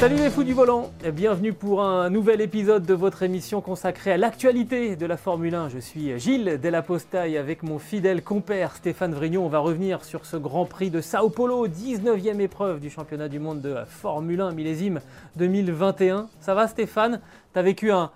Salut 0.00 0.16
les 0.16 0.30
fous 0.30 0.44
du 0.44 0.54
volant, 0.54 0.90
et 1.04 1.12
bienvenue 1.12 1.52
pour 1.52 1.82
un 1.82 2.08
nouvel 2.08 2.40
épisode 2.40 2.86
de 2.86 2.94
votre 2.94 3.22
émission 3.22 3.60
consacrée 3.60 4.12
à 4.12 4.16
l'actualité 4.16 4.96
de 4.96 5.04
la 5.04 5.18
Formule 5.18 5.54
1. 5.54 5.68
Je 5.68 5.78
suis 5.78 6.18
Gilles 6.18 6.58
Delapostaille 6.58 7.36
avec 7.36 7.62
mon 7.62 7.78
fidèle 7.78 8.22
compère 8.22 8.74
Stéphane 8.76 9.12
Vrignon. 9.12 9.44
On 9.44 9.50
va 9.50 9.58
revenir 9.58 10.02
sur 10.06 10.24
ce 10.24 10.38
Grand 10.38 10.64
Prix 10.64 10.88
de 10.88 11.02
Sao 11.02 11.28
Paulo, 11.28 11.68
19e 11.68 12.40
épreuve 12.40 12.80
du 12.80 12.88
championnat 12.88 13.28
du 13.28 13.40
monde 13.40 13.60
de 13.60 13.76
Formule 13.86 14.40
1 14.40 14.52
millésime 14.52 15.02
2021. 15.36 16.30
Ça 16.40 16.54
va 16.54 16.66
Stéphane? 16.66 17.20
T'as 17.52 17.60
vécu 17.60 17.92
un, 17.92 18.10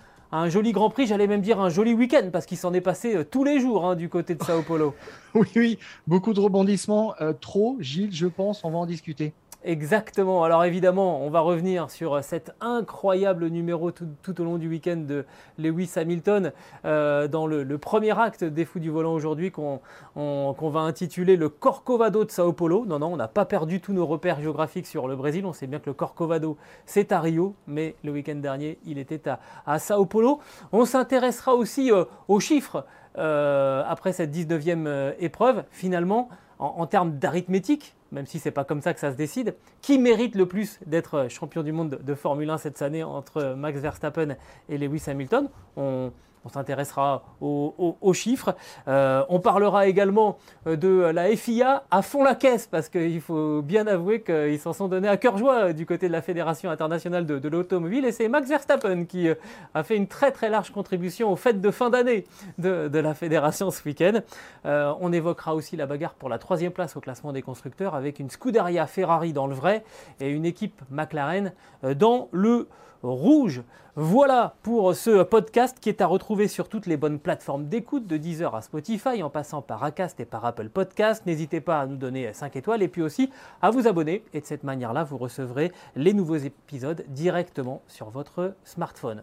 joli 0.48 0.72
Grand 0.72 0.88
Prix, 0.88 1.06
j'allais 1.06 1.26
même 1.26 1.42
dire 1.42 1.60
un 1.60 1.68
joli 1.68 1.92
week-end 1.92 2.30
parce 2.32 2.46
qu'il 2.46 2.56
s'en 2.56 2.72
est 2.72 2.80
passé 2.80 3.14
euh, 3.14 3.24
tous 3.24 3.44
les 3.44 3.60
jours 3.60 3.84
hein, 3.84 3.94
du 3.94 4.08
côté 4.08 4.34
de 4.34 4.42
Sao 4.42 4.62
Paulo. 4.62 4.94
Oui, 5.34 5.48
oui, 5.56 5.78
beaucoup 6.06 6.32
de 6.32 6.38
rebondissements. 6.40 7.14
euh, 7.20 7.32
trop, 7.32 7.76
Gilles, 7.80 8.14
je 8.14 8.28
pense, 8.28 8.64
on 8.64 8.70
va 8.70 8.78
en 8.78 8.86
discuter. 8.86 9.34
Exactement. 9.66 10.44
Alors 10.44 10.62
évidemment, 10.64 11.22
on 11.22 11.30
va 11.30 11.40
revenir 11.40 11.90
sur 11.90 12.22
cet 12.22 12.52
incroyable 12.60 13.46
numéro 13.46 13.90
tout, 13.92 14.06
au 14.38 14.44
long 14.44 14.58
du 14.58 14.68
week-end 14.68 14.98
de 14.98 15.24
Lewis 15.56 15.90
Hamilton 15.96 16.52
euh, 16.84 17.28
dans 17.28 17.46
le, 17.46 17.64
premier 17.78 18.18
acte 18.18 18.44
des 18.44 18.66
Fous 18.66 18.78
du 18.78 18.90
Volant 18.90 19.14
aujourd'hui 19.14 19.50
qu'on 19.50 19.80
on- 20.16 20.54
qu'on 20.56 20.68
va 20.68 20.80
intituler 20.80 21.36
le 21.36 21.48
Corcovado 21.48 22.24
de 22.26 22.30
Sao 22.30 22.52
Paulo. 22.52 22.84
Non, 22.86 22.98
non, 22.98 23.14
on 23.14 23.16
n'a 23.16 23.26
pas 23.26 23.46
perdu 23.46 23.80
tous 23.80 23.94
nos 23.94 24.04
repères 24.04 24.38
géographiques 24.38 24.86
sur 24.86 25.08
le 25.08 25.16
Brésil. 25.16 25.46
On 25.46 25.54
sait 25.54 25.66
bien 25.66 25.78
que 25.78 25.88
le 25.88 25.94
Corcovado, 25.94 26.58
c'est 26.84 27.10
à 27.10 27.20
Rio, 27.20 27.54
mais 27.66 27.94
le 28.04 28.12
week-end 28.12 28.34
dernier, 28.36 28.78
il 28.84 28.98
était 28.98 29.22
à, 29.66 29.78
Sao 29.78 30.04
Paulo. 30.04 30.40
On 30.72 30.84
s'intéressera 30.84 31.54
aussi 31.54 31.90
euh, 31.90 32.04
aux 32.28 32.38
chiffres 32.38 32.84
euh, 33.16 33.82
après 33.88 34.12
cette 34.12 34.30
19e 34.30 34.86
euh, 34.86 35.12
épreuve. 35.20 35.64
Finalement, 35.70 36.28
en, 36.58 36.74
en 36.78 36.86
termes 36.86 37.12
d'arithmétique, 37.18 37.94
même 38.14 38.26
si 38.26 38.38
c'est 38.38 38.50
pas 38.50 38.64
comme 38.64 38.80
ça 38.80 38.94
que 38.94 39.00
ça 39.00 39.12
se 39.12 39.16
décide, 39.16 39.54
qui 39.82 39.98
mérite 39.98 40.36
le 40.36 40.46
plus 40.46 40.78
d'être 40.86 41.26
champion 41.28 41.62
du 41.62 41.72
monde 41.72 41.98
de, 42.02 42.14
Formule 42.14 42.48
1 42.48 42.58
cette 42.58 42.80
année 42.80 43.02
entre 43.02 43.54
Max 43.54 43.80
Verstappen 43.80 44.36
et 44.68 44.78
Lewis 44.78 45.02
Hamilton? 45.06 45.48
On, 45.76 46.12
on 46.44 46.48
s'intéressera 46.48 47.22
aux, 47.40 48.12
chiffres. 48.12 48.54
Euh, 48.86 49.24
on 49.28 49.40
parlera 49.40 49.86
également 49.86 50.38
euh, 50.66 50.76
de 50.76 50.88
la 50.88 51.34
FIA 51.36 51.84
à 51.90 52.02
fond 52.02 52.22
la 52.22 52.34
caisse, 52.34 52.66
parce 52.66 52.88
qu'il 52.88 53.20
faut 53.20 53.62
bien 53.62 53.86
avouer 53.86 54.22
qu'ils 54.22 54.58
s'en 54.58 54.72
sont 54.72 54.88
donnés 54.88 55.08
à 55.08 55.16
cœur 55.16 55.38
joie 55.38 55.72
du 55.72 55.86
côté 55.86 56.06
de 56.08 56.12
la 56.12 56.22
Fédération 56.22 56.70
internationale 56.70 57.26
de, 57.26 57.48
l'automobile. 57.48 58.04
Et 58.04 58.12
c'est 58.12 58.28
Max 58.28 58.48
Verstappen 58.48 59.04
qui 59.04 59.28
euh, 59.28 59.34
a 59.74 59.82
fait 59.82 59.96
une 59.96 60.06
très 60.06 60.32
très 60.32 60.50
large 60.50 60.70
contribution 60.70 61.32
aux 61.32 61.36
fêtes 61.36 61.60
de 61.60 61.70
fin 61.70 61.90
d'année 61.90 62.24
de, 62.58 62.98
la 62.98 63.14
Fédération 63.14 63.70
ce 63.70 63.82
week-end. 63.84 64.20
On 64.64 65.12
évoquera 65.12 65.54
aussi 65.54 65.76
la 65.76 65.86
bagarre 65.86 66.14
pour 66.14 66.28
la 66.28 66.38
troisième 66.38 66.72
place 66.72 66.96
au 66.96 67.00
classement 67.00 67.32
des 67.32 67.42
constructeurs 67.42 67.94
avec 67.94 68.18
une 68.18 68.30
Scuderia 68.30 68.86
Ferrari 68.86 69.32
dans 69.32 69.46
le 69.46 69.54
vrai 69.54 69.84
et 70.20 70.30
une 70.30 70.46
équipe 70.46 70.80
McLaren 70.90 71.52
dans 71.82 72.28
le 72.32 72.68
rouge. 73.04 73.62
Voilà 73.96 74.56
pour 74.62 74.94
ce 74.94 75.22
podcast 75.22 75.78
qui 75.80 75.88
est 75.88 76.00
à 76.00 76.06
retrouver 76.06 76.48
sur 76.48 76.68
toutes 76.68 76.86
les 76.86 76.96
bonnes 76.96 77.20
plateformes 77.20 77.68
d'écoute, 77.68 78.06
de 78.06 78.16
Deezer 78.16 78.54
à 78.54 78.62
Spotify, 78.62 79.22
en 79.22 79.30
passant 79.30 79.62
par 79.62 79.84
Acast 79.84 80.18
et 80.18 80.24
par 80.24 80.44
Apple 80.44 80.68
Podcast. 80.68 81.24
N'hésitez 81.26 81.60
pas 81.60 81.80
à 81.80 81.86
nous 81.86 81.96
donner 81.96 82.32
5 82.32 82.56
étoiles 82.56 82.82
et 82.82 82.88
puis 82.88 83.02
aussi 83.02 83.30
à 83.62 83.70
vous 83.70 83.86
abonner. 83.86 84.24
Et 84.32 84.40
de 84.40 84.46
cette 84.46 84.64
manière-là, 84.64 85.04
vous 85.04 85.18
recevrez 85.18 85.70
les 85.94 86.12
nouveaux 86.12 86.36
épisodes 86.36 87.04
directement 87.08 87.82
sur 87.86 88.10
votre 88.10 88.54
smartphone. 88.64 89.22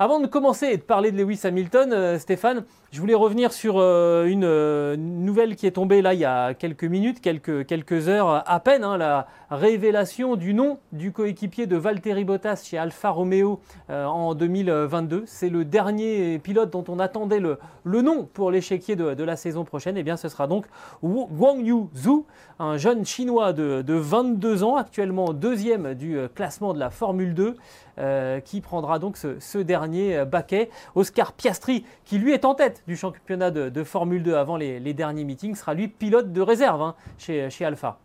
Avant 0.00 0.20
de 0.20 0.28
commencer 0.28 0.66
et 0.66 0.76
de 0.76 0.82
parler 0.82 1.10
de 1.10 1.16
Lewis 1.16 1.40
Hamilton, 1.42 1.92
euh, 1.92 2.18
Stéphane, 2.20 2.64
je 2.90 3.00
voulais 3.00 3.14
revenir 3.14 3.52
sur 3.52 3.74
euh, 3.76 4.24
une 4.24 4.44
euh, 4.44 4.96
nouvelle 4.96 5.56
qui 5.56 5.66
est 5.66 5.72
tombée 5.72 6.00
là 6.00 6.14
il 6.14 6.20
y 6.20 6.24
a 6.24 6.54
quelques 6.54 6.84
minutes, 6.84 7.20
quelques, 7.20 7.66
quelques 7.66 8.08
heures 8.08 8.42
à 8.46 8.60
peine, 8.60 8.82
hein, 8.82 8.96
la 8.96 9.26
révélation 9.50 10.36
du 10.36 10.54
nom 10.54 10.78
du 10.92 11.12
coéquipier 11.12 11.66
de 11.66 11.76
Valtteri 11.76 12.24
Bottas 12.24 12.62
chez 12.64 12.78
Alfa 12.78 13.10
Romeo 13.10 13.60
euh, 13.90 14.06
en 14.06 14.34
2022. 14.34 15.24
C'est 15.26 15.50
le 15.50 15.66
dernier 15.66 16.38
pilote 16.38 16.70
dont 16.70 16.84
on 16.88 16.98
attendait 16.98 17.40
le, 17.40 17.58
le 17.84 18.00
nom 18.00 18.26
pour 18.32 18.50
l'échiquier 18.50 18.96
de, 18.96 19.12
de 19.12 19.24
la 19.24 19.36
saison 19.36 19.64
prochaine. 19.64 19.98
Et 19.98 20.02
bien 20.02 20.16
ce 20.16 20.30
sera 20.30 20.46
donc 20.46 20.64
Guang 21.02 21.60
Yu 21.62 21.88
Zhu, 21.94 22.22
un 22.58 22.78
jeune 22.78 23.04
chinois 23.04 23.52
de, 23.52 23.82
de 23.82 23.94
22 23.94 24.64
ans, 24.64 24.76
actuellement 24.76 25.34
deuxième 25.34 25.92
du 25.92 26.16
classement 26.34 26.72
de 26.72 26.78
la 26.78 26.88
Formule 26.88 27.34
2 27.34 27.54
euh, 27.98 28.38
qui 28.38 28.60
prendra 28.60 28.98
donc 28.98 29.16
ce, 29.16 29.40
ce 29.40 29.58
dernier 29.58 30.24
baquet. 30.24 30.70
Oscar 30.94 31.32
Piastri, 31.32 31.84
qui 32.04 32.18
lui 32.18 32.32
est 32.32 32.44
en 32.44 32.54
tête 32.54 32.77
du 32.86 32.96
championnat 32.96 33.50
de, 33.50 33.68
de 33.68 33.84
Formule 33.84 34.22
2 34.22 34.34
avant 34.34 34.56
les, 34.56 34.80
les 34.80 34.94
derniers 34.94 35.24
meetings, 35.24 35.54
sera 35.54 35.74
lui 35.74 35.88
pilote 35.88 36.32
de 36.32 36.40
réserve 36.40 36.82
hein, 36.82 36.94
chez, 37.18 37.50
chez 37.50 37.64
Alpha. 37.64 37.98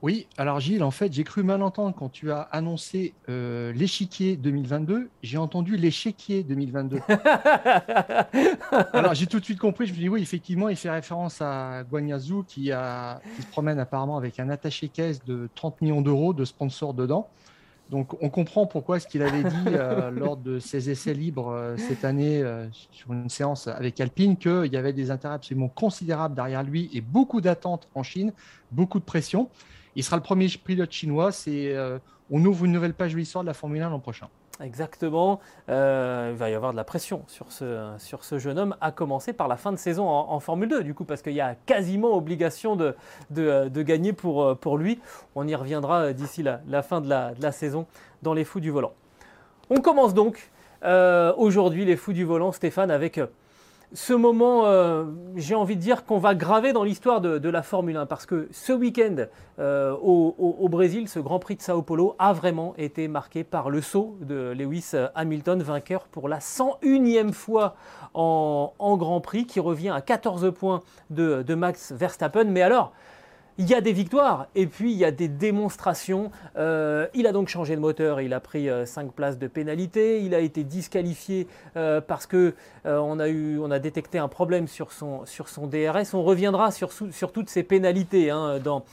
Oui, 0.00 0.28
alors 0.36 0.60
Gilles, 0.60 0.84
en 0.84 0.92
fait, 0.92 1.12
j'ai 1.12 1.24
cru 1.24 1.42
mal 1.42 1.60
entendre 1.60 1.92
quand 1.96 2.08
tu 2.08 2.30
as 2.30 2.42
annoncé 2.42 3.14
euh, 3.28 3.72
l'échiquier 3.72 4.36
2022. 4.36 5.10
J'ai 5.24 5.38
entendu 5.38 5.76
l'échiquier 5.76 6.44
2022. 6.44 7.00
alors 8.92 9.14
j'ai 9.14 9.26
tout 9.26 9.40
de 9.40 9.44
suite 9.44 9.58
compris. 9.58 9.88
Je 9.88 9.92
me 9.92 9.98
dis 9.98 10.08
oui, 10.08 10.22
effectivement, 10.22 10.68
il 10.68 10.76
fait 10.76 10.90
référence 10.90 11.42
à 11.42 11.82
Guanyazu 11.82 12.44
qui, 12.46 12.70
a, 12.70 13.20
qui 13.34 13.42
se 13.42 13.48
promène 13.48 13.80
apparemment 13.80 14.16
avec 14.16 14.38
un 14.38 14.48
attaché-caisse 14.50 15.24
de 15.24 15.48
30 15.56 15.80
millions 15.80 16.00
d'euros 16.00 16.32
de 16.32 16.44
sponsors 16.44 16.94
dedans. 16.94 17.28
Donc 17.90 18.22
on 18.22 18.28
comprend 18.28 18.66
pourquoi 18.66 19.00
ce 19.00 19.06
qu'il 19.06 19.22
avait 19.22 19.42
dit 19.42 19.66
euh, 19.68 20.10
lors 20.14 20.36
de 20.36 20.58
ses 20.58 20.90
essais 20.90 21.14
libres 21.14 21.50
euh, 21.50 21.76
cette 21.76 22.04
année 22.04 22.42
euh, 22.42 22.66
sur 22.90 23.12
une 23.12 23.30
séance 23.30 23.66
avec 23.66 23.98
Alpine 24.00 24.36
qu'il 24.36 24.70
y 24.70 24.76
avait 24.76 24.92
des 24.92 25.10
intérêts 25.10 25.34
absolument 25.34 25.68
considérables 25.68 26.34
derrière 26.34 26.62
lui 26.62 26.90
et 26.92 27.00
beaucoup 27.00 27.40
d'attentes 27.40 27.88
en 27.94 28.02
Chine, 28.02 28.32
beaucoup 28.70 28.98
de 28.98 29.04
pression. 29.04 29.48
Il 29.96 30.04
sera 30.04 30.16
le 30.16 30.22
premier 30.22 30.48
pilote 30.48 30.92
chinois. 30.92 31.32
C'est, 31.32 31.74
on 32.30 32.44
ouvre 32.44 32.66
une 32.66 32.72
nouvelle 32.72 32.94
page 32.94 33.14
de 33.14 33.18
l'histoire 33.18 33.42
de 33.42 33.48
la 33.48 33.54
Formule 33.54 33.82
1 33.82 33.90
l'an 33.90 33.98
prochain. 33.98 34.28
Exactement. 34.60 35.40
Euh, 35.68 36.30
il 36.32 36.36
va 36.36 36.50
y 36.50 36.54
avoir 36.54 36.72
de 36.72 36.76
la 36.76 36.84
pression 36.84 37.22
sur 37.28 37.52
ce, 37.52 37.92
sur 37.98 38.24
ce 38.24 38.38
jeune 38.38 38.58
homme, 38.58 38.76
à 38.80 38.90
commencer 38.90 39.32
par 39.32 39.46
la 39.46 39.56
fin 39.56 39.70
de 39.72 39.76
saison 39.76 40.08
en, 40.08 40.40
Formule 40.40 40.68
2, 40.68 40.82
du 40.82 40.94
coup, 40.94 41.04
parce 41.04 41.22
qu'il 41.22 41.34
y 41.34 41.40
a 41.40 41.54
quasiment 41.54 42.16
obligation 42.16 42.74
de, 42.74 42.96
de, 43.30 43.68
de 43.68 43.82
gagner 43.82 44.12
pour, 44.12 44.42
euh, 44.42 44.54
pour 44.54 44.76
lui. 44.76 44.98
On 45.34 45.46
y 45.46 45.54
reviendra 45.54 46.12
d'ici 46.12 46.42
la, 46.42 46.82
fin 46.82 47.00
de 47.00 47.08
la, 47.08 47.52
saison 47.52 47.86
dans 48.22 48.34
les 48.34 48.44
fous 48.44 48.60
du 48.60 48.70
volant. 48.70 48.92
On 49.70 49.80
commence 49.80 50.14
donc 50.14 50.50
euh, 50.84 51.32
aujourd'hui 51.36 51.84
les 51.84 51.96
fous 51.96 52.12
du 52.12 52.24
volant, 52.24 52.52
Stéphane, 52.52 52.90
avec 52.90 53.18
euh, 53.18 53.26
ce 53.94 54.12
moment, 54.12 54.66
euh, 54.66 55.04
j'ai 55.36 55.54
envie 55.54 55.76
de 55.76 55.80
dire, 55.80 56.04
qu'on 56.04 56.18
va 56.18 56.34
graver 56.34 56.72
dans 56.72 56.84
l'histoire 56.84 57.20
de, 57.20 57.48
la 57.48 57.62
Formule 57.62 57.96
1, 57.96 58.06
parce 58.06 58.26
que 58.26 58.48
ce 58.50 58.72
week-end 58.72 59.24
euh, 59.58 59.94
au, 60.02 60.68
Brésil, 60.68 61.08
ce 61.08 61.18
Grand 61.18 61.38
Prix 61.38 61.56
de 61.56 61.62
Sao 61.62 61.80
Paulo 61.80 62.14
a 62.18 62.32
vraiment 62.32 62.74
été 62.76 63.08
marqué 63.08 63.44
par 63.44 63.70
le 63.70 63.80
saut 63.80 64.18
de 64.20 64.52
Lewis 64.56 64.92
Hamilton, 65.14 65.62
vainqueur 65.62 66.04
pour 66.04 66.28
la 66.28 66.38
101e 66.38 67.32
fois 67.32 67.76
en, 68.12 68.96
Grand 68.98 69.20
Prix, 69.20 69.46
qui 69.46 69.60
revient 69.60 69.90
à 69.90 70.00
14 70.00 70.52
points 70.52 70.82
de 71.10 71.54
Max 71.54 71.92
Verstappen. 71.92 72.44
Mais 72.44 72.62
alors, 72.62 72.92
il 73.58 73.68
y 73.68 73.74
a 73.74 73.80
des 73.80 73.92
victoires 73.92 74.46
et 74.54 74.66
puis 74.66 74.92
il 74.92 74.98
y 74.98 75.04
a 75.04 75.10
des 75.10 75.28
démonstrations. 75.28 76.30
Euh, 76.56 77.06
il 77.14 77.26
a 77.26 77.32
donc 77.32 77.48
changé 77.48 77.76
de 77.76 77.80
moteur, 77.80 78.20
il 78.20 78.32
a 78.32 78.40
pris 78.40 78.68
5 78.84 79.12
places 79.12 79.38
de 79.38 79.46
pénalité, 79.46 80.22
il 80.22 80.34
a 80.34 80.40
été 80.40 80.64
disqualifié 80.64 81.46
euh, 81.76 82.00
parce 82.00 82.26
que 82.26 82.54
euh, 82.86 82.98
on, 82.98 83.70
a 83.70 83.78
détecté 83.78 84.18
un 84.18 84.28
problème 84.28 84.66
sur 84.68 84.92
son, 84.92 85.24
DRS. 85.66 86.14
On 86.14 86.22
reviendra 86.22 86.70
sur, 86.70 86.90
toutes 87.32 87.50
ces 87.50 87.62
pénalités 87.62 88.30
hein, 88.30 88.58
dans, 88.60 88.84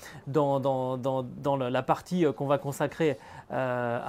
la 1.70 1.84
partie 1.84 2.26
euh, 2.26 2.32
qu'on 2.34 2.48
va 2.48 2.58
consacrer 2.58 3.18
euh, 3.52 4.00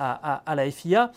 à 0.46 0.54
la 0.54 0.70
FIA. 0.70 1.12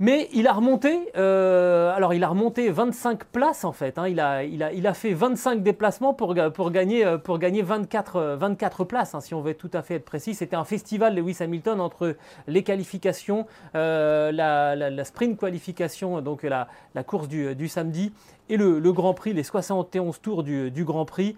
Euh, 0.00 0.04
Mais 0.04 0.28
il 0.32 0.46
a 0.46 0.52
remonté, 0.52 0.98
euh, 1.16 1.94
alors 1.94 2.14
il 2.14 2.24
a 2.24 2.28
remonté 2.28 2.70
25 2.70 3.24
places 3.24 3.64
en 3.64 3.72
fait. 3.72 3.98
Hein. 3.98 4.08
il, 4.08 4.20
a, 4.20 4.44
il, 4.44 4.62
a, 4.62 4.72
il, 4.72 4.86
a, 4.86 4.94
fait 4.94 5.12
25 5.12 5.62
déplacements 5.62 6.14
pour, 6.14 6.34
pour 6.54 6.70
gagner, 6.70 7.04
euh, 7.04 7.18
pour 7.18 7.38
gagner 7.38 7.62
24, 7.62 8.36
24 8.38 8.84
places, 8.84 9.14
hein, 9.14 9.20
si 9.20 9.34
on 9.34 9.40
veut 9.40 9.54
tout 9.54 9.70
à 9.72 9.82
fait 9.82 9.96
être 9.96 10.04
précis. 10.04 10.34
C'était 10.34 10.56
un 10.56 10.64
festival 10.64 11.14
Lewis 11.14 11.36
Hamilton 11.40 11.80
entre 11.80 12.16
les 12.46 12.62
qualifications, 12.62 13.46
euh, 13.74 14.32
la, 14.32 14.74
la, 14.74 15.04
sprint 15.04 15.38
qualification, 15.38 16.20
donc 16.20 16.42
la, 16.42 16.68
la 16.94 17.04
course 17.04 17.28
du, 17.28 17.54
du, 17.54 17.68
samedi, 17.68 18.12
et 18.48 18.56
le, 18.56 18.78
le, 18.78 18.92
Grand 18.92 19.14
Prix, 19.14 19.32
les 19.32 19.42
71 19.44 20.20
tours 20.20 20.42
du, 20.42 20.70
du 20.70 20.84
Grand 20.84 21.04
Prix. 21.04 21.36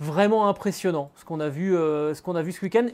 Vraiment 0.00 0.48
impressionnant 0.48 1.10
ce 1.16 1.24
qu'on 1.24 1.40
a 1.40 1.48
vu, 1.48 1.72
ce 1.72 2.22
qu'on 2.22 2.36
a 2.36 2.42
vu 2.42 2.52
ce 2.52 2.62
week-end. 2.62 2.86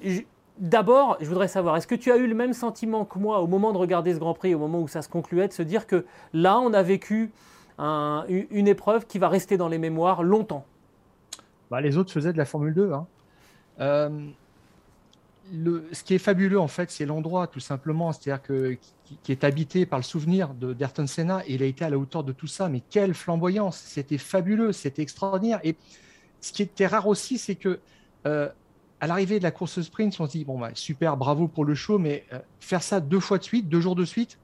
D'abord, 0.58 1.16
je 1.20 1.26
voudrais 1.26 1.48
savoir, 1.48 1.76
est-ce 1.76 1.86
que 1.86 1.96
tu 1.96 2.12
as 2.12 2.16
eu 2.16 2.28
le 2.28 2.34
même 2.34 2.52
sentiment 2.52 3.04
que 3.04 3.18
moi 3.18 3.40
au 3.40 3.48
moment 3.48 3.72
de 3.72 3.78
regarder 3.78 4.14
ce 4.14 4.20
Grand 4.20 4.34
Prix, 4.34 4.54
au 4.54 4.58
moment 4.58 4.80
où 4.80 4.88
ça 4.88 5.02
se 5.02 5.08
concluait, 5.08 5.48
de 5.48 5.52
se 5.52 5.62
dire 5.62 5.86
que 5.86 6.06
là, 6.32 6.60
on 6.60 6.72
a 6.72 6.82
vécu 6.82 7.32
une 7.78 8.68
épreuve 8.68 9.06
qui 9.06 9.18
va 9.18 9.28
rester 9.28 9.56
dans 9.56 9.68
les 9.68 9.78
mémoires 9.78 10.22
longtemps? 10.22 10.64
Bah, 11.70 11.80
Les 11.80 11.96
autres 11.96 12.12
faisaient 12.12 12.32
de 12.32 12.38
la 12.38 12.44
Formule 12.44 12.72
2. 12.72 12.92
Hein. 12.92 13.06
Euh, 13.80 14.28
ce 15.92 16.04
qui 16.04 16.14
est 16.14 16.18
fabuleux, 16.18 16.60
en 16.60 16.68
fait, 16.68 16.90
c'est 16.90 17.04
l'endroit, 17.04 17.48
tout 17.48 17.60
simplement, 17.60 18.12
c'est-à-dire 18.12 18.42
que 18.42 18.76
qui, 19.22 19.32
est 19.32 19.44
habité 19.44 19.84
par 19.84 19.98
le 19.98 20.04
souvenir 20.04 20.54
de 20.54 20.72
d'Ayrton 20.72 21.06
Senna, 21.06 21.42
et 21.46 21.54
il 21.54 21.62
a 21.62 21.66
été 21.66 21.84
à 21.84 21.90
la 21.90 21.98
hauteur 21.98 22.24
de 22.24 22.32
tout 22.32 22.46
ça. 22.46 22.68
Mais 22.68 22.80
quelle 22.90 23.12
flamboyance 23.12 23.76
C'était 23.76 24.18
fabuleux, 24.18 24.72
c'était 24.72 25.02
extraordinaire. 25.02 25.60
Et 25.64 25.76
ce 26.40 26.52
qui 26.52 26.62
était 26.62 26.86
rare 26.86 27.08
aussi, 27.08 27.38
c'est 27.38 27.56
que 27.56 27.80
euh, 28.26 28.48
à 29.04 29.06
l'arrivée 29.06 29.38
de 29.38 29.44
la 29.44 29.50
course 29.50 29.82
sprint, 29.82 30.18
on 30.18 30.26
se 30.26 30.30
dit 30.32 30.46
bon 30.46 30.58
bah, 30.58 30.70
super, 30.72 31.18
bravo 31.18 31.46
pour 31.46 31.66
le 31.66 31.74
show, 31.74 31.98
mais 31.98 32.24
euh, 32.32 32.38
faire 32.58 32.82
ça 32.82 33.00
deux 33.00 33.20
fois 33.20 33.36
de 33.36 33.44
suite, 33.44 33.68
deux 33.68 33.82
jours 33.82 33.96
de 33.96 34.06
suite, 34.06 34.38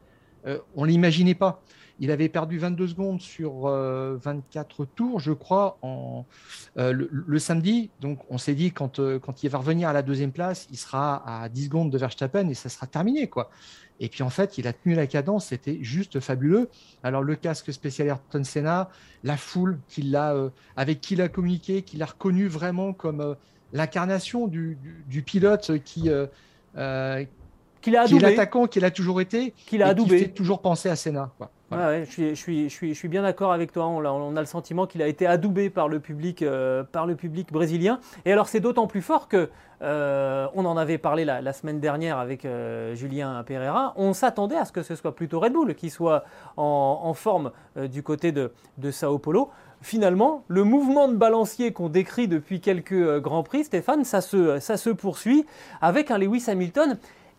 euh, 0.46 0.58
on 0.76 0.84
l'imaginait 0.84 1.34
pas. 1.34 1.62
Il 1.98 2.10
avait 2.10 2.28
perdu 2.28 2.58
22 2.58 2.88
secondes 2.88 3.20
sur 3.22 3.68
24 3.68 4.82
euh, 4.82 4.86
tours, 4.94 5.18
je 5.18 5.32
crois, 5.32 5.78
en, 5.80 6.26
le, 6.76 7.38
samedi. 7.38 7.88
Donc, 8.02 8.18
on 8.28 8.36
s'est 8.36 8.54
dit, 8.54 8.70
quand, 8.70 8.98
il 8.98 9.48
va 9.48 9.58
revenir 9.58 9.88
à 9.88 9.94
la 9.94 10.02
deuxième 10.02 10.32
place, 10.32 10.66
il 10.70 10.78
sera 10.78 11.42
à 11.42 11.48
10 11.48 11.64
secondes 11.64 11.90
de 11.90 11.98
Verstappen 11.98 12.48
et 12.48 12.54
ça 12.54 12.68
sera 12.70 12.86
terminé. 12.86 13.30
Et 13.98 14.08
puis, 14.08 14.22
en 14.22 14.30
fait, 14.30 14.56
il 14.56 14.66
a 14.66 14.72
tenu 14.72 14.94
la 14.94 15.06
cadence, 15.06 15.46
c'était 15.46 15.78
juste 15.82 16.20
fabuleux. 16.20 16.70
Alors, 17.02 17.22
le 17.22 17.36
casque 17.36 17.70
spécial 17.70 18.08
Ayrton 18.08 18.44
Senna, 18.44 18.88
la 19.22 19.36
foule 19.36 19.78
qui 19.88 20.14
avec 20.76 21.00
qui 21.02 21.14
il 21.14 21.20
a 21.20 21.28
communiqué, 21.28 21.82
qu'il 21.82 22.02
a 22.02 22.06
reconnu 22.06 22.46
vraiment 22.46 22.94
comme 22.94 23.36
l'incarnation 23.72 24.46
du, 24.46 24.76
pilote 25.24 25.82
qui, 25.84 26.10
euh, 26.10 26.26
euh, 26.76 27.24
qui, 27.80 27.90
est 27.90 28.20
l'attaquant 28.20 28.66
qu'il 28.66 28.84
a 28.84 28.90
toujours 28.90 29.20
été, 29.20 29.52
qu'il 29.66 29.82
a 29.82 29.88
adoubé. 29.88 30.16
qui 30.16 30.24
fait 30.24 30.30
toujours 30.30 30.60
penser 30.60 30.88
à 30.88 30.96
Senna. 30.96 31.30
je, 31.70 32.04
suis, 32.04 32.30
je, 32.30 32.34
suis, 32.34 32.68
je, 32.68 32.74
suis, 32.74 32.88
je, 32.94 32.98
suis, 32.98 33.08
bien 33.08 33.22
d'accord 33.22 33.52
avec 33.52 33.72
toi. 33.72 33.86
On 33.86 34.04
a, 34.04 34.10
on 34.10 34.36
a, 34.36 34.40
le 34.40 34.46
sentiment 34.46 34.86
qu'il 34.86 35.02
a 35.02 35.06
été 35.06 35.26
adoubé 35.26 35.70
par 35.70 35.88
le 35.88 36.00
public, 36.00 36.42
euh, 36.42 36.82
par 36.84 37.06
le 37.06 37.14
public 37.14 37.52
brésilien. 37.52 38.00
Et 38.24 38.32
alors 38.32 38.48
c'est 38.48 38.60
d'autant 38.60 38.86
plus 38.86 39.02
fort 39.02 39.28
que 39.28 39.50
on 39.82 40.66
en 40.66 40.76
avait 40.76 40.98
parlé 40.98 41.24
la, 41.24 41.52
semaine 41.54 41.80
dernière 41.80 42.18
avec 42.18 42.46
Julien 42.92 43.42
Pereira. 43.44 43.94
On 43.96 44.12
s'attendait 44.12 44.58
à 44.58 44.66
ce 44.66 44.72
que 44.72 44.82
ce 44.82 44.94
soit 44.94 45.14
plutôt 45.16 45.40
Red 45.40 45.54
Bull 45.54 45.74
qui 45.74 45.88
soit 45.88 46.24
en, 46.58 47.00
en 47.02 47.14
forme 47.14 47.50
du 47.76 48.02
côté 48.02 48.30
de, 48.30 48.52
de 48.76 48.90
Sao 48.90 49.18
Paulo 49.18 49.50
finalement, 49.82 50.44
le 50.48 50.64
mouvement 50.64 51.08
de 51.08 51.16
balancier 51.16 51.72
qu'on 51.72 51.88
décrit 51.88 52.28
depuis 52.28 52.60
quelques 52.60 52.92
euh, 52.92 53.20
Grands 53.20 53.42
Prix, 53.42 53.64
Stéphane, 53.64 54.04
ça 54.04 54.20
se, 54.20 54.58
ça 54.60 54.76
se 54.76 54.90
poursuit 54.90 55.46
avec 55.80 56.10
un 56.10 56.18
Lewis 56.18 56.44
Hamilton 56.48 56.98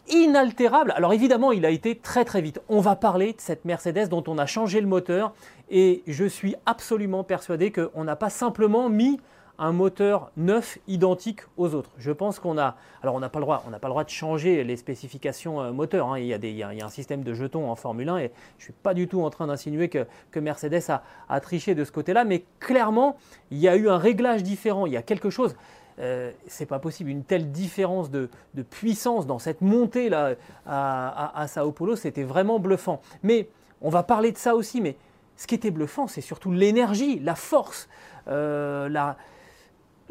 inaltérable. 0.10 0.94
Alors 0.96 1.14
évidemment, 1.14 1.52
il 1.52 1.66
a 1.66 1.70
été 1.70 1.96
très 1.96 2.26
très 2.26 2.42
vite. 2.42 2.60
On 2.70 2.82
va 2.82 2.96
parler 2.96 3.34
de 3.34 3.42
cette 3.42 3.66
Mercedes 3.66 4.08
dont 4.10 4.24
on 4.28 4.38
a 4.38 4.46
changé 4.46 4.82
le 4.82 4.88
moteur 4.88 5.34
et 5.70 6.04
je 6.08 6.26
suis 6.26 6.56
absolument 6.66 7.24
persuadé 7.24 7.72
qu'on 7.72 8.04
n'a 8.04 8.16
pas 8.16 8.30
simplement 8.30 8.90
mis 8.90 9.20
un 9.58 9.72
moteur 9.72 10.32
neuf 10.38 10.78
identique 10.88 11.42
aux 11.58 11.74
autres. 11.76 11.92
Je 11.98 12.12
pense 12.12 12.40
qu'on 12.40 12.58
a, 12.58 12.76
alors 13.04 13.16
on 13.16 13.20
n'a 13.20 13.30
pas 13.30 13.40
le 13.40 13.46
droit, 13.46 13.64
on 13.68 13.70
n'a 13.70 13.80
pas 13.80 13.88
le 13.88 13.92
droit 13.92 14.04
de 14.04 14.10
changer 14.10 14.64
les 14.64 14.78
spécifications 14.78 15.62
euh, 15.62 15.72
moteurs. 15.72 16.12
Hein. 16.12 16.20
Il, 16.20 16.26
y 16.26 16.34
a 16.34 16.38
des, 16.38 16.50
il, 16.50 16.58
y 16.58 16.64
a, 16.64 16.70
un 16.70 16.90
système 16.90 17.24
de 17.24 17.34
jetons 17.34 17.70
en 17.70 17.76
Formule 17.76 18.10
1 18.10 18.18
et 18.18 18.32
je 18.58 18.66
suis 18.66 18.74
pas 18.74 18.94
du 18.94 19.08
tout 19.08 19.22
en 19.22 19.30
train 19.30 19.48
d'insinuer 19.48 19.90
que, 19.90 20.08
Mercedes 20.40 20.90
a, 21.30 21.40
triché 21.40 21.76
de 21.76 21.84
ce 21.84 21.92
côté-là, 21.92 22.24
mais 22.24 22.46
clairement 22.60 23.18
il 23.52 23.60
y 23.60 23.68
a 23.68 23.76
eu 23.76 23.90
un 23.90 23.98
réglage 23.98 24.44
différent. 24.44 24.86
Il 24.86 24.94
y 24.94 24.98
a 24.98 25.02
quelque 25.04 25.30
chose. 25.30 25.56
Euh, 26.00 26.32
c'est 26.48 26.66
pas 26.66 26.80
possible. 26.80 27.10
Une 27.10 27.24
telle 27.24 27.52
différence 27.52 28.10
de, 28.10 28.30
puissance 28.70 29.28
dans 29.28 29.40
cette 29.40 29.62
montée 29.62 30.10
là 30.10 30.36
à 30.66 31.46
Sao 31.48 31.72
Paulo, 31.72 31.96
c'était 31.96 32.24
vraiment 32.24 32.60
bluffant. 32.60 33.02
Mais 33.24 33.50
on 33.82 33.90
va 33.90 34.04
parler 34.04 34.32
de 34.32 34.38
ça 34.38 34.56
aussi. 34.56 34.82
Mais 34.82 34.96
ce 35.42 35.48
qui 35.48 35.56
était 35.56 35.72
bluffant, 35.72 36.08
c'est 36.08 36.22
surtout 36.22 36.52
l'énergie, 36.52 37.20
la 37.20 37.36
force, 37.36 37.90
euh, 38.28 38.88
la, 38.90 39.18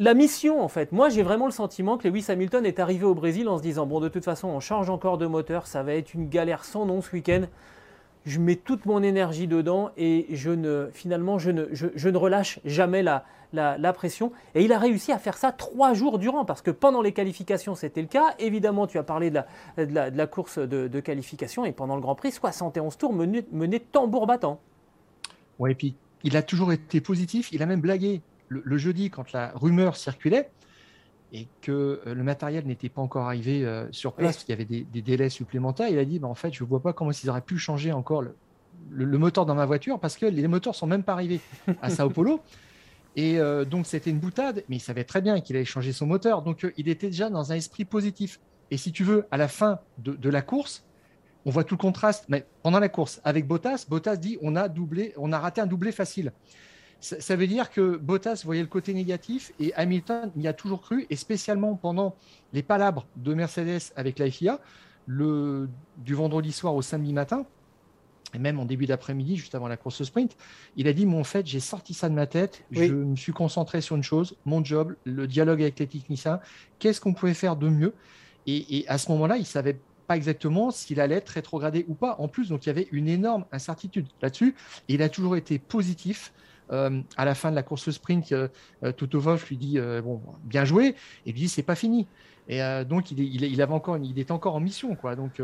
la 0.01 0.15
mission, 0.15 0.63
en 0.63 0.69
fait. 0.69 0.93
Moi, 0.93 1.11
j'ai 1.11 1.23
vraiment 1.23 1.45
le 1.45 1.53
sentiment 1.53 1.99
que 1.99 2.09
Lewis 2.09 2.25
Hamilton 2.29 2.65
est 2.65 2.79
arrivé 2.79 3.05
au 3.05 3.15
Brésil 3.15 3.49
en 3.49 3.59
se 3.59 3.63
disant 3.63 3.85
Bon, 3.87 4.01
de 4.01 4.09
toute 4.09 4.25
façon, 4.25 4.49
on 4.49 4.59
change 4.59 4.89
encore 4.89 5.19
de 5.19 5.27
moteur, 5.27 5.67
ça 5.67 5.83
va 5.83 5.93
être 5.93 6.15
une 6.15 6.29
galère 6.29 6.65
sans 6.65 6.87
nom 6.87 7.03
ce 7.03 7.13
week-end. 7.13 7.43
Je 8.25 8.39
mets 8.39 8.57
toute 8.57 8.87
mon 8.87 9.03
énergie 9.03 9.47
dedans 9.47 9.91
et 9.99 10.27
je 10.31 10.51
ne, 10.51 10.89
finalement, 10.93 11.39
je 11.39 11.51
ne, 11.51 12.17
relâche 12.17 12.61
jamais 12.65 13.03
la, 13.03 13.93
pression. 13.93 14.33
Et 14.55 14.65
il 14.65 14.73
a 14.73 14.79
réussi 14.79 15.13
à 15.13 15.19
faire 15.19 15.37
ça 15.37 15.53
trois 15.53 15.93
jours 15.93 16.19
durant, 16.19 16.47
parce 16.47 16.63
que 16.63 16.71
pendant 16.71 17.03
les 17.03 17.13
qualifications, 17.13 17.75
c'était 17.75 18.01
le 18.01 18.09
cas. 18.09 18.35
Évidemment, 18.39 18.87
tu 18.87 18.97
as 18.97 19.03
parlé 19.03 19.31
de 19.31 19.43
la, 19.77 20.27
course 20.27 20.59
de, 20.59 21.01
qualification 21.01 21.67
et 21.67 21.73
pendant 21.73 21.95
le 21.95 22.01
Grand 22.01 22.15
Prix, 22.15 22.33
71 22.33 22.97
tours 22.97 23.13
menés, 23.13 23.45
menés 23.53 23.81
tambour 23.81 24.27
battant. 24.27 24.61
Ouais, 25.59 25.73
et 25.73 25.75
puis 25.75 25.95
il 26.25 26.39
a 26.39 26.43
toujours 26.43 26.73
été 26.73 27.03
positif. 27.03 27.53
Il 27.53 27.63
a 27.63 27.67
même 27.67 27.83
blagué 27.83 28.23
le, 28.51 28.79
jeudi, 28.79 29.11
quand 29.11 29.33
la 29.33 29.53
rumeur 29.55 29.97
circulait 29.97 30.51
et 31.33 31.47
que 31.63 32.03
euh, 32.07 32.15
le 32.15 32.23
matériel 32.25 32.67
n'était 32.67 32.89
pas 32.89 33.01
encore 33.01 33.27
arrivé 33.27 33.65
euh, 33.65 33.87
sur 33.93 34.13
place, 34.13 34.39
qu'il 34.39 34.51
y 34.51 34.53
avait 34.53 34.65
des, 34.65 34.85
délais 35.03 35.29
supplémentaires, 35.29 35.89
il 35.89 35.99
a 35.99 36.05
dit 36.05 36.19
bah, 36.19 36.29
en 36.29 36.35
fait, 36.35 36.53
je 36.53 36.65
ne 36.65 36.69
vois 36.69 36.83
pas 36.83 36.93
comment 36.93 37.13
ils 37.13 37.31
auraient 37.31 37.41
pu 37.41 37.59
changer 37.59 37.93
encore 37.93 38.23
le, 38.23 39.19
moteur 39.19 39.47
dans 39.47 39.55
ma 39.55 39.67
voiture 39.67 40.01
parce 40.01 40.17
que 40.17 40.27
les 40.27 40.49
moteurs 40.49 40.75
sont 40.75 40.89
même 40.89 41.05
pas 41.05 41.13
arrivés 41.13 41.41
à 41.81 41.91
Sao 41.91 42.11
Paulo. 42.11 42.41
Et 43.17 43.39
euh, 43.39 43.65
donc, 43.65 43.87
c'était 43.87 44.11
une 44.11 44.19
boutade, 44.19 44.65
mais 44.69 44.77
il 44.77 44.81
savait 44.81 45.05
très 45.05 45.21
bien 45.21 45.41
qu'il 45.41 45.57
allait 45.57 45.65
changer 45.65 45.93
son 45.93 46.07
moteur. 46.07 46.43
Donc, 46.43 46.67
il 46.77 46.89
était 46.89 47.09
déjà 47.09 47.31
dans 47.31 47.53
un 47.53 47.57
esprit 47.57 47.85
positif. 47.85 48.41
Et 48.73 48.77
si 48.77 48.93
tu 48.93 49.05
veux, 49.05 49.27
à 49.31 49.37
la 49.37 49.49
fin 49.49 49.81
de, 49.99 50.13
de, 50.13 50.31
la 50.31 50.43
course, 50.43 50.85
on 51.45 51.51
voit 51.51 51.65
tout 51.65 51.75
le 51.75 51.81
contraste. 51.81 52.25
Mais 52.29 52.47
pendant 52.63 52.79
la 52.79 52.89
course, 52.89 53.21
avec 53.25 53.47
Bottas, 53.47 53.87
Bottas 53.89 54.17
dit 54.17 54.39
on 54.43 54.57
a 54.57 54.69
doublé, 54.69 55.13
on 55.17 55.33
a 55.33 55.39
raté 55.39 55.61
un 55.61 55.67
doublé 55.67 55.93
facile. 55.93 56.33
Ça, 57.01 57.37
veut 57.37 57.47
dire 57.47 57.71
que 57.71 57.97
Bottas 57.97 58.43
voyait 58.45 58.61
le 58.61 58.69
côté 58.69 58.93
négatif 58.93 59.53
et 59.59 59.73
Hamilton 59.75 60.31
y 60.37 60.47
a 60.47 60.53
toujours 60.53 60.83
cru, 60.83 61.07
et 61.09 61.17
spécialement 61.17 61.75
pendant 61.75 62.15
les 62.53 62.63
palabres 62.63 63.07
de 63.17 63.33
Mercedes 63.33 63.93
avec 63.97 64.19
la 64.19 64.31
FIA, 64.31 64.61
le, 65.07 65.69
du 65.99 66.15
vendredi 66.15 66.53
soir 66.53 66.75
au 66.75 66.83
samedi 66.83 67.13
matin, 67.13 67.47
et 68.35 68.39
même 68.39 68.61
en 68.61 68.65
début 68.65 68.87
d'après-midi, 68.87 69.37
juste 69.37 69.55
avant 69.55 69.69
la 69.69 69.77
course 69.77 70.03
sprint, 70.05 70.37
il 70.77 70.89
a 70.89 70.93
dit 70.93 71.07
Mon 71.07 71.25
fait, 71.25 71.47
j'ai 71.47 71.61
sorti 71.61 71.95
ça 71.95 72.09
de 72.09 72.15
ma 72.15 72.27
tête, 72.27 72.65
je 72.71 72.93
me 72.93 73.17
suis 73.17 73.33
concentré 73.33 73.81
sur 73.81 73.97
une 73.97 74.03
chose, 74.03 74.37
mon 74.45 74.65
job, 74.65 74.95
le 75.05 75.27
dialogue 75.27 75.63
avec 75.63 75.79
les 75.79 75.87
techniciens, 75.87 76.41
qu'est-ce 76.79 77.01
qu'on 77.01 77.15
pouvait 77.15 77.35
faire 77.35 77.57
de 77.57 77.69
mieux? 77.69 77.95
Et, 78.47 78.85
à 78.89 78.99
ce 78.99 79.11
moment-là, 79.13 79.37
il 79.37 79.47
savait 79.47 79.79
pas 80.07 80.17
exactement 80.17 80.71
s'il 80.71 81.01
allait 81.01 81.17
être 81.17 81.29
rétrogradé 81.29 81.85
ou 81.89 81.95
pas. 81.95 82.17
En 82.19 82.27
plus, 82.27 82.49
donc 82.49 82.67
il 82.67 82.69
y 82.69 82.71
avait 82.71 82.89
une 82.91 83.09
énorme 83.09 83.45
incertitude 83.53 84.07
là-dessus. 84.23 84.57
Et 84.89 84.95
il 84.95 85.03
a 85.03 85.09
toujours 85.09 85.37
été 85.37 85.59
positif. 85.59 86.33
Euh, 86.73 87.01
à 87.17 87.25
la 87.25 87.35
fin 87.35 87.51
de 87.51 87.57
la 87.57 87.63
course 87.63 87.91
sprint, 87.91 88.31
euh, 88.33 88.49
euh, 88.85 88.93
Toto 88.93 89.19
Wolff 89.19 89.49
lui 89.49 89.57
dit 89.57 89.79
bon, 90.03 90.21
bien 90.45 90.65
joué, 90.65 90.95
et 91.27 91.33
lui 91.33 91.41
dit 91.41 91.49
c'est 91.49 91.63
pas 91.63 91.75
fini. 91.75 92.07
Et 92.49 92.61
donc 92.89 93.13
il 93.13 93.45
est, 93.45 93.61
avait 93.61 93.73
encore, 93.73 93.97
il 93.99 94.19
est 94.19 94.31
encore 94.33 94.57
en 94.57 94.61
mission, 94.61 94.97
quoi. 94.97 95.15
Donc 95.15 95.41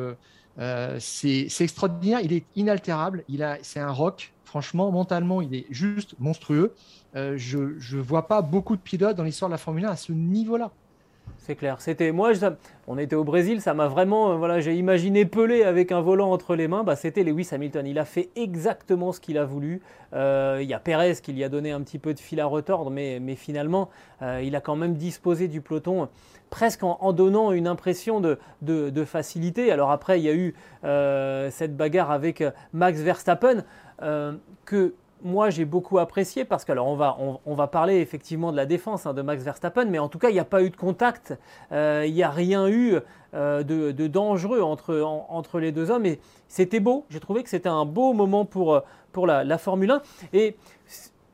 c'est 0.99 1.47
extraordinaire, 1.61 2.21
il 2.23 2.33
est 2.33 2.45
inaltérable, 2.57 3.23
il 3.29 3.43
a, 3.43 3.59
c'est 3.63 3.81
un 3.81 3.93
rock. 3.93 4.33
Franchement, 4.45 4.91
mentalement, 4.91 5.43
il 5.43 5.55
est 5.55 5.67
juste 5.71 6.15
monstrueux. 6.19 6.75
je 7.15 7.59
ne 7.59 8.01
vois 8.01 8.27
pas 8.27 8.43
beaucoup 8.43 8.75
de 8.75 8.81
pilotes 8.81 9.17
dans 9.17 9.23
l'histoire 9.23 9.49
de 9.49 9.55
la 9.55 9.59
Formule 9.59 9.85
1 9.85 9.91
à 9.91 9.97
ce 9.97 10.13
niveau-là. 10.13 10.73
C'est 11.47 11.55
clair. 11.55 11.81
C'était 11.81 12.11
moi, 12.11 12.33
on 12.89 12.99
était 12.99 13.15
au 13.15 13.23
Brésil, 13.23 13.61
ça 13.61 13.73
m'a 13.73 13.87
vraiment, 13.87 14.33
euh, 14.33 14.35
voilà, 14.35 14.59
j'ai 14.59 14.75
imaginé 14.75 15.25
Pelé 15.27 15.63
avec 15.63 15.93
un 15.93 16.01
volant 16.01 16.33
entre 16.33 16.57
les 16.57 16.67
mains. 16.67 16.83
Bah, 16.83 16.97
c'était 16.97 17.23
Lewis 17.23 17.49
Hamilton. 17.53 17.87
Il 17.87 18.01
a 18.01 18.05
fait 18.05 18.31
exactement 18.35 19.13
ce 19.13 19.21
qu'il 19.21 19.39
a 19.39 19.45
voulu. 19.45 19.81
Euh, 20.13 20.59
il 20.61 20.69
y 20.69 20.75
a 20.75 20.81
Pérez 20.81 21.15
qui 21.23 21.33
lui 21.33 21.45
a 21.45 21.49
donné 21.49 21.71
un 21.71 21.81
petit 21.83 22.01
peu 22.01 22.15
de 22.15 22.19
fil 22.19 22.41
à 22.41 22.47
retordre, 22.47 22.91
mais, 22.91 23.21
mais 23.21 23.37
finalement, 23.37 23.91
euh, 24.23 24.43
il 24.43 24.57
a 24.57 24.61
quand 24.61 24.75
même 24.75 24.95
disposé 24.95 25.47
du 25.47 25.61
peloton 25.61 26.09
presque 26.51 26.83
en, 26.83 27.13
donnant 27.13 27.53
une 27.53 27.69
impression 27.69 28.21
de, 28.21 28.41
de, 28.63 29.05
facilité. 29.05 29.71
Alors 29.71 29.93
après, 29.93 30.19
il 30.19 30.25
y 30.25 30.29
a 30.29 30.35
eu 30.35 30.55
cette 31.53 31.77
bagarre 31.77 32.11
avec 32.11 32.43
Max 32.73 33.01
Verstappen 33.01 33.65
que 34.65 34.95
moi 35.23 35.51
j'ai 35.51 35.65
beaucoup 35.65 35.99
apprécié 35.99 36.45
parce 36.45 36.65
que 36.65 36.73
alors 36.73 36.87
on 36.87 36.97
va, 36.97 37.17
on, 37.45 37.55
va 37.55 37.67
parler 37.67 37.97
effectivement 37.97 38.53
de 38.53 38.57
la 38.57 38.67
défense 38.67 39.07
hein, 39.07 39.15
de 39.15 39.23
Max 39.23 39.43
Verstappen, 39.43 39.87
mais 39.87 39.99
en 39.99 40.09
tout 40.09 40.19
cas 40.19 40.29
il 40.29 40.35
n'y 40.35 40.41
a 40.41 40.45
pas 40.45 40.63
eu 40.63 40.71
de 40.71 40.77
contact, 40.77 41.39
euh, 41.73 42.05
il 42.07 42.15
n'y 42.15 42.23
a 42.23 42.31
rien 42.31 42.69
eu 42.69 42.97
euh, 43.35 43.63
de, 43.63 44.07
dangereux 44.07 44.61
entre, 44.61 45.01
entre 45.01 45.61
les 45.61 45.73
deux 45.73 45.91
hommes 45.91 46.07
et 46.07 46.21
c'était 46.49 46.81
beau. 46.81 47.05
J'ai 47.11 47.21
trouvé 47.21 47.43
que 47.43 47.49
c'était 47.49 47.69
un 47.69 47.85
beau 47.85 48.13
moment 48.13 48.45
pour, 48.45 48.83
pour 49.13 49.27
la, 49.27 49.45
la 49.45 49.59
Formule 49.59 49.91
1 49.91 50.03
et 50.33 50.57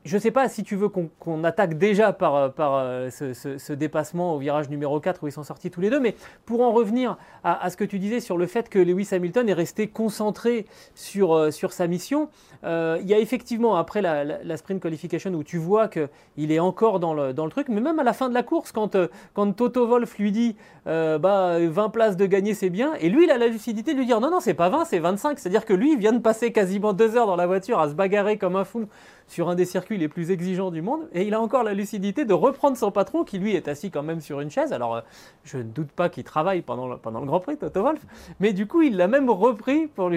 je 0.05 0.15
ne 0.15 0.21
sais 0.21 0.31
pas 0.31 0.49
si 0.49 0.63
tu 0.63 0.75
veux 0.75 0.89
qu'on 0.89 1.43
attaque 1.43 1.77
déjà 1.77 2.11
par, 2.11 2.53
par 2.53 2.75
euh, 2.75 3.09
ce, 3.09 3.73
dépassement 3.73 4.35
au 4.35 4.37
virage 4.37 4.69
numéro 4.69 4.99
4 4.99 5.23
où 5.23 5.27
ils 5.27 5.31
sont 5.31 5.43
sortis 5.43 5.71
tous 5.71 5.81
les 5.81 5.89
deux, 5.89 5.99
mais 5.99 6.15
pour 6.45 6.61
en 6.61 6.71
revenir 6.71 7.17
à, 7.43 7.69
ce 7.69 7.77
que 7.77 7.83
tu 7.83 7.99
disais 7.99 8.19
sur 8.19 8.37
le 8.37 8.45
fait 8.45 8.69
que 8.69 8.79
Lewis 8.79 9.09
Hamilton 9.11 9.47
est 9.47 9.53
resté 9.53 9.87
concentré 9.87 10.65
sur, 10.95 11.33
euh, 11.33 11.51
sa 11.51 11.87
mission, 11.87 12.29
euh, 12.65 12.97
il 13.01 13.07
y 13.07 13.13
a 13.13 13.19
effectivement 13.19 13.75
après 13.75 14.01
la, 14.01 14.57
sprint 14.57 14.81
qualification 14.81 15.33
où 15.33 15.43
tu 15.43 15.57
vois 15.57 15.87
qu'il 15.87 16.51
est 16.51 16.59
encore 16.59 16.99
dans 16.99 17.13
le, 17.13 17.33
dans 17.33 17.45
le, 17.45 17.51
truc, 17.51 17.67
mais 17.69 17.81
même 17.81 17.99
à 17.99 18.03
la 18.03 18.13
fin 18.13 18.29
de 18.29 18.33
la 18.33 18.43
course, 18.43 18.71
quand, 18.71 18.97
quand 19.33 19.53
Toto 19.53 19.87
Wolf 19.87 20.17
lui 20.17 20.31
dit 20.31 20.55
bah, 20.85 21.57
20 21.59 21.89
places 21.89 22.17
de 22.17 22.25
gagner 22.25 22.53
c'est 22.53 22.69
bien, 22.69 22.93
et 22.99 23.09
lui 23.09 23.23
il 23.23 23.31
a 23.31 23.37
la 23.37 23.47
lucidité 23.47 23.93
de 23.93 23.99
lui 23.99 24.05
dire 24.05 24.19
non, 24.19 24.29
non, 24.29 24.39
c'est 24.39 24.53
pas 24.53 24.69
20, 24.69 24.85
c'est 24.85 24.99
25, 24.99 25.39
c'est-à-dire 25.39 25.65
que 25.65 25.73
lui 25.73 25.93
il 25.93 25.97
vient 25.97 26.13
de 26.13 26.19
passer 26.19 26.51
quasiment 26.51 26.93
deux 26.93 27.15
heures 27.15 27.27
dans 27.27 27.35
la 27.35 27.47
voiture 27.47 27.79
à 27.79 27.89
se 27.89 27.93
bagarrer 27.93 28.37
comme 28.37 28.55
un 28.55 28.65
fou 28.65 28.87
sur 29.27 29.49
un 29.49 29.55
des 29.55 29.65
circuits 29.65 29.97
les 29.97 30.07
plus 30.07 30.31
exigeants 30.31 30.71
du 30.71 30.81
monde, 30.81 31.07
et 31.13 31.23
il 31.23 31.33
a 31.33 31.41
encore 31.41 31.63
la 31.63 31.73
lucidité 31.73 32.25
de 32.25 32.33
reprendre 32.33 32.77
son 32.77 32.91
patron 32.91 33.23
qui 33.23 33.37
lui 33.37 33.55
est 33.55 33.67
assis 33.67 33.91
quand 33.91 34.03
même 34.03 34.21
sur 34.21 34.39
une 34.39 34.49
chaise. 34.49 34.73
Alors 34.73 34.95
euh, 34.95 35.01
je 35.43 35.57
ne 35.57 35.63
doute 35.63 35.91
pas 35.91 36.09
qu'il 36.09 36.23
travaille 36.23 36.61
pendant 36.61 36.87
le, 36.87 36.97
Grand 37.25 37.39
Prix, 37.39 37.57
Toto 37.57 37.81
Wolf, 37.81 38.01
mais 38.39 38.53
du 38.53 38.67
coup 38.67 38.81
il 38.81 38.97
l'a 38.97 39.07
même 39.07 39.29
repris 39.29 39.87
pour, 39.87 40.11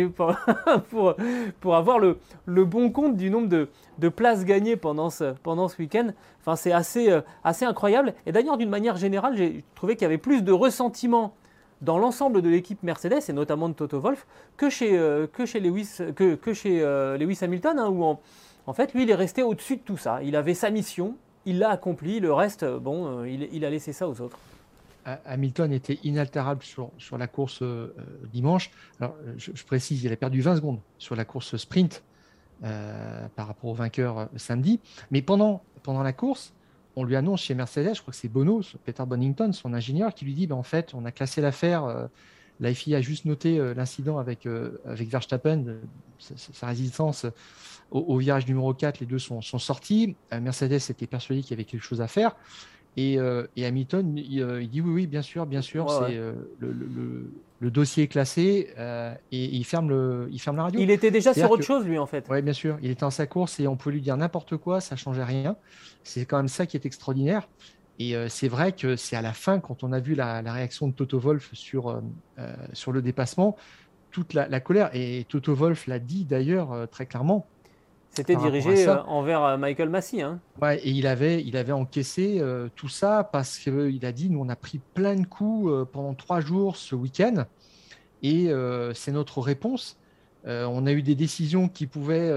pour, 1.60 1.76
avoir 1.76 1.98
le, 1.98 2.18
bon 2.64 2.90
compte 2.90 3.16
du 3.16 3.30
nombre 3.30 3.48
de, 3.48 4.08
places 4.08 4.44
gagnées 4.44 4.76
pendant 4.76 5.10
ce, 5.10 5.34
pendant 5.42 5.68
ce 5.68 5.78
week-end. 5.78 6.08
Enfin 6.40 6.56
c'est 6.56 6.72
assez, 6.72 7.10
euh, 7.10 7.20
assez 7.44 7.64
incroyable. 7.64 8.14
Et 8.26 8.32
d'ailleurs 8.32 8.56
d'une 8.56 8.70
manière 8.70 8.96
générale, 8.96 9.36
j'ai 9.36 9.64
trouvé 9.74 9.94
qu'il 9.94 10.02
y 10.02 10.06
avait 10.06 10.18
plus 10.18 10.42
de 10.42 10.52
ressentiment 10.52 11.34
dans 11.82 11.98
l'ensemble 11.98 12.40
de 12.40 12.48
l'équipe 12.48 12.82
Mercedes 12.82 13.20
et 13.28 13.32
notamment 13.34 13.68
de 13.68 13.74
Toto 13.74 14.00
Wolf 14.00 14.26
que 14.56 14.70
chez, 14.70 14.96
euh, 14.96 15.26
que 15.26 15.44
chez 15.44 15.60
Lewis, 15.60 15.98
que, 16.14 16.52
chez, 16.54 16.80
Lewis 17.18 17.38
Hamilton, 17.42 17.78
hein, 17.78 17.88
où 17.88 18.02
en, 18.02 18.20
en 18.66 18.72
fait, 18.72 18.94
lui, 18.94 19.04
il 19.04 19.10
est 19.10 19.14
resté 19.14 19.42
au-dessus 19.42 19.76
de 19.76 19.82
tout 19.82 19.96
ça. 19.96 20.22
Il 20.22 20.36
avait 20.36 20.54
sa 20.54 20.70
mission, 20.70 21.16
il 21.44 21.58
l'a 21.58 21.70
accompli. 21.70 22.20
Le 22.20 22.32
reste, 22.32 22.64
euh, 22.64 22.78
bon, 22.78 23.20
euh, 23.20 23.28
il, 23.28 23.64
a 23.64 23.70
laissé 23.70 23.92
ça 23.92 24.08
aux 24.08 24.20
autres. 24.20 24.38
Hamilton 25.24 25.72
était 25.72 26.00
inaltérable 26.02 26.64
sur, 26.64 26.90
sur 26.98 27.16
la 27.16 27.28
course 27.28 27.62
euh, 27.62 27.94
dimanche. 28.32 28.72
Alors, 29.00 29.14
je, 29.36 29.64
précise, 29.64 30.02
il 30.02 30.12
a 30.12 30.16
perdu 30.16 30.40
20 30.40 30.56
secondes 30.56 30.80
sur 30.98 31.14
la 31.14 31.24
course 31.24 31.56
sprint 31.56 32.02
par 32.60 33.46
rapport 33.46 33.70
au 33.70 33.74
vainqueur 33.74 34.28
samedi. 34.36 34.80
Mais 35.10 35.22
pendant, 35.22 35.62
pendant 35.82 36.02
la 36.02 36.14
course, 36.14 36.54
on 36.96 37.04
lui 37.04 37.14
annonce 37.14 37.42
chez 37.42 37.54
Mercedes, 37.54 37.94
je 37.94 38.00
crois 38.00 38.12
que 38.12 38.18
c'est 38.18 38.30
Bono, 38.30 38.62
Peter 38.84 39.04
Bonington, 39.06 39.52
son 39.52 39.74
ingénieur, 39.74 40.14
qui 40.14 40.24
lui 40.24 40.34
dit 40.34 40.46
ben, 40.46 40.56
en 40.56 40.62
fait, 40.62 40.94
on 40.94 41.04
a 41.04 41.12
classé 41.12 41.40
l'affaire. 41.40 42.08
La 42.60 42.72
FIA 42.72 42.98
a 42.98 43.00
juste 43.00 43.24
noté 43.24 43.58
l'incident 43.74 44.18
avec, 44.18 44.48
avec 44.86 45.08
Verstappen, 45.08 45.64
sa 46.18 46.66
résistance 46.66 47.26
au, 47.90 48.16
virage 48.18 48.46
numéro 48.46 48.72
4, 48.74 49.00
les 49.00 49.06
deux 49.06 49.18
sont, 49.18 49.40
sortis. 49.40 50.16
Euh, 50.32 50.40
Mercedes 50.40 50.80
était 50.90 51.06
persuadé 51.06 51.42
qu'il 51.42 51.50
y 51.50 51.54
avait 51.54 51.64
quelque 51.64 51.84
chose 51.84 52.00
à 52.00 52.08
faire. 52.08 52.36
Et, 52.96 53.18
euh, 53.18 53.46
Hamilton, 53.58 54.18
euh, 54.18 54.62
il, 54.62 54.70
dit 54.70 54.80
oui, 54.80 54.92
oui, 54.92 55.06
bien 55.06 55.22
sûr, 55.22 55.46
bien 55.46 55.62
sûr, 55.62 55.90
c'est 55.90 56.18
le, 56.60 57.70
dossier 57.70 58.04
est 58.04 58.08
classé 58.08 58.68
et, 59.32 59.56
il, 59.56 59.64
ferme 59.64 59.88
le, 59.88 60.28
il 60.30 60.40
ferme 60.40 60.56
la 60.56 60.64
radio. 60.64 60.80
Il 60.80 60.90
était 60.90 61.10
déjà 61.10 61.34
sur 61.34 61.50
autre 61.50 61.62
chose, 61.64 61.84
lui, 61.84 61.98
en 61.98 62.06
fait. 62.06 62.26
Oui, 62.30 62.42
bien 62.42 62.52
sûr. 62.52 62.78
Il 62.82 62.90
était 62.90 63.04
en 63.04 63.10
sa 63.10 63.26
course 63.26 63.60
et 63.60 63.66
on 63.66 63.76
peut 63.76 63.90
lui 63.90 64.00
dire 64.00 64.16
n'importe 64.16 64.56
quoi, 64.56 64.80
ça 64.80 64.96
changeait 64.96 65.24
rien. 65.24 65.56
C'est 66.04 66.24
quand 66.24 66.38
même 66.38 66.48
ça 66.48 66.66
qui 66.66 66.76
est 66.76 66.86
extraordinaire. 66.86 67.48
Et 67.98 68.14
c'est 68.28 68.48
vrai 68.48 68.72
que 68.72 68.94
c'est 68.96 69.16
à 69.16 69.22
la 69.22 69.32
fin, 69.32 69.58
quand 69.58 69.82
on 69.82 69.92
a 69.92 70.00
vu 70.00 70.14
la, 70.14 70.40
réaction 70.40 70.88
de 70.88 70.92
Toto 70.92 71.18
Wolf 71.18 71.50
sur, 71.54 72.02
sur 72.74 72.92
le 72.92 73.00
dépassement, 73.00 73.56
toute 74.10 74.34
la, 74.34 74.48
la 74.48 74.60
colère, 74.60 74.90
et 74.92 75.24
Toto 75.28 75.54
Wolf 75.54 75.86
l'a 75.86 75.98
dit 75.98 76.24
d'ailleurs 76.24 76.88
très 76.90 77.06
clairement, 77.06 77.46
c'était 78.16 78.36
dirigé 78.36 78.88
euh, 78.88 79.02
envers 79.02 79.44
euh, 79.44 79.56
Michael 79.58 79.90
Massey. 79.90 80.22
Hein. 80.22 80.40
Ouais, 80.62 80.78
et 80.78 80.90
il 80.90 81.06
avait, 81.06 81.42
il 81.42 81.54
avait 81.54 81.72
encaissé 81.72 82.38
euh, 82.40 82.68
tout 82.74 82.88
ça 82.88 83.28
parce 83.30 83.58
qu'il 83.58 84.06
a 84.06 84.12
dit 84.12 84.30
nous, 84.30 84.40
on 84.40 84.48
a 84.48 84.56
pris 84.56 84.80
plein 84.94 85.16
de 85.16 85.26
coups 85.26 85.70
pendant 85.92 86.14
trois 86.14 86.40
jours 86.40 86.76
ce 86.76 86.94
week-end. 86.94 87.44
Et 88.22 88.50
c'est 88.94 89.12
notre 89.12 89.40
réponse. 89.40 89.98
on 90.46 90.86
a 90.86 90.92
eu 90.92 91.02
des 91.02 91.14
décisions 91.14 91.68
qui 91.68 91.86
pouvaient 91.86 92.32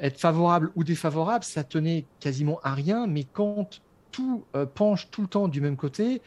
être 0.00 0.18
favorables 0.18 0.70
ou 0.76 0.84
défavorables. 0.84 1.44
Ça 1.44 1.64
tenait 1.64 2.04
quasiment 2.20 2.60
à 2.62 2.74
rien. 2.74 3.06
Mais 3.06 3.24
quand 3.24 3.80
tout 4.12 4.44
penche 4.74 5.10
tout 5.10 5.22
le 5.22 5.28
temps 5.28 5.48
du 5.48 5.60
même 5.60 5.76
côté, 5.76 6.22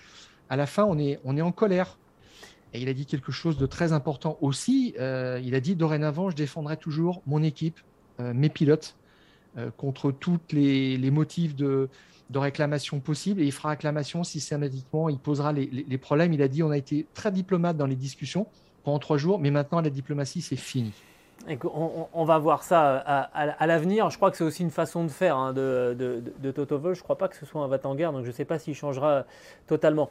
à 0.50 0.58
la 0.58 0.66
fin, 0.66 0.84
on 0.84 1.00
est, 1.00 1.20
on 1.24 1.38
est 1.38 1.42
en 1.42 1.52
colère. 1.52 1.98
Et 2.74 2.82
il 2.82 2.90
a 2.90 2.94
dit 2.94 3.06
quelque 3.06 3.32
chose 3.32 3.58
de 3.58 3.66
très 3.66 3.94
important 3.94 4.38
aussi. 4.42 4.96
Euh, 5.00 5.42
il 5.44 5.56
a 5.56 5.60
dit 5.60 5.76
dorénavant, 5.76 6.30
je 6.30 6.36
défendrai 6.36 6.78
toujours 6.78 7.22
mon 7.26 7.44
équipe, 7.44 7.80
euh, 8.20 8.34
mes 8.34 8.50
pilotes, 8.50 8.96
euh, 9.58 9.72
contre 9.72 10.12
tous 10.12 10.40
les, 10.52 11.12
motifs 11.12 11.56
de, 11.56 11.90
réclamation 12.34 13.00
possibles. 13.00 13.42
Et 13.42 13.46
il 13.46 13.52
fera 13.52 13.70
réclamation 13.70 14.24
systématiquement. 14.24 15.10
Il 15.10 15.20
posera 15.20 15.52
les, 15.52 15.98
problèmes. 15.98 16.34
Il 16.34 16.42
a 16.42 16.48
dit 16.48 16.64
on 16.64 16.72
a 16.72 16.78
été 16.78 17.06
très 17.14 17.32
diplomate 17.32 17.76
dans 17.76 17.88
les 17.88 17.98
discussions 17.98 18.48
pendant 18.84 19.00
trois 19.00 19.18
jours, 19.18 19.38
mais 19.38 19.52
maintenant 19.52 19.82
la 19.82 19.90
diplomatie, 19.90 20.42
c'est 20.42 20.56
fini. 20.56 20.94
On, 22.14 22.24
va 22.24 22.38
voir 22.38 22.64
ça 22.64 22.98
à, 22.98 23.68
l'avenir. 23.68 24.10
Je 24.10 24.18
crois 24.18 24.32
que 24.32 24.38
c'est 24.38 24.44
aussi 24.44 24.64
une 24.64 24.72
façon 24.72 25.04
de 25.04 25.10
faire 25.10 25.38
hein, 25.38 25.54
de, 25.54 25.96
de, 26.40 26.52
Toto 26.52 26.78
Wolff. 26.78 26.98
Je 26.98 27.02
ne 27.02 27.04
crois 27.04 27.18
pas 27.18 27.28
que 27.28 27.36
ce 27.36 27.46
soit 27.46 27.62
un 27.62 27.68
va 27.68 27.78
guerre 27.78 28.14
donc 28.14 28.24
je 28.24 28.28
ne 28.28 28.34
sais 28.34 28.46
pas 28.46 28.60
s'il 28.60 28.76
changera 28.76 29.26
totalement. 29.68 30.10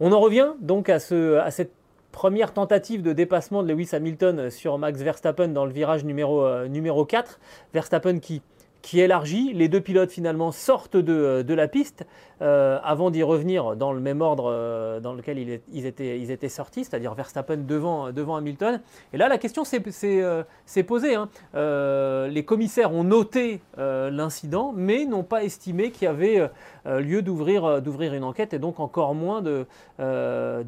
On 0.00 0.12
en 0.12 0.20
revient 0.20 0.52
donc 0.60 0.88
à 0.88 1.00
cette 1.00 1.72
Première 2.12 2.52
tentative 2.52 3.02
de 3.02 3.12
dépassement 3.12 3.62
de 3.62 3.68
Lewis 3.68 3.90
Hamilton 3.92 4.50
sur 4.50 4.78
Max 4.78 5.00
Verstappen 5.00 5.48
dans 5.48 5.66
le 5.66 5.72
virage 5.72 6.04
numéro, 6.04 6.42
euh, 6.42 6.66
numéro 6.66 7.04
4. 7.04 7.38
Verstappen 7.74 8.18
qui 8.18 8.40
qui 8.88 9.00
élargit. 9.00 9.52
Les 9.52 9.68
deux 9.68 9.82
pilotes 9.82 10.10
finalement 10.10 10.50
sortent 10.50 10.96
de, 10.96 11.42
de 11.42 11.54
la 11.54 11.68
piste 11.68 12.06
euh, 12.40 12.78
avant 12.84 13.10
d'y 13.10 13.24
revenir 13.24 13.74
dans 13.74 13.92
le 13.92 13.98
même 13.98 14.20
ordre 14.20 14.48
euh, 14.48 15.00
dans 15.00 15.12
lequel 15.12 15.38
ils, 15.38 15.86
étaient, 15.86 16.48
sortis, 16.48 16.84
c'est-à-dire 16.84 17.12
Verstappen 17.14 17.56
devant, 17.56 18.06
Hamilton. 18.36 18.80
Et 19.12 19.16
là, 19.16 19.28
la 19.28 19.38
question 19.38 19.64
s'est 19.64 19.80
posée. 19.80 21.14
Hein. 21.16 21.28
Euh, 21.56 22.28
les 22.28 22.44
commissaires 22.44 22.94
ont 22.94 23.02
noté 23.02 23.60
l'incident, 23.76 24.72
mais 24.74 25.04
n'ont 25.04 25.24
pas 25.24 25.42
estimé 25.42 25.90
qu'il 25.90 26.04
y 26.04 26.08
avait 26.08 26.48
lieu 26.86 27.22
d'ouvrir 27.22 28.14
une 28.14 28.24
enquête 28.24 28.54
et 28.54 28.58
donc 28.58 28.80
encore 28.80 29.14
moins 29.14 29.42
de, 29.42 29.66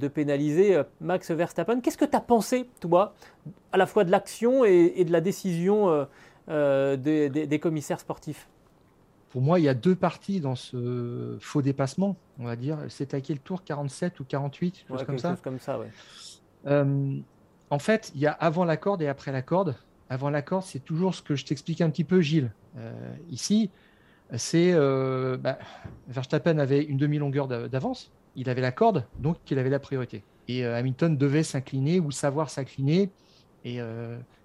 pénaliser 0.09 0.83
Max 1.00 1.31
Verstappen. 1.31 1.81
Qu'est-ce 1.81 1.99
que 1.99 2.05
tu 2.05 2.17
as 2.17 2.21
pensé, 2.21 2.69
toi, 2.81 3.15
à 3.73 3.77
la 3.77 3.87
fois 3.87 4.05
de 4.05 4.11
l'action 4.11 4.65
et, 4.65 5.05
de 5.05 5.12
la 5.12 5.21
décision 5.21 6.07
euh, 6.50 6.97
des, 6.97 7.59
commissaires 7.61 8.00
sportifs 8.00 8.49
Pour 9.28 9.40
moi, 9.40 9.61
il 9.61 9.64
y 9.64 9.69
a 9.69 9.75
deux 9.75 9.95
parties 9.95 10.40
dans 10.40 10.57
ce 10.57 11.37
faux 11.40 11.62
dépassement, 11.62 12.16
on 12.38 12.45
va 12.45 12.57
dire. 12.57 12.78
C'est 12.88 13.14
à 13.14 13.21
quel 13.21 13.38
tour 13.38 13.62
47 13.62 14.19
ou 14.21 14.25
48 14.25 14.85
chose 14.88 15.04
comme, 15.04 15.19
ça. 15.19 15.37
comme 15.42 15.61
ça. 15.61 15.78
Euh, 16.66 17.19
en 17.71 17.78
fait, 17.78 18.11
il 18.14 18.21
y 18.21 18.26
a 18.26 18.33
avant 18.33 18.64
la 18.64 18.76
corde 18.76 19.00
et 19.02 19.09
après 19.09 19.30
la 19.30 19.42
corde. 19.42 19.76
Avant 20.09 20.28
la 20.28 20.42
corde, 20.42 20.64
c'est 20.64 20.85
toujours 20.85 21.14
ce 21.14 21.23
que 21.23 21.37
je 21.37 21.45
t'explique 21.45 21.80
un 21.80 21.90
petit 21.90 22.02
peu, 22.02 22.21
Gilles. 22.21 22.50
Euh, 22.76 22.92
ici, 23.30 23.71
c'est 24.35 24.73
bah, 24.73 25.59
Verstappen 26.09 26.59
avait 26.59 26.83
une 26.83 26.97
demi-longueur 26.97 27.47
d'avance. 27.47 28.11
Il 28.35 28.50
avait 28.50 28.61
la 28.61 28.73
corde, 28.73 29.07
donc 29.21 29.38
il 29.50 29.59
avait 29.59 29.71
la 29.71 29.78
priorité. 29.78 30.25
Et 30.49 30.64
Hamilton 30.64 31.16
devait 31.16 31.45
s'incliner 31.45 32.00
ou 32.00 32.11
savoir 32.11 32.50
s'incliner. 32.50 33.11
Et 33.64 33.75
il 33.75 33.85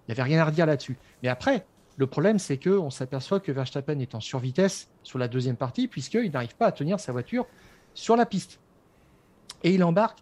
n'y 0.07 0.11
avait 0.11 0.21
rien 0.21 0.39
à 0.39 0.45
redire 0.45 0.67
là-dessus. 0.67 0.97
Mais 1.23 1.29
après, 1.29 1.65
le 1.97 2.07
problème, 2.07 2.39
c'est 2.39 2.57
qu'on 2.57 2.89
s'aperçoit 2.89 3.39
que 3.39 3.51
Verstappen 3.51 3.99
est 3.99 4.15
en 4.15 4.19
survitesse 4.19 4.89
sur 5.03 5.17
la 5.17 5.27
deuxième 5.27 5.55
partie, 5.55 5.87
puisqu'il 5.87 6.31
n'arrive 6.31 6.55
pas 6.55 6.67
à 6.67 6.71
tenir 6.71 6.99
sa 6.99 7.11
voiture 7.11 7.47
sur 7.93 8.15
la 8.17 8.25
piste. 8.25 8.59
Et 9.63 9.73
il 9.73 9.83
embarque 9.83 10.19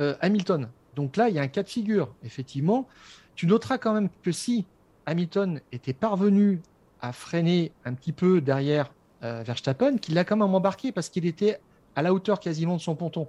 euh, 0.00 0.14
Hamilton. 0.20 0.68
Donc 0.96 1.16
là, 1.16 1.28
il 1.28 1.34
y 1.34 1.38
a 1.38 1.42
un 1.42 1.48
cas 1.48 1.62
de 1.62 1.68
figure, 1.68 2.14
effectivement. 2.24 2.86
Tu 3.34 3.46
noteras 3.46 3.78
quand 3.78 3.94
même 3.94 4.10
que 4.22 4.32
si 4.32 4.66
Hamilton 5.06 5.60
était 5.72 5.94
parvenu 5.94 6.60
à 7.00 7.12
freiner 7.12 7.72
un 7.84 7.94
petit 7.94 8.12
peu 8.12 8.40
derrière 8.40 8.92
euh, 9.22 9.42
Verstappen, 9.44 9.96
qu'il 9.98 10.14
l'a 10.14 10.24
quand 10.24 10.36
même 10.36 10.54
embarqué 10.54 10.92
parce 10.92 11.08
qu'il 11.08 11.26
était 11.26 11.58
à 11.96 12.02
la 12.02 12.12
hauteur 12.12 12.38
quasiment 12.38 12.76
de 12.76 12.80
son 12.80 12.94
ponton. 12.94 13.28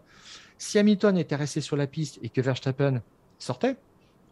Si 0.57 0.77
Hamilton 0.77 1.17
était 1.17 1.35
resté 1.35 1.61
sur 1.61 1.75
la 1.75 1.87
piste 1.87 2.19
et 2.21 2.29
que 2.29 2.41
Verstappen 2.41 3.01
sortait, 3.39 3.77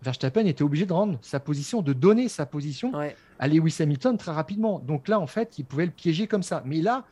Verstappen 0.04 0.46
était 0.46 0.64
obligé 0.64 0.86
de 0.86 0.94
rendre 0.94 1.18
sa 1.22 1.40
position, 1.40 1.82
de 1.82 1.94
donner 1.94 2.28
sa 2.28 2.46
position 2.46 2.92
à 3.40 3.48
Lewis 3.48 3.78
Hamilton 3.80 4.18
très 4.18 4.32
rapidement. 4.32 4.80
Donc 4.80 5.08
là, 5.08 5.20
en 5.20 5.28
fait, 5.28 5.58
il 5.58 5.66
pouvait 5.66 5.86
le 5.86 5.92
piéger 5.92 6.28
comme 6.28 6.44
ça. 6.44 6.62
Mais 6.66 6.82
là, 6.82 7.06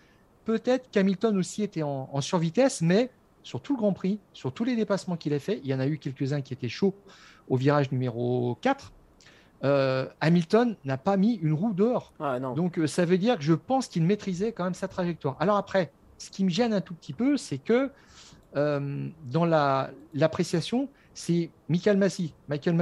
peut-être 0.45 0.91
qu'Hamilton 0.91 1.37
aussi 1.37 1.63
était 1.63 1.83
en, 1.83 2.21
survitesse, 2.21 2.81
mais 2.81 3.09
sur 3.43 3.61
tout 3.61 3.73
le 3.73 3.79
Grand 3.79 3.93
Prix, 3.93 4.19
sur 4.33 4.53
tous 4.53 4.63
les 4.63 4.75
dépassements 4.75 5.15
qu'il 5.15 5.33
a 5.33 5.39
fait, 5.39 5.61
il 5.63 5.69
y 5.69 5.73
en 5.73 5.79
a 5.79 5.87
eu 5.87 5.97
quelques-uns 5.97 6.41
qui 6.41 6.53
étaient 6.53 6.69
chauds 6.69 6.93
au 7.49 7.55
virage 7.55 7.91
numéro 7.91 8.57
4. 8.61 8.91
Hamilton 10.19 10.75
n'a 10.83 10.97
pas 10.97 11.17
mis 11.17 11.35
une 11.35 11.53
roue 11.53 11.73
dehors. 11.73 12.13
Ah, 12.19 12.39
Donc 12.39 12.79
ça 12.87 13.05
veut 13.05 13.17
dire 13.17 13.37
que 13.37 13.43
je 13.43 13.53
pense 13.53 13.87
qu'il 13.87 14.03
maîtrisait 14.03 14.51
quand 14.51 14.65
même 14.65 14.73
sa 14.73 14.87
trajectoire. 14.87 15.37
Alors 15.39 15.55
après, 15.55 15.91
ce 16.17 16.29
qui 16.29 16.43
me 16.43 16.49
gêne 16.49 16.73
un 16.73 16.81
tout 16.81 16.93
petit 16.93 17.13
peu, 17.13 17.37
c'est 17.37 17.57
que 17.57 17.89
dans 18.53 19.45
l'appréciation, 20.13 20.89
c'est 21.13 21.49
Michael 21.69 21.97
Massey, 21.97 22.29
Michael 22.47 22.75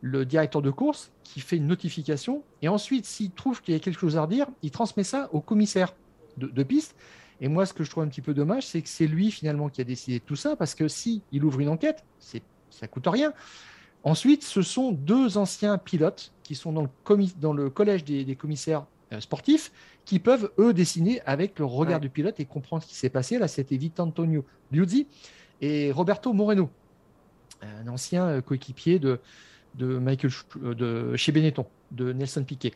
le 0.00 0.24
directeur 0.24 0.62
de 0.62 0.70
course, 0.70 1.12
qui 1.22 1.40
fait 1.40 1.56
une 1.56 1.68
notification. 1.68 2.42
Et 2.60 2.68
ensuite, 2.68 3.06
s'il 3.06 3.30
trouve 3.30 3.62
qu'il 3.62 3.72
y 3.74 3.76
a 3.76 3.80
quelque 3.80 3.98
chose 3.98 4.16
à 4.16 4.22
redire, 4.22 4.46
il 4.62 4.70
transmet 4.70 5.04
ça 5.04 5.28
au 5.32 5.40
commissaire 5.40 5.94
de, 6.36 6.62
piste. 6.62 6.96
Et 7.40 7.48
moi, 7.48 7.66
ce 7.66 7.72
que 7.72 7.84
je 7.84 7.90
trouve 7.90 8.02
un 8.02 8.08
petit 8.08 8.20
peu 8.20 8.34
dommage, 8.34 8.66
c'est 8.66 8.82
que 8.82 8.88
c'est 8.88 9.06
lui 9.06 9.30
finalement 9.30 9.68
qui 9.68 9.80
a 9.80 9.84
décidé 9.84 10.18
de 10.18 10.24
tout 10.24 10.36
ça, 10.36 10.56
parce 10.56 10.74
que 10.74 10.88
si 10.88 11.22
il 11.30 11.44
ouvre 11.44 11.60
une 11.60 11.68
enquête, 11.68 12.04
c'est 12.18 12.42
ça 12.70 12.88
coûte 12.88 13.06
rien. 13.06 13.32
Ensuite, 14.02 14.42
ce 14.42 14.62
sont 14.62 14.90
deux 14.90 15.38
anciens 15.38 15.78
pilotes 15.78 16.32
qui 16.42 16.54
sont 16.54 16.72
dans 16.72 16.82
le, 16.82 16.88
dans 17.40 17.52
le 17.52 17.70
collège 17.70 18.04
des, 18.04 18.34
commissaires 18.34 18.86
euh, 19.12 19.20
sportifs 19.20 19.70
qui 20.04 20.18
peuvent, 20.18 20.50
eux, 20.58 20.72
dessiner 20.72 21.20
avec 21.26 21.58
le 21.58 21.64
regard 21.64 22.00
du 22.00 22.08
pilote 22.08 22.40
et 22.40 22.44
comprendre 22.44 22.82
ce 22.82 22.88
qui 22.88 22.96
s'est 22.96 23.10
passé. 23.10 23.38
Là, 23.38 23.46
c'était 23.46 23.78
Antonio 23.98 24.44
Liuzzi 24.72 25.06
et 25.60 25.92
Roberto 25.92 26.32
Moreno, 26.32 26.70
un 27.62 27.88
ancien 27.88 28.26
euh, 28.26 28.40
coéquipier 28.40 28.98
de, 28.98 29.20
de 29.74 29.98
Michael 29.98 30.30
euh, 30.62 30.74
de 30.74 31.16
chez 31.16 31.32
Benetton, 31.32 31.66
de 31.90 32.12
Nelson 32.12 32.44
Piquet. 32.44 32.72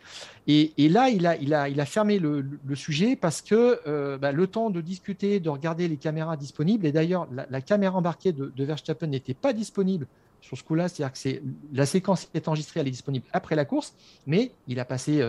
Et, 0.47 0.73
là, 0.89 1.09
il 1.09 1.27
a, 1.27 1.37
il 1.37 1.55
a, 1.55 1.69
il 1.69 1.81
a 1.81 1.87
fermé 1.87 2.19
le, 2.19 2.45
sujet 2.75 3.17
parce 3.17 3.43
que 3.43 3.81
euh, 3.87 4.19
bah, 4.19 4.33
le 4.33 4.47
temps 4.47 4.71
de 4.71 4.81
discuter, 4.81 5.41
de 5.41 5.49
regarder 5.49 5.89
les 5.89 5.97
caméras 5.97 6.37
disponibles, 6.37 6.87
et 6.87 6.93
d'ailleurs, 6.93 7.29
la, 7.33 7.61
caméra 7.61 7.97
embarquée 7.97 8.33
de, 8.33 8.65
Verstappen 8.65 9.07
n'était 9.07 9.35
pas 9.35 9.53
disponible 9.53 10.07
sur 10.41 10.57
ce 10.57 10.63
coup-là, 10.63 10.89
c'est-à-dire 10.89 11.13
que 11.13 11.43
la 11.73 11.87
séquence 11.87 12.29
est 12.35 12.47
enregistrée, 12.47 12.81
elle 12.81 12.89
est 12.89 12.93
disponible 12.93 13.27
après 13.33 13.57
la 13.57 13.65
course, 13.65 13.95
mais 14.27 14.53
il 14.69 14.79
a 14.79 14.85
passé, 14.85 15.29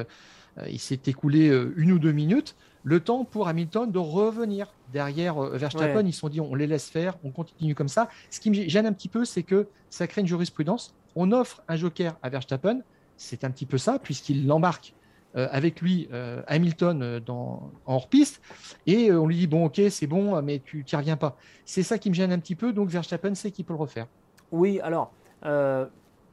il 0.67 0.79
s'est 0.79 0.99
écoulé 1.07 1.47
une 1.75 1.91
ou 1.93 1.97
deux 1.97 2.11
minutes, 2.11 2.55
le 2.87 2.99
temps 3.01 3.25
pour 3.25 3.47
Hamilton 3.47 3.91
de 3.91 3.99
revenir 3.99 4.73
derrière 4.93 5.39
Verstappen. 5.41 6.05
Ils 6.05 6.13
se 6.13 6.19
sont 6.19 6.29
dit, 6.29 6.39
on 6.39 6.55
les 6.55 6.67
laisse 6.67 6.89
faire, 6.89 7.17
on 7.23 7.31
continue 7.31 7.75
comme 7.75 7.89
ça. 7.89 8.07
Ce 8.29 8.39
qui 8.39 8.49
me 8.49 8.55
gêne 8.55 8.85
un 8.85 8.93
petit 8.93 9.09
peu, 9.09 9.25
c'est 9.25 9.43
que 9.43 9.67
ça 9.89 10.07
crée 10.07 10.21
une 10.21 10.27
jurisprudence 10.27 10.95
on 11.17 11.31
offre 11.31 11.63
un 11.67 11.75
joker 11.75 12.15
à 12.21 12.29
Verstappen, 12.29 12.81
c'est 13.17 13.43
un 13.43 13.49
petit 13.49 13.65
peu 13.65 13.79
ça, 13.79 13.97
puisqu'il 13.97 14.45
l'embarque 14.45 14.93
euh, 15.35 15.47
avec 15.51 15.81
lui 15.81 16.07
euh, 16.13 16.43
Hamilton 16.47 17.01
euh, 17.01 17.19
dans, 17.19 17.71
en 17.87 17.95
hors-piste, 17.95 18.39
et 18.85 19.11
on 19.11 19.25
lui 19.25 19.35
dit 19.35 19.47
bon 19.47 19.65
ok 19.65 19.81
c'est 19.89 20.05
bon, 20.05 20.41
mais 20.43 20.61
tu 20.63 20.85
n'y 20.89 20.97
reviens 20.97 21.17
pas. 21.17 21.35
C'est 21.65 21.81
ça 21.81 21.97
qui 21.97 22.09
me 22.09 22.15
gêne 22.15 22.31
un 22.31 22.39
petit 22.39 22.55
peu, 22.55 22.71
donc 22.71 22.89
Verstappen 22.89 23.33
sait 23.33 23.49
qu'il 23.49 23.65
peut 23.65 23.73
le 23.73 23.79
refaire. 23.79 24.07
Oui, 24.51 24.79
alors 24.81 25.11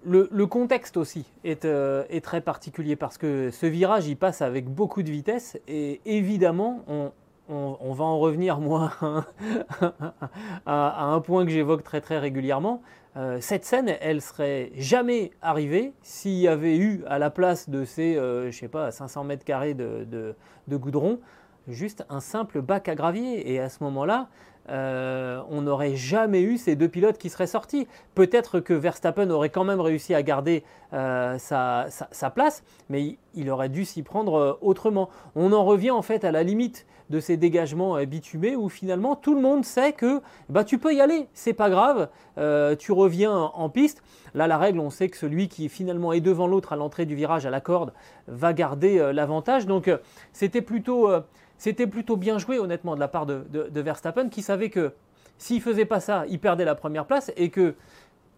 le, 0.04 0.46
contexte 0.46 0.96
aussi 0.96 1.25
est, 1.44 1.64
est, 1.64 2.25
très 2.25 2.40
particulier 2.40 2.96
parce 2.96 3.18
que 3.18 3.50
ce 3.50 3.66
virage 3.66 4.06
il 4.06 4.16
passe 4.16 4.42
avec 4.42 4.68
beaucoup 4.68 5.02
de 5.02 5.11
vitesse 5.11 5.58
et 5.66 6.00
évidemment 6.04 6.84
on, 6.88 7.12
on, 7.49 7.92
va 7.92 8.04
en 8.04 8.18
revenir, 8.18 8.58
moi, 8.58 8.92
à, 10.66 11.04
un 11.04 11.20
point 11.20 11.44
que 11.44 11.50
j'évoque 11.50 11.82
très 11.82 12.00
très 12.00 12.18
régulièrement. 12.18 12.82
Euh, 13.16 13.38
cette 13.40 13.64
scène, 13.64 13.94
elle 14.00 14.20
serait 14.20 14.73
jamais 14.76 15.30
arrivée 15.40 15.92
s'il 16.02 16.38
y 16.38 16.49
avait 16.49 16.76
eu 16.76 17.04
à 17.06 17.18
la 17.18 17.30
place 17.30 17.68
de 17.68 17.84
ces, 17.84 18.16
euh, 18.16 18.50
je 18.50 18.58
sais 18.58 18.68
pas, 18.68 18.90
500 18.90 19.25
mètres 19.25 19.44
carrés 19.44 19.75
de, 19.75 20.34
goudron, 20.68 21.20
juste 21.68 22.04
un 22.08 22.20
simple 22.20 22.61
bac 22.61 22.88
à 22.88 22.94
gravier. 22.94 23.52
Et 23.52 23.61
à 23.61 23.68
ce 23.68 23.84
moment-là, 23.84 24.28
euh, 24.71 25.42
on 25.50 25.62
n'aurait 25.62 25.97
jamais 25.97 26.42
eu 26.42 26.56
ces 26.56 26.76
deux 26.76 26.88
pilotes 26.88 27.18
qui 27.18 27.30
seraient 27.30 27.47
sortis. 27.47 27.87
Peut-être 28.14 28.61
que 28.61 28.75
Verstappen 28.75 29.30
aurait 29.30 29.50
quand 29.50 29.64
même 29.64 29.80
réussi 29.80 30.14
à 30.14 30.23
garder 30.23 30.64
sa, 30.92 31.88
place, 32.35 32.62
mais 32.88 33.18
il 33.35 33.50
aurait 33.50 33.68
dû 33.68 33.85
s'y 33.85 34.02
prendre 34.02 34.59
autrement. 34.62 35.09
On 35.35 35.52
en 35.52 35.64
revient 35.64 35.90
en 35.90 36.02
fait 36.02 36.25
à 36.25 36.30
la 36.30 36.44
limite 36.44 36.87
de 37.11 37.21
ces 37.21 37.37
dégagements 37.37 37.97
euh, 37.97 38.04
bitumés 38.04 38.56
où 38.56 38.68
finalement 38.68 39.16
tout 39.16 39.35
le 39.35 39.40
monde 39.40 39.64
sait 39.64 39.92
que 39.92 40.21
bah, 40.49 40.64
tu 40.64 40.78
peux 40.78 40.94
y 40.94 41.00
aller, 41.00 41.28
c'est 41.35 41.52
pas 41.52 41.71
grave, 41.71 42.09
euh, 42.38 42.76
tu 42.76 42.92
reviens 42.92 43.37
en 43.54 43.68
piste. 43.68 44.02
Là, 44.35 44.47
la 44.47 44.59
règle, 44.59 44.80
on 44.80 44.90
sait 44.90 45.09
que 45.09 45.16
celui 45.16 45.49
qui 45.49 45.68
finalement 45.68 46.12
est 46.12 46.21
devant 46.21 46.47
l'autre 46.47 46.73
à 46.73 46.76
l'entrée 46.76 47.06
du 47.06 47.14
virage 47.14 47.47
à 47.47 47.50
la 47.50 47.61
corde 47.61 47.92
va 48.26 48.52
garder 48.52 48.99
euh, 48.99 49.12
l'avantage. 49.12 49.66
Donc 49.66 49.90
c'était 50.33 50.62
plutôt, 50.62 51.11
c'était 51.58 51.87
plutôt 51.87 52.16
bien 52.16 52.38
joué 52.38 52.58
honnêtement 52.58 52.94
de 52.94 53.00
la 53.00 53.08
part 53.08 53.26
de, 53.26 53.80
Verstappen 53.80 54.28
qui 54.28 54.42
savait 54.42 54.70
que 54.70 54.92
s'il 55.38 55.61
faisait 55.61 55.84
pas 55.84 56.00
ça, 56.00 56.25
il 56.28 56.38
perdait 56.38 56.64
la 56.64 56.75
première 56.75 57.06
place 57.06 57.32
et 57.37 57.50
que 57.50 57.75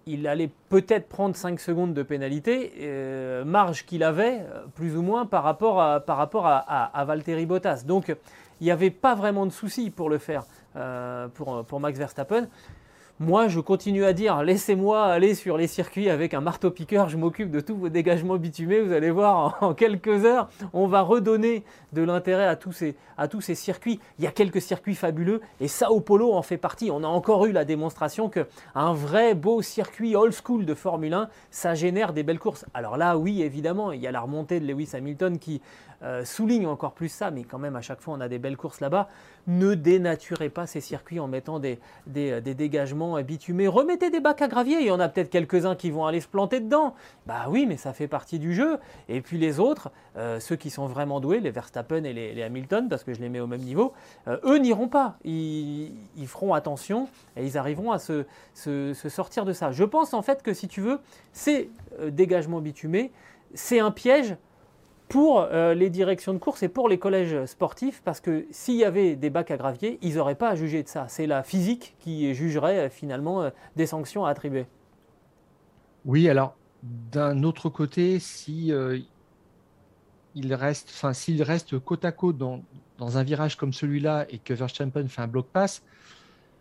il 0.09 0.29
allait 0.29 0.51
peut-être 0.69 1.09
prendre 1.09 1.35
5 1.35 1.59
secondes 1.59 1.93
de 1.93 2.05
pénalité, 2.05 2.73
euh, 2.79 3.45
marge 3.45 3.85
qu'il 3.87 4.05
avait 4.05 4.39
euh, 4.41 4.65
plus 4.77 4.97
ou 4.97 5.03
moins 5.03 5.27
par 5.27 5.43
rapport 5.43 5.83
à, 5.83 5.99
par 5.99 6.29
Valtteri 7.07 7.45
Bottas. 7.45 7.83
Donc 7.85 8.15
il 8.61 8.65
n'y 8.65 8.71
avait 8.71 8.91
pas 8.91 9.17
vraiment 9.17 9.47
de 9.47 9.51
souci 9.51 9.91
pour 9.91 10.09
le 10.09 10.19
faire 10.19 10.45
euh, 10.77 11.27
pour 11.29 11.81
Max 11.81 11.99
Verstappen. 11.99 12.47
Moi, 13.19 13.49
je 13.49 13.61
continue 13.61 14.05
à 14.05 14.13
dire, 14.13 14.43
laissez-moi 14.43 15.03
aller 15.07 15.35
sur 15.35 15.57
les 15.57 15.69
circuits 15.69 16.11
avec 16.11 16.35
un 16.35 16.43
marteau-piqueur, 16.43 17.09
je 17.09 17.17
m'occupe 17.17 17.51
de 17.51 17.61
tous 17.61 17.75
vos 17.75 17.89
dégagements 17.89 18.37
bitumés, 18.37 18.83
vous 18.83 18.93
allez 18.93 19.11
voir, 19.11 19.57
en 19.63 19.73
quelques 19.73 20.27
heures, 20.27 20.51
on 20.75 20.87
va 20.87 21.01
redonner 21.01 21.65
de 21.95 22.03
l'intérêt 22.03 22.47
à, 22.47 22.57
tous 22.57 22.73
ces, 23.41 23.55
circuits. 23.55 24.01
Il 24.19 24.25
y 24.27 24.29
a 24.29 24.31
quelques 24.31 24.61
circuits 24.61 24.95
fabuleux, 24.95 25.41
et 25.61 25.67
Sao 25.69 25.99
Paulo 26.01 26.35
en 26.35 26.43
fait 26.43 26.59
partie. 26.59 26.91
On 26.91 27.03
a 27.05 27.07
encore 27.07 27.47
eu 27.47 27.53
la 27.53 27.65
démonstration 27.65 28.29
qu'un 28.29 28.93
vrai 28.93 29.35
beau 29.35 29.63
circuit 29.63 30.15
old 30.15 30.35
school 30.35 30.67
de 30.67 30.75
Formule 30.75 31.15
1, 31.15 31.31
ça 31.51 31.75
génère 31.75 32.13
des 32.13 32.23
belles 32.23 32.39
courses. 32.39 32.67
Alors 32.75 32.99
là, 32.99 33.17
oui, 33.17 33.41
évidemment, 33.41 33.93
il 33.93 34.01
y 34.03 34.07
a 34.07 34.13
la 34.13 34.21
remontée 34.21 34.61
de 34.61 34.67
Lewis 34.71 34.91
Hamilton 34.93 35.39
qui 35.39 35.63
euh, 36.07 36.25
souligne 36.25 36.67
encore 36.67 36.93
plus 36.93 37.09
ça, 37.09 37.31
mais 37.33 37.43
quand 37.43 37.59
même 37.59 37.75
à 37.75 37.81
chaque 37.81 38.01
fois 38.01 38.15
on 38.15 38.21
a 38.21 38.29
des 38.29 38.39
belles 38.39 38.57
courses 38.57 38.81
là-bas. 38.81 39.09
Ne 39.49 39.75
dénaturez 39.75 40.51
pas 40.51 40.67
ces 40.67 40.81
circuits 40.81 41.19
en 41.19 41.27
mettant 41.27 41.59
des, 41.59 41.79
des, 42.07 42.41
dégagements 42.41 43.21
bitumés. 43.23 43.67
Remettez 43.67 44.11
des 44.11 44.21
bacs 44.21 44.41
à 44.43 44.49
gravier, 44.49 44.79
il 44.81 44.87
y 44.87 44.91
en 44.91 45.01
a 45.01 45.09
peut-être 45.09 45.31
quelques-uns 45.31 45.75
qui 45.75 45.91
vont 45.91 46.07
aller 46.07 46.21
se 46.21 46.29
planter 46.29 46.61
dedans. 46.61 46.95
Bah 47.27 47.47
oui, 47.49 47.67
mais 47.67 47.77
ça 47.77 47.93
fait 47.93 48.09
partie 48.09 48.39
du 48.39 48.55
jeu. 48.55 48.79
Et 49.09 49.21
puis 49.21 49.39
les 49.39 49.59
autres, 49.59 49.91
euh, 50.17 50.41
ceux 50.41 50.57
qui 50.57 50.71
sont 50.71 50.87
vraiment 50.87 51.21
doués, 51.21 51.41
les 51.41 51.51
Verstappen 51.51 52.05
et 52.05 52.13
les, 52.13 52.43
Hamilton, 52.43 52.89
parce 52.89 53.03
que 53.05 53.13
je 53.13 53.21
les 53.21 53.29
mets 53.29 53.41
au 53.41 53.47
même 53.47 53.63
niveau, 53.63 53.93
euh, 54.29 54.39
eux 54.45 54.59
n'iront 54.59 54.89
pas. 54.89 55.17
Ils, 55.25 55.93
feront 56.27 56.55
attention 56.55 57.09
et 57.37 57.45
ils 57.45 57.57
arriveront 57.59 57.93
à 57.93 57.99
se, 57.99 58.25
se, 58.55 58.95
sortir 59.09 59.45
de 59.45 59.53
ça. 59.53 59.73
Je 59.73 59.85
pense 59.85 60.13
en 60.13 60.23
fait 60.23 60.43
que 60.43 60.53
si 60.53 60.69
tu 60.69 60.81
veux, 60.81 60.99
ces 61.33 61.71
dégagements 62.09 62.61
bitumés, 62.61 63.13
c'est 63.55 63.79
un 63.79 63.91
piège 63.91 64.37
pour 65.09 65.41
euh, 65.41 65.75
les 65.75 65.89
directions 65.89 66.33
de 66.33 66.39
course 66.39 66.63
et 66.63 66.69
pour 66.69 66.89
les 66.89 66.99
collèges 66.99 67.45
sportifs, 67.47 68.03
parce 68.05 68.21
que 68.21 68.47
s'il 68.51 68.75
y 68.75 68.85
avait 68.85 69.15
des 69.15 69.31
bacs 69.31 69.51
à 69.51 69.57
gravier, 69.57 69.99
ils 70.03 70.17
n'auraient 70.17 70.35
pas 70.35 70.51
à 70.51 70.55
juger 70.57 70.83
de 70.83 70.89
ça. 70.89 71.07
C'est 71.09 71.27
la 71.27 71.43
physique 71.43 71.95
qui 72.01 72.35
jugerait 72.35 72.87
euh, 72.87 72.89
finalement 72.89 73.43
euh, 73.43 73.51
des 73.77 73.87
sanctions 73.87 74.25
à 74.25 74.31
attribuer. 74.31 74.67
Oui, 76.05 76.29
alors 76.29 76.57
d'un 76.83 77.43
autre 77.43 77.69
côté, 77.69 78.21
si 78.21 78.73
reste, 80.37 80.91
enfin 80.95 81.13
s'il 81.13 81.43
reste 81.43 81.79
côte 81.81 82.05
à 82.05 82.13
côte 82.13 82.39
dans, 82.39 82.63
dans 82.99 83.19
un 83.19 83.25
virage 83.25 83.57
comme 83.57 83.73
celui-là 83.73 84.27
et 84.31 84.39
que 84.39 84.55
Verstappen 84.55 85.09
fait 85.09 85.23
un 85.23 85.27
bloc 85.27 85.47
pass, 85.53 85.83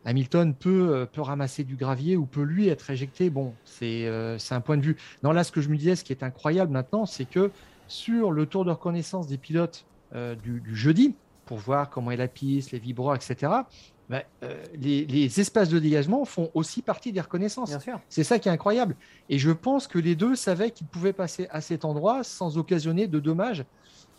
Hamilton 0.04 0.56
peut, 0.56 1.08
peut 1.12 1.22
ramasser 1.22 1.64
du 1.64 1.76
gravier 1.76 2.16
ou 2.18 2.26
peut 2.26 2.42
lui 2.42 2.70
être 2.70 2.90
éjecté. 2.90 3.30
Bon, 3.30 3.54
c'est 3.66 4.08
un 4.08 4.62
point 4.62 4.78
de 4.78 4.84
vue. 4.84 4.98
Non, 5.22 5.32
là, 5.32 5.44
ce 5.44 5.52
que 5.52 5.62
je 5.62 5.70
me 5.70 5.78
disais, 5.78 5.96
ce 5.96 6.04
qui 6.04 6.14
est 6.14 6.24
incroyable 6.24 6.72
maintenant, 6.72 7.06
c'est 7.06 7.26
que 7.26 7.52
sur 7.88 8.32
le 8.32 8.46
tour 8.46 8.66
de 8.66 8.72
reconnaissance 8.72 9.28
des 9.28 9.38
pilotes 9.38 9.86
euh, 10.14 10.36
du, 10.36 10.76
jeudi, 10.76 11.16
pour 11.46 11.58
voir 11.58 11.90
comment 11.90 12.12
est 12.12 12.18
la 12.18 12.28
piste, 12.28 12.72
les 12.72 12.80
vibros, 12.80 13.14
etc., 13.16 13.52
bah, 14.08 14.22
euh, 14.44 14.64
les, 14.76 15.40
espaces 15.40 15.70
de 15.70 15.80
dégagement 15.80 16.26
font 16.26 16.52
aussi 16.54 16.84
partie 16.84 17.12
des 17.12 17.22
reconnaissances. 17.22 17.76
C'est 18.08 18.24
ça 18.24 18.38
qui 18.38 18.50
est 18.50 18.52
incroyable. 18.52 18.96
Et 19.30 19.40
je 19.40 19.50
pense 19.50 19.88
que 19.88 19.98
les 19.98 20.16
deux 20.16 20.36
savaient 20.36 20.70
qu'ils 20.70 20.86
pouvaient 20.86 21.14
passer 21.14 21.48
à 21.50 21.60
cet 21.60 21.86
endroit 21.86 22.24
sans 22.24 22.60
occasionner 22.60 23.08
de 23.08 23.20
dommages 23.20 23.66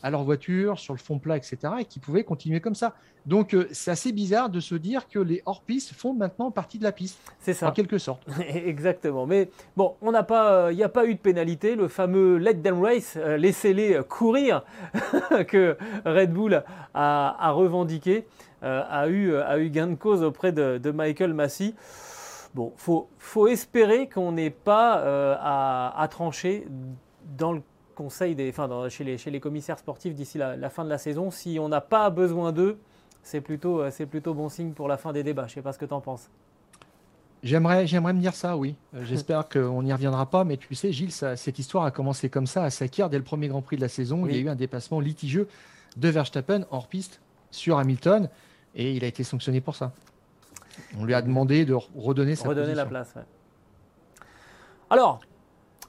à 0.03 0.11
leur 0.11 0.25
voiture, 0.25 0.79
sur 0.79 0.95
le 0.95 0.99
fond 0.99 1.19
plat, 1.19 1.37
etc., 1.37 1.57
et 1.81 1.85
qui 1.85 1.99
pouvaient 1.99 2.25
continuer 2.25 2.61
comme 2.61 2.75
ça. 2.75 2.95
Donc 3.27 3.55
euh, 3.55 3.67
c'est 3.73 3.91
assez 3.91 4.13
bizarre 4.13 4.51
de 4.51 4.61
se 4.61 4.75
dire 4.77 5.09
que 5.09 5.19
les 5.19 5.43
hors-pistes 5.47 5.93
font 5.93 6.15
maintenant 6.15 6.51
partie 6.51 6.79
de 6.79 6.85
la 6.85 6.93
piste. 6.93 7.19
C'est 7.41 7.55
ça. 7.55 7.69
En 7.69 7.73
quelque 7.73 7.99
sorte. 7.99 8.23
Exactement. 8.49 9.27
Mais 9.27 9.51
bon, 9.77 9.97
pas, 10.29 10.71
il 10.71 10.77
n'y 10.77 10.85
a 10.85 10.89
pas 10.89 11.07
eu 11.07 11.15
de 11.15 11.19
pénalité. 11.21 11.75
Le 11.75 11.89
fameux 11.89 12.37
let 12.37 12.55
them 12.55 12.83
race, 12.83 13.15
euh, 13.17 13.37
laissez-les 13.37 14.01
courir, 14.09 14.63
que 15.49 15.77
Red 16.05 16.33
Bull 16.33 16.63
a, 16.95 17.51
revendiqué, 17.51 18.27
euh, 18.63 18.83
a, 18.89 19.09
eu, 19.09 19.35
a 19.35 19.59
eu 19.59 19.71
gain 19.71 19.89
de 19.89 19.95
cause 19.97 20.23
auprès 20.23 20.53
de, 20.53 20.91
Michael 20.91 21.35
Massey. 21.35 21.75
Bon, 22.55 22.73
faut, 22.77 23.09
faut 23.19 23.49
espérer 23.49 24.09
qu'on 24.09 24.33
n'ait 24.33 24.51
pas 24.51 24.95
à, 25.41 26.01
à 26.01 26.09
trancher 26.09 26.67
dans 27.37 27.53
le 27.53 27.61
conseil 27.97 28.37
des, 28.37 28.51
enfin, 28.51 28.89
chez, 28.89 29.03
les, 29.03 29.19
chez 29.19 29.33
les 29.33 29.41
commissaires 29.41 29.81
sportifs 29.81 30.15
d'ici 30.15 30.39
la, 30.39 30.71
fin 30.71 30.85
de 30.85 30.89
la 30.91 30.99
saison. 30.99 31.33
Si 31.33 31.59
on 31.61 31.69
n'a 31.69 31.81
pas 31.81 32.11
besoin 32.11 32.53
d'eux, 32.53 32.79
c'est 33.25 33.41
plutôt, 33.41 33.81
euh, 33.81 33.91
c'est 33.91 34.07
plutôt 34.07 34.35
bon 34.35 34.49
signe 34.49 34.71
pour 34.71 34.87
la 34.87 34.97
fin 34.97 35.13
des 35.13 35.25
débats. 35.25 35.47
Je 35.49 35.53
ne 35.53 35.55
sais 35.57 35.63
pas 35.63 35.73
ce 35.73 35.79
que 35.79 35.87
tu 35.87 35.93
en 35.95 36.01
penses. 36.01 36.31
J'aimerais, 37.43 37.87
j'aimerais 37.87 38.13
me 38.13 38.21
dire 38.21 38.35
ça, 38.35 38.57
oui. 38.57 38.77
Euh, 38.95 39.05
j'espère 39.05 39.49
qu'on 39.53 39.83
n'y 39.83 39.93
reviendra 39.93 40.27
pas, 40.27 40.45
mais 40.45 40.57
tu 40.57 40.75
sais, 40.77 40.93
Gilles, 40.93 41.13
cette 41.13 41.59
histoire 41.59 41.85
a 41.85 41.91
commencé 41.91 42.29
comme 42.29 42.47
ça 42.47 42.63
à 42.63 42.71
Sakir 42.71 43.11
dès 43.11 43.19
le 43.19 43.25
premier 43.25 43.49
Grand 43.49 43.63
Prix 43.63 43.77
de 43.77 43.83
la 43.83 43.89
saison. 43.89 44.27
Il 44.27 44.37
y 44.37 44.39
a 44.39 44.41
eu 44.41 44.49
un 44.49 44.55
dépassement 44.55 45.01
litigieux 45.01 45.49
de 45.97 46.09
Verstappen 46.09 46.67
hors 46.71 46.87
piste 46.87 47.21
sur 47.51 47.79
Hamilton 47.79 48.29
et 48.75 48.93
il 48.93 49.03
a 49.05 49.07
été 49.07 49.25
sanctionné 49.25 49.61
pour 49.61 49.75
ça. 49.75 49.93
On 50.99 51.05
lui 51.05 51.15
a 51.15 51.23
demandé 51.23 51.65
de 51.65 51.75
redonner 51.97 52.37
sa 52.37 52.49
redonner 52.49 52.75
la 52.75 52.85
place. 52.85 53.15
Alors, 54.91 55.21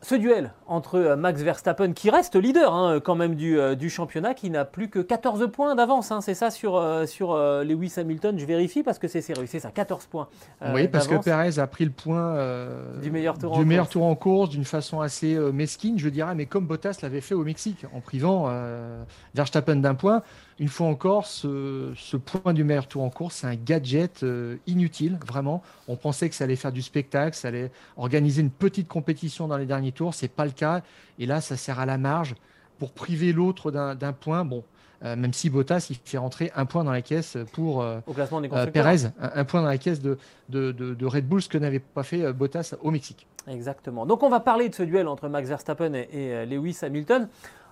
ce 0.02 0.16
duel 0.16 0.52
entre 0.68 0.96
euh, 0.96 1.16
Max 1.16 1.42
Verstappen, 1.42 1.94
qui 1.94 2.10
reste 2.10 2.36
leader 2.36 2.74
hein, 2.74 3.00
quand 3.00 3.16
même 3.16 3.36
du, 3.36 3.60
euh, 3.60 3.76
du 3.76 3.90
championnat, 3.90 4.34
qui 4.34 4.50
n'a 4.50 4.66
plus 4.66 4.90
que 4.90 5.00
14 5.00 5.50
points 5.52 5.76
d'avance, 5.76 6.12
hein, 6.12 6.22
c'est 6.22 6.34
ça 6.34 6.52
sur, 6.52 6.76
euh, 6.76 7.06
sur 7.06 7.36
Lewis 7.38 7.94
Hamilton, 7.98 8.38
je 8.38 8.46
vérifie 8.46 8.84
parce 8.84 9.00
que 9.00 9.08
c'est 9.08 9.22
sérieux, 9.22 9.46
c'est 9.48 9.60
ça, 9.60 9.72
14 9.72 10.06
points. 10.06 10.28
oui, 10.74 10.88
parce 10.88 11.08
que 11.08 11.16
Perez 11.16 11.60
a 11.60 11.68
pris 11.68 11.86
le 11.86 11.92
point 11.92 12.36
du 13.02 13.12
meilleur 13.12 13.38
tour, 13.38 13.54
du 13.54 13.62
en, 13.62 13.66
meilleur 13.66 13.86
course. 13.86 13.94
tour 13.94 14.06
en 14.06 14.16
course 14.16 14.50
d'une 14.50 14.66
façon 14.66 15.02
assez 15.02 15.38
mesquine, 15.54 15.98
je 16.00 16.10
dirais, 16.10 16.36
mais 16.36 16.46
comme 16.46 16.66
Bottas 16.66 17.00
l'avait 17.02 17.22
fait 17.22 17.36
au 17.36 17.44
Mexique, 17.44 17.86
en 17.94 18.02
privant 18.02 18.52
Verstappen 19.34 19.78
d'un 19.78 19.96
point. 19.96 20.22
Une 20.60 20.68
fois 20.70 20.88
encore, 20.88 21.28
ce, 21.28 21.94
ce, 21.96 22.18
point 22.18 22.54
du 22.54 22.64
meilleur 22.64 22.88
tour 22.88 23.04
en 23.04 23.10
course, 23.10 23.36
c'est 23.36 23.48
un 23.48 23.56
gadget 23.56 24.26
inutile, 24.66 25.20
vraiment. 25.28 25.62
On 25.88 25.96
pensait 25.96 26.30
que 26.30 26.36
ça 26.36 26.46
allait 26.46 26.56
faire 26.56 26.72
du 26.72 26.82
spectacle, 26.82 27.36
ça 27.36 27.50
allait 27.50 27.72
organiser 27.96 28.42
une 28.42 28.50
petite 28.50 28.88
compétition 28.88 29.48
dans 29.48 29.58
les 29.58 29.68
derniers 29.68 29.92
tours, 29.92 30.16
c'est 30.16 30.28
pas 30.28 30.46
le 30.46 30.52
cas. 30.52 30.82
Et 31.20 31.28
là, 31.28 31.42
ça 31.42 31.58
sert 31.58 31.80
à 31.80 31.86
la 31.86 32.00
marge 32.00 32.36
pour 32.80 32.92
priver 32.92 33.34
l'autre 33.34 33.72
d'un 33.72 34.14
point. 34.14 34.46
Bon, 34.46 34.64
euh, 35.04 35.16
même 35.16 35.34
si 35.34 35.50
Bottas, 35.50 35.88
il 35.90 35.98
fait 36.04 36.18
rentrer 36.18 36.52
un 36.56 36.66
point 36.66 36.84
dans 36.84 36.92
la 36.92 37.02
caisse 37.02 37.38
pour 37.54 37.82
euh, 37.82 38.00
euh, 38.08 38.66
Perez, 38.68 39.06
un, 39.06 39.12
un, 39.36 39.46
point 39.46 39.62
dans 39.62 39.68
la 39.68 39.78
caisse 39.78 40.02
de, 40.02 40.18
de, 40.50 40.72
de, 40.72 40.94
de 40.94 41.06
Red 41.06 41.28
Bull, 41.28 41.42
ce 41.42 41.50
que 41.50 41.58
n'avait 41.58 41.80
pas 41.80 42.04
fait 42.04 42.32
Bottas 42.34 42.74
au 42.82 42.92
Mexique. 42.92 43.28
Exactement. 43.48 44.06
Donc 44.06 44.24
on 44.24 44.30
va 44.30 44.40
parler 44.40 44.70
de 44.70 44.76
ce 44.76 44.84
duel 44.84 45.08
entre 45.08 45.30
Max 45.30 45.48
Verstappen 45.50 45.94
et, 45.94 46.08
et 46.12 46.46
Lewis 46.46 46.80
Hamilton. 46.82 47.30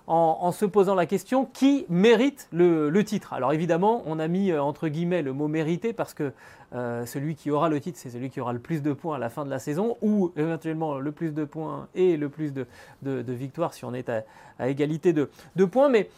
En, 0.08 0.52
se 0.52 0.64
posant 0.64 0.94
la 0.94 1.06
question 1.06 1.46
qui 1.46 1.84
mérite 1.88 2.48
le, 2.52 3.02
titre? 3.02 3.32
Alors 3.32 3.52
évidemment, 3.52 4.04
on 4.06 4.20
a 4.20 4.28
mis 4.28 4.52
entre 4.52 4.86
guillemets 4.86 5.22
le 5.22 5.32
mot 5.32 5.48
mérité 5.48 5.92
parce 5.92 6.14
que 6.14 6.32
euh, 6.74 7.06
celui 7.06 7.34
qui 7.34 7.50
aura 7.50 7.68
le 7.68 7.80
titre, 7.80 7.98
c'est 8.00 8.10
celui 8.10 8.30
qui 8.30 8.40
aura 8.40 8.52
le 8.52 8.58
plus 8.58 8.82
de 8.82 8.92
points 8.92 9.16
à 9.16 9.18
la 9.18 9.30
fin 9.30 9.44
de 9.44 9.50
la 9.50 9.58
saison, 9.58 9.96
ou 10.02 10.32
éventuellement 10.36 10.98
le 10.98 11.12
plus 11.12 11.32
de 11.32 11.44
points 11.44 11.88
et 11.94 12.16
le 12.16 12.28
plus 12.28 12.52
de, 12.52 12.66
victoires 13.02 13.74
si 13.74 13.84
on 13.84 13.94
est 13.94 14.08
à, 14.08 14.22
à 14.58 14.68
égalité 14.68 15.12
de, 15.12 15.30
de, 15.56 15.64
points. 15.64 15.88
Mais 15.88 16.08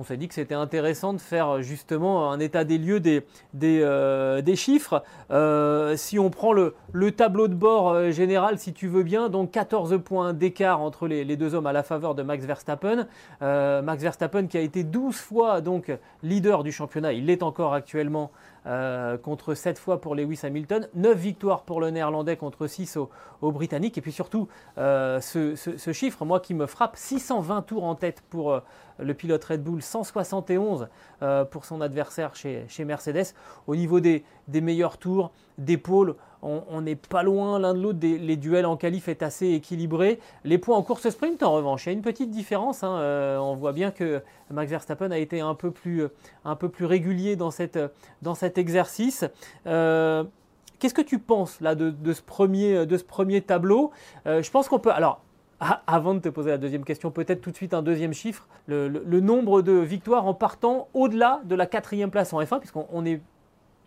on 0.00 0.02
s'est 0.02 0.16
dit 0.16 0.28
que 0.28 0.34
c'était 0.34 0.54
intéressant 0.54 1.12
de 1.12 1.20
faire 1.20 1.60
justement 1.60 2.32
un 2.32 2.40
état 2.40 2.64
des 2.64 2.78
lieux 2.78 3.00
des, 3.00 3.22
euh, 3.62 4.54
chiffres. 4.56 5.02
Euh, 5.30 5.94
si 5.94 6.18
on 6.18 6.30
prend 6.30 6.54
le, 6.54 6.74
le, 6.92 7.12
tableau 7.12 7.48
de 7.48 7.54
bord 7.54 8.10
général, 8.10 8.58
si 8.58 8.72
tu 8.72 8.88
veux 8.88 9.02
bien, 9.02 9.28
donc 9.28 9.50
14 9.50 10.00
points 10.02 10.32
d'écart 10.32 10.80
entre 10.80 11.06
les, 11.06 11.36
deux 11.36 11.54
hommes 11.54 11.66
à 11.66 11.74
la 11.74 11.82
faveur 11.82 12.14
de 12.14 12.22
Max 12.22 12.46
Verstappen. 12.46 13.08
Euh, 13.42 13.82
Max 13.82 14.02
Verstappen 14.02 14.46
qui 14.46 14.56
a 14.56 14.62
été 14.62 14.84
12 14.84 15.14
fois 15.14 15.60
donc 15.60 15.92
leader 16.22 16.64
du 16.64 16.72
championnat, 16.72 17.12
il 17.12 17.26
l'est 17.26 17.42
encore 17.42 17.74
actuellement. 17.74 18.30
Euh, 18.66 19.16
contre 19.16 19.54
7 19.54 19.78
fois 19.78 20.02
pour 20.02 20.14
Lewis 20.14 20.40
Hamilton, 20.42 20.86
9 20.94 21.16
victoires 21.16 21.62
pour 21.62 21.80
le 21.80 21.88
néerlandais 21.88 22.36
contre 22.36 22.66
6 22.66 22.98
au, 22.98 23.08
au 23.40 23.52
Britannique. 23.52 23.96
Et 23.96 24.02
puis 24.02 24.12
surtout, 24.12 24.48
euh, 24.76 25.18
ce, 25.20 25.92
chiffre, 25.92 26.26
moi 26.26 26.40
qui 26.40 26.52
me 26.52 26.66
frappe, 26.66 26.96
620 26.96 27.62
tours 27.62 27.84
en 27.84 27.94
tête 27.94 28.22
pour 28.28 28.52
euh, 28.52 28.60
le 28.98 29.14
pilote 29.14 29.42
Red 29.44 29.62
Bull, 29.62 29.80
171 29.80 30.88
pour 31.50 31.64
son 31.64 31.80
adversaire 31.80 32.34
chez, 32.34 32.84
Mercedes. 32.84 33.34
Au 33.66 33.74
niveau 33.74 33.98
des, 34.00 34.24
des 34.48 34.60
meilleurs 34.60 34.98
tours, 34.98 35.32
d'épaule, 35.56 36.16
on 36.42 36.80
n'est 36.80 36.96
pas 36.96 37.22
loin 37.22 37.58
l'un 37.58 37.74
de 37.74 37.80
l'autre. 37.80 37.98
Les 38.02 38.36
duels 38.36 38.66
en 38.66 38.76
qualif 38.76 39.08
est 39.08 39.22
assez 39.22 39.48
équilibré. 39.48 40.18
Les 40.44 40.58
points 40.58 40.76
en 40.76 40.82
course 40.82 41.08
sprint, 41.10 41.42
en 41.42 41.52
revanche, 41.52 41.86
il 41.86 41.88
y 41.88 41.90
a 41.90 41.92
une 41.92 42.02
petite 42.02 42.30
différence. 42.30 42.82
Hein. 42.82 42.96
Euh, 42.98 43.38
on 43.38 43.54
voit 43.54 43.72
bien 43.72 43.90
que 43.90 44.22
Max 44.50 44.70
Verstappen 44.70 45.10
a 45.10 45.18
été 45.18 45.40
un 45.40 45.54
peu 45.54 45.70
plus, 45.70 46.06
un 46.44 46.56
peu 46.56 46.68
plus 46.68 46.84
régulier 46.84 47.36
dans, 47.36 47.50
dans 48.22 48.34
cet 48.34 48.58
exercice. 48.58 49.24
Euh, 49.66 50.24
Qu'est-ce 50.80 50.94
que 50.94 51.02
tu 51.02 51.18
penses 51.18 51.60
là 51.60 51.74
de, 51.74 52.12
ce, 52.12 52.22
premier, 52.22 53.42
tableau? 53.42 53.90
Euh, 54.26 54.42
Je 54.42 54.50
pense 54.50 54.66
qu'on 54.66 54.78
peut. 54.78 54.90
Alors, 54.90 55.20
avant 55.86 56.14
de 56.14 56.20
te 56.20 56.30
poser 56.30 56.48
la 56.48 56.56
deuxième 56.56 56.84
question, 56.84 57.10
peut-être 57.10 57.42
tout 57.42 57.50
de 57.50 57.56
suite 57.56 57.74
un 57.74 57.82
deuxième 57.82 58.14
chiffre. 58.14 58.48
Le, 58.66 58.88
nombre 59.20 59.60
de 59.60 59.72
victoires 59.72 60.26
en 60.26 60.32
partant 60.32 60.88
au-delà 60.94 61.42
de 61.44 61.54
la 61.54 61.66
quatrième 61.66 62.10
place 62.10 62.32
en 62.32 62.40
F1, 62.40 62.60
puisqu'on 62.60 63.04
est 63.04 63.20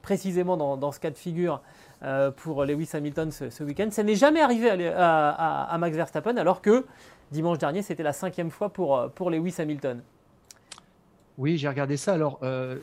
précisément 0.04 0.56
dans, 0.56 0.92
ce 0.92 1.00
cas 1.00 1.10
de 1.10 1.18
figure 1.18 1.62
euh, 2.04 2.32
pour 2.32 2.66
Lewis 2.66 2.90
Hamilton 2.94 3.32
ce, 3.32 3.64
week-end. 3.64 3.88
Ça 3.92 4.04
n'est 4.04 4.16
jamais 4.16 4.42
arrivé 4.42 4.70
à, 4.96 5.76
Max 5.80 5.96
Verstappen, 5.96 6.38
alors 6.38 6.62
que 6.62 6.86
dimanche 7.32 7.58
dernier, 7.58 7.82
c'était 7.82 8.04
la 8.04 8.14
cinquième 8.14 8.52
fois 8.52 8.70
pour, 8.70 9.10
pour 9.16 9.30
Lewis 9.30 9.56
Hamilton. 9.60 10.02
Oui, 11.38 11.58
j'ai 11.58 11.68
regardé 11.68 11.98
ça. 11.98 12.14
Alors, 12.14 12.40
euh, 12.44 12.78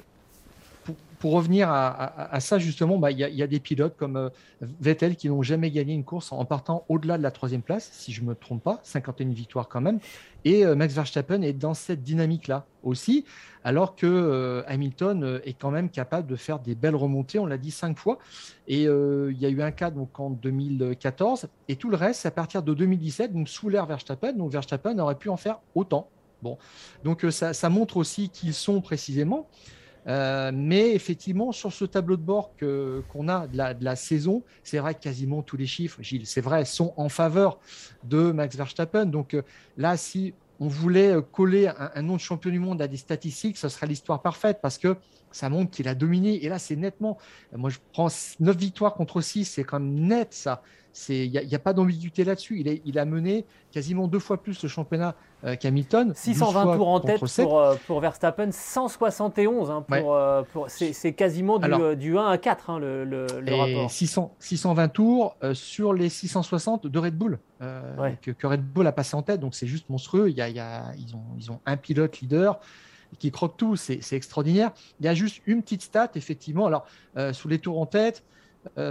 pour, 1.18 1.33
revenir 1.33 1.68
à, 1.70 2.40
ça, 2.40 2.59
justement, 2.59 2.94
il 2.96 3.00
bah, 3.00 3.11
y, 3.11 3.16
y, 3.16 3.42
a 3.42 3.46
des 3.46 3.61
pilotes 3.61 3.96
comme 3.96 4.16
euh, 4.16 4.31
Vettel 4.61 5.16
qui 5.16 5.29
n'ont 5.29 5.42
jamais 5.42 5.70
gagné 5.70 5.92
une 5.92 6.05
course 6.05 6.33
en 6.33 6.44
partant 6.44 6.85
au-delà 6.88 7.18
de 7.18 7.22
la 7.22 7.31
troisième 7.31 7.61
place, 7.61 7.90
si 7.92 8.12
je 8.12 8.22
ne 8.22 8.29
me 8.29 8.35
trompe 8.35 8.62
pas, 8.62 8.81
51 8.85 9.29
victoires 9.29 9.68
quand 9.68 9.83
même. 9.83 9.98
Et 10.44 10.64
euh, 10.64 10.74
Max 10.74 10.94
Verstappen 10.94 11.42
est 11.42 11.53
dans 11.53 11.74
cette 11.74 12.03
dynamique-là 12.03 12.64
aussi, 12.83 13.26
alors 13.64 13.96
que 13.96 14.07
euh, 14.07 14.62
Hamilton 14.66 15.40
est 15.44 15.53
quand 15.53 15.70
même 15.70 15.90
capable 15.90 16.26
de 16.26 16.37
faire 16.37 16.59
des 16.59 16.74
belles 16.74 16.96
remontées, 16.96 17.38
on 17.38 17.46
l'a 17.46 17.59
dit 17.59 17.70
cinq 17.70 17.98
fois. 17.98 18.18
Et 18.66 18.85
il 18.85 19.38
y 19.38 19.46
a 19.46 19.48
eu 19.48 19.62
un 19.62 19.72
cas 19.72 19.90
donc, 19.90 20.18
en 20.18 20.31
2014, 20.31 21.48
et 21.68 21.76
tout 21.76 21.90
le 21.90 21.96
reste, 21.96 22.24
à 22.24 22.31
partir 22.31 22.62
de 22.62 22.72
2017, 22.72 23.33
donc 23.33 23.48
sous 23.48 23.68
l'ère 23.68 23.85
Verstappen, 23.85 24.33
donc 24.33 24.53
Verstappen 24.53 24.98
aurait 24.98 25.16
pu 25.16 25.29
en 25.29 25.37
faire 25.37 25.59
autant. 25.74 26.09
Bon, 26.42 26.57
donc 27.05 27.26
ça, 27.31 27.53
ça 27.53 27.68
montre 27.68 27.98
aussi 27.98 28.31
qui 28.31 28.46
ils 28.46 28.55
sont 28.55 28.81
précisément. 28.81 29.48
Euh, 30.07 30.51
mais 30.55 30.93
effectivement, 30.93 31.53
sur 31.53 31.73
ce 31.73 31.85
tableau 31.85 32.17
de 32.17 32.23
bord 32.23 32.53
qu'on 32.59 33.29
a 33.29 33.47
de 33.47 33.85
la, 33.85 33.97
saison, 33.97 34.43
c'est 34.63 34.79
vrai 34.79 34.95
que 34.95 35.01
quasiment 35.01 35.43
tous 35.43 35.57
les 35.57 35.67
chiffres, 35.67 36.03
Gilles, 36.03 36.27
c'est 36.27 36.41
vrai, 36.41 36.65
sont 36.65 36.95
en 36.97 37.09
faveur 37.09 37.59
de 38.05 38.33
Max 38.33 38.57
Verstappen. 38.57 39.07
Donc 39.07 39.35
euh, 39.35 39.43
là, 39.77 39.97
si 39.97 40.35
on 40.59 40.69
voulait 40.69 41.15
coller 41.33 41.71
un, 41.95 42.03
nom 42.03 42.17
de 42.17 42.21
champion 42.21 42.51
du 42.51 42.59
monde 42.59 42.83
à 42.83 42.89
des 42.89 42.99
statistiques, 42.99 43.57
ce 43.57 43.71
serait 43.71 43.87
l'histoire 43.87 44.21
parfaite 44.21 44.59
parce 44.61 44.77
que 44.77 44.97
ça 45.33 45.49
montre 45.49 45.71
qu'il 45.71 45.89
a 45.89 45.95
dominé. 45.95 46.45
Et 46.45 46.51
là, 46.51 46.59
c'est 46.59 46.77
nettement. 46.77 47.17
Moi, 47.57 47.71
je 47.71 47.79
prends 47.93 48.09
9 48.41 48.57
victoires 48.57 48.93
contre 48.93 49.23
6, 49.23 49.47
c'est 49.47 49.65
quand 49.65 49.81
même 49.81 49.95
net 50.07 50.35
ça. 50.35 50.63
Il 51.09 51.31
n'y 51.31 51.39
a, 51.39 51.57
a, 51.57 51.59
pas 51.59 51.73
d'ambiguïté 51.73 52.25
là-dessus. 52.25 52.61
Il, 52.61 52.81
il, 52.85 52.99
a 52.99 53.05
mené 53.07 53.47
quasiment 53.71 54.07
deux 54.07 54.19
fois 54.19 54.43
plus 54.43 54.63
le 54.63 54.69
championnat 54.69 55.15
euh, 55.44 55.57
qu'Hamilton. 55.57 56.12
620 56.14 56.76
tours 56.76 56.88
en 56.88 57.00
tête 57.00 57.20
pour, 57.20 57.61
euh, 57.61 57.74
pour, 57.87 58.00
Verstappen, 58.00 58.50
171. 58.53 59.70
Hein, 59.70 59.85
pour, 59.87 59.96
ouais. 59.96 60.05
euh, 60.07 60.42
pour, 60.53 60.66
c'est 60.68 61.12
quasiment 61.14 61.59
du, 61.59 61.64
Alors, 61.64 61.96
du, 61.96 62.18
1 62.18 62.26
à 62.26 62.38
4 62.38 62.70
hein, 62.70 62.79
le, 62.79 63.05
le, 63.05 63.26
le 63.40 63.55
rapport. 63.55 63.90
600, 63.90 64.35
620 64.38 64.88
tours 64.88 65.37
euh, 65.42 65.55
sur 65.55 65.92
les 65.92 66.09
660 66.09 66.87
de 66.87 66.98
Red 66.98 67.16
Bull 67.16 67.38
ouais. 67.98 68.18
que, 68.20 68.31
que, 68.31 68.46
Red 68.46 68.62
Bull 68.62 68.87
a 68.87 68.92
passé 68.92 69.16
en 69.16 69.22
tête. 69.22 69.40
Donc 69.40 69.55
c'est 69.55 69.66
juste 69.66 69.88
monstrueux. 69.88 70.29
Il 70.29 70.37
y 70.37 70.42
a, 70.42 70.48
il 70.48 70.57
y 70.57 70.61
a, 70.61 70.92
ils, 70.98 71.14
ont, 71.14 71.24
ils 71.38 71.50
ont 71.50 71.61
un 71.66 71.76
pilote 71.76 72.20
leader 72.20 72.61
qui 73.18 73.33
croque 73.33 73.57
tout, 73.57 73.74
c'est 73.74 74.12
extraordinaire. 74.12 74.70
Il 75.00 75.07
y 75.07 75.09
a 75.09 75.14
juste 75.14 75.42
une 75.46 75.62
petite 75.62 75.83
stat, 75.83 76.11
effectivement. 76.14 76.66
Alors, 76.66 76.87
euh, 77.16 77.33
sous 77.33 77.48
les 77.48 77.59
tours 77.59 77.81
en 77.81 77.87
tête, 77.87 78.22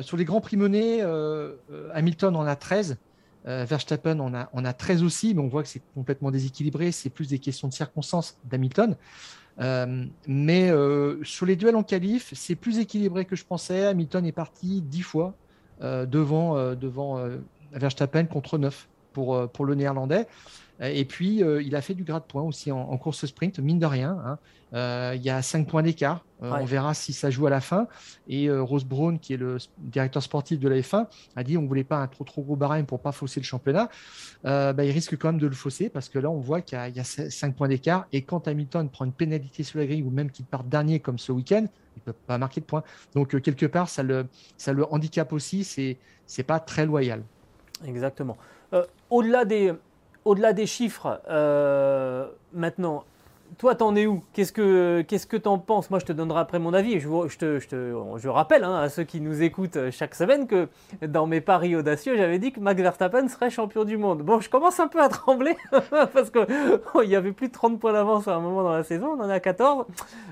sur 0.01 0.17
les 0.17 0.25
grands 0.25 0.41
prix 0.41 0.57
menés, 0.57 1.03
Hamilton 1.93 2.35
en 2.35 2.45
a 2.45 2.55
13. 2.55 2.97
Verstappen 3.45 4.19
en 4.19 4.34
a, 4.34 4.49
a 4.54 4.73
13 4.73 5.04
aussi, 5.04 5.34
mais 5.34 5.41
on 5.41 5.47
voit 5.47 5.63
que 5.63 5.69
c'est 5.69 5.82
complètement 5.93 6.30
déséquilibré. 6.32 6.91
C'est 6.91 7.10
plus 7.10 7.30
des 7.30 7.39
questions 7.39 7.67
de 7.67 7.73
circonstances 7.73 8.38
d'Hamilton. 8.45 8.95
mais 10.28 10.71
sur 11.23 11.45
les 11.45 11.56
duels 11.56 11.75
en 11.75 11.84
qualif, 11.84 12.32
c'est 12.36 12.56
plus 12.56 12.80
équilibré 12.80 13.25
que 13.25 13.36
je 13.36 13.45
pensais. 13.45 13.86
Hamilton 13.86 14.25
est 14.25 14.32
parti 14.32 14.82
10 14.82 15.02
fois 15.02 15.34
devant, 15.82 16.75
devant 16.75 17.25
Verstappen 17.71 18.25
contre 18.25 18.58
9 18.58 18.88
pour, 19.13 19.49
pour 19.49 19.65
le 19.65 19.75
néerlandais. 19.75 20.28
Et 20.82 21.04
puis, 21.04 21.44
euh, 21.44 21.62
il 21.62 21.76
a 21.76 21.82
fait 21.82 21.94
du 21.94 22.04
grade 22.04 22.24
point 22.24 22.42
aussi 22.42 22.72
en, 22.72 22.80
en, 22.80 22.98
course 22.98 23.26
sprint, 23.26 23.60
mine 23.60 23.80
de 23.80 23.86
rien. 23.86 24.18
Hein. 24.26 24.38
Euh, 24.74 25.13
il 25.15 25.22
y 25.22 25.30
a 25.30 25.42
5 25.42 25.68
points 25.68 25.84
d'écart. 25.84 26.24
Euh, 26.42 26.52
ouais. 26.52 26.60
On 26.62 26.65
verra 26.65 26.94
si 26.94 27.12
ça 27.12 27.30
joue 27.30 27.48
à 27.48 27.50
la 27.50 27.60
fin. 27.60 27.88
Et 28.30 28.50
Rose 28.50 28.86
Brown, 28.86 29.20
qui 29.20 29.34
est 29.34 29.38
le 29.38 29.58
directeur 29.78 30.24
sportif 30.24 30.58
de 30.58 30.70
la 30.70 30.78
F1, 30.78 31.08
a 31.36 31.44
dit 31.44 31.58
on 31.58 31.63
ne 31.63 31.68
voulait 31.68 31.84
pas 31.84 31.98
un 31.98 32.08
trop 32.08 32.24
trop 32.24 32.44
gros 32.44 32.56
barème 32.56 32.86
pour 32.86 33.02
pas 33.02 33.12
fausser 33.12 33.42
le 33.42 33.46
championnat. 33.46 33.89
Bah, 34.44 34.74
il 34.78 34.92
risque 34.92 35.18
quand 35.18 35.34
même 35.34 35.42
de 35.42 35.48
le 35.48 35.56
fausser 35.56 35.89
parce 35.89 36.08
que 36.08 36.18
là, 36.18 36.30
on 36.30 36.39
voit 36.39 36.62
qu'il 36.62 36.80
y, 36.80 36.98
y, 36.98 37.00
a 37.00 37.04
5 37.04 37.56
points 37.56 37.68
d'écart. 37.68 38.08
Et 38.13 38.22
quand 38.22 38.48
Hamilton 38.48 38.89
prend 38.89 39.04
une 39.04 39.12
pénalité 39.12 39.63
sur 39.63 39.80
la 39.80 39.86
grille 39.86 40.04
ou 40.04 40.12
même 40.12 40.32
qu'il 40.32 40.46
part 40.46 40.63
dernier 40.63 41.02
comme 41.02 41.20
ce 41.20 41.34
week-end, 41.34 41.65
il 41.98 42.00
ne 42.00 42.13
peut 42.13 42.18
pas 42.26 42.38
marquer 42.38 42.62
de 42.62 42.65
points. 42.65 42.84
Donc, 43.15 43.42
quelque 43.42 43.65
part, 43.65 43.89
ça 43.89 44.04
le, 44.04 44.28
ça 44.58 44.72
le 44.72 44.86
handicape 44.94 45.34
aussi. 45.34 45.65
C'est 45.65 45.98
n'est 46.38 46.44
pas 46.46 46.62
très 46.62 46.86
loyal. 46.86 47.24
Exactement. 47.86 48.38
Au-delà 49.10 49.46
des, 49.46 49.74
au-delà 50.25 50.53
des 50.53 50.65
chiffres, 50.65 51.21
euh, 51.29 52.27
maintenant, 52.53 53.03
toi, 53.58 53.75
t'en 53.75 53.95
es 53.95 54.05
où? 54.05 54.23
Qu'est-ce 54.34 54.53
que 54.53 55.38
t'en 55.38 55.58
penses? 55.58 55.89
Moi, 55.89 55.99
je 55.99 56.05
te 56.05 56.13
donnerai 56.13 56.39
après 56.39 56.60
mon 56.60 56.73
avis. 56.73 56.99
Je, 56.99 58.27
rappelle 58.27 58.63
hein, 58.63 58.75
à 58.75 58.89
ceux 58.89 59.03
qui 59.03 59.21
nous 59.21 59.41
écoutent 59.41 59.89
chaque 59.91 60.13
semaine 60.13 60.47
que 60.47 60.67
dans 61.01 61.25
mes 61.25 61.41
paris 61.41 61.75
audacieux, 61.75 62.15
j'avais 62.15 62.38
dit 62.39 62.51
que 62.51 62.60
Max 62.60 62.79
Verstappen 62.79 63.27
serait 63.27 63.49
champion 63.49 63.86
du 63.86 63.97
monde. 63.97 64.21
Bon, 64.21 64.39
je 64.39 64.49
commence 64.49 64.79
un 64.79 64.88
peu 64.88 65.01
à 65.01 65.10
trembler 65.10 65.58
parce 66.13 66.29
que 66.29 66.47
oh, 66.93 67.01
y 67.01 67.15
avait 67.15 67.32
plus 67.32 67.47
de 67.47 67.53
30 67.53 67.79
points 67.79 67.93
d'avance 67.93 68.27
à 68.27 68.36
un 68.36 68.39
moment 68.39 68.63
dans 68.63 68.73
la 68.73 68.84
saison. 68.84 69.15
On 69.17 69.23
en 69.23 69.29
est 69.29 69.34
à 69.34 69.39
14. 69.39 69.86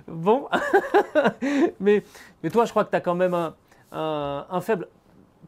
Bon, 0.08 0.47
mais 1.80 2.04
mais 2.43 2.50
toi, 2.50 2.65
je 2.65 2.69
crois 2.69 2.86
que 2.86 2.91
tu 2.91 2.95
as 2.95 3.02
quand 3.02 3.15
même 3.15 3.36
un, 3.91 4.62
faible 4.62 4.88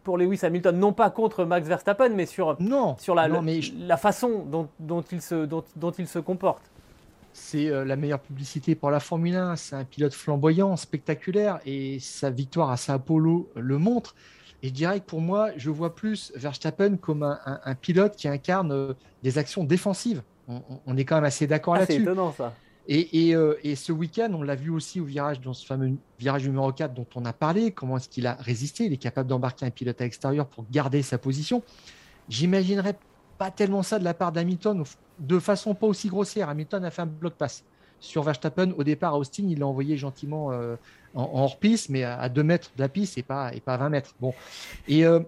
pour 0.03 0.17
Lewis 0.17 0.39
Hamilton, 0.43 0.77
non 0.77 0.93
pas 0.93 1.09
contre 1.09 1.45
Max 1.45 1.67
Verstappen, 1.67 2.09
mais 2.09 2.25
sur, 2.25 2.59
non, 2.61 2.95
sur 2.97 3.15
la, 3.15 3.27
la 3.27 3.97
façon 3.97 4.45
dont, 4.45 4.69
dont, 4.79 5.01
il 5.11 5.21
se, 5.21 5.45
dont, 5.45 5.63
dont 5.75 5.91
il 5.91 6.07
se 6.07 6.19
comporte 6.19 6.61
c'est 7.39 7.69
euh, 7.69 7.85
la 7.85 7.95
meilleure 7.95 8.19
publicité 8.19 8.75
pour 8.75 8.91
la 8.91 8.99
Formule 8.99 9.35
1. 9.35 9.55
C'est 9.55 9.75
un 9.75 9.85
pilote 9.85 10.13
flamboyant, 10.13 10.75
spectaculaire, 10.75 11.59
et 11.65 11.99
sa 11.99 12.29
victoire 12.29 12.69
à 12.69 12.77
Sao 12.77 12.99
Paulo 12.99 13.49
le 13.55 13.77
montre. 13.77 14.15
Et 14.61 14.67
je 14.67 14.73
dirais 14.73 14.99
que 14.99 15.05
pour 15.05 15.21
moi, 15.21 15.49
je 15.55 15.69
vois 15.69 15.95
plus 15.95 16.33
Verstappen 16.35 16.97
comme 16.97 17.23
un, 17.23 17.75
pilote 17.75 18.15
qui 18.15 18.27
incarne 18.27 18.71
euh, 18.71 18.93
des 19.23 19.37
actions 19.37 19.63
défensives. 19.63 20.21
On, 20.87 20.97
est 20.97 21.05
quand 21.05 21.15
même 21.15 21.25
assez 21.25 21.45
d'accord 21.45 21.75
ah, 21.75 21.79
là-dessus. 21.79 21.97
C'est 21.97 22.01
étonnant 22.01 22.33
ça. 22.33 22.53
Et, 22.91 23.35
euh, 23.35 23.53
et, 23.63 23.75
ce 23.75 23.91
week-end, 23.91 24.31
on 24.33 24.41
l'a 24.41 24.55
vu 24.55 24.71
aussi 24.71 24.99
au 24.99 25.05
virage, 25.05 25.39
dans 25.41 25.53
ce 25.53 25.63
fameux 25.63 25.91
virage 26.17 26.47
numéro 26.47 26.71
4 26.71 26.91
dont 26.95 27.05
on 27.13 27.23
a 27.23 27.33
parlé, 27.33 27.69
comment 27.71 27.97
est-ce 27.97 28.09
qu'il 28.09 28.25
a 28.25 28.33
résisté. 28.33 28.85
Il 28.85 28.93
est 28.93 28.97
capable 28.97 29.29
d'embarquer 29.29 29.67
un 29.67 29.69
pilote 29.69 30.01
à 30.01 30.05
l'extérieur 30.05 30.47
pour 30.47 30.65
garder 30.71 31.03
sa 31.03 31.19
position. 31.19 31.61
J'imaginerais 32.29 32.97
pas 33.37 33.51
tellement 33.51 33.83
ça 33.83 33.99
de 33.99 34.03
la 34.03 34.15
part 34.15 34.31
d'Hamilton, 34.31 34.83
de 35.19 35.37
façon 35.37 35.75
pas 35.75 35.85
aussi 35.85 36.07
grossière. 36.07 36.49
Hamilton 36.49 36.83
a 36.83 36.89
fait 36.89 37.03
un 37.03 37.05
bloc 37.05 37.35
passe 37.35 37.63
sur 37.99 38.23
Verstappen. 38.23 38.71
Au 38.75 38.83
départ, 38.83 39.15
Austin, 39.15 39.45
il 39.47 39.59
l'a 39.59 39.67
envoyé 39.67 39.95
gentiment 39.95 40.51
euh, 40.51 40.75
en, 41.13 41.29
hors-piste, 41.31 41.89
mais 41.89 42.03
à, 42.03 42.27
2 42.27 42.41
mètres 42.41 42.71
de 42.75 42.81
la 42.81 42.89
piste 42.89 43.19
et 43.19 43.23
pas, 43.23 43.51
à 43.67 43.77
20 43.77 43.89
mètres. 43.89 44.15
Bon. 44.19 44.33
Et, 44.87 45.05
euh, 45.05 45.19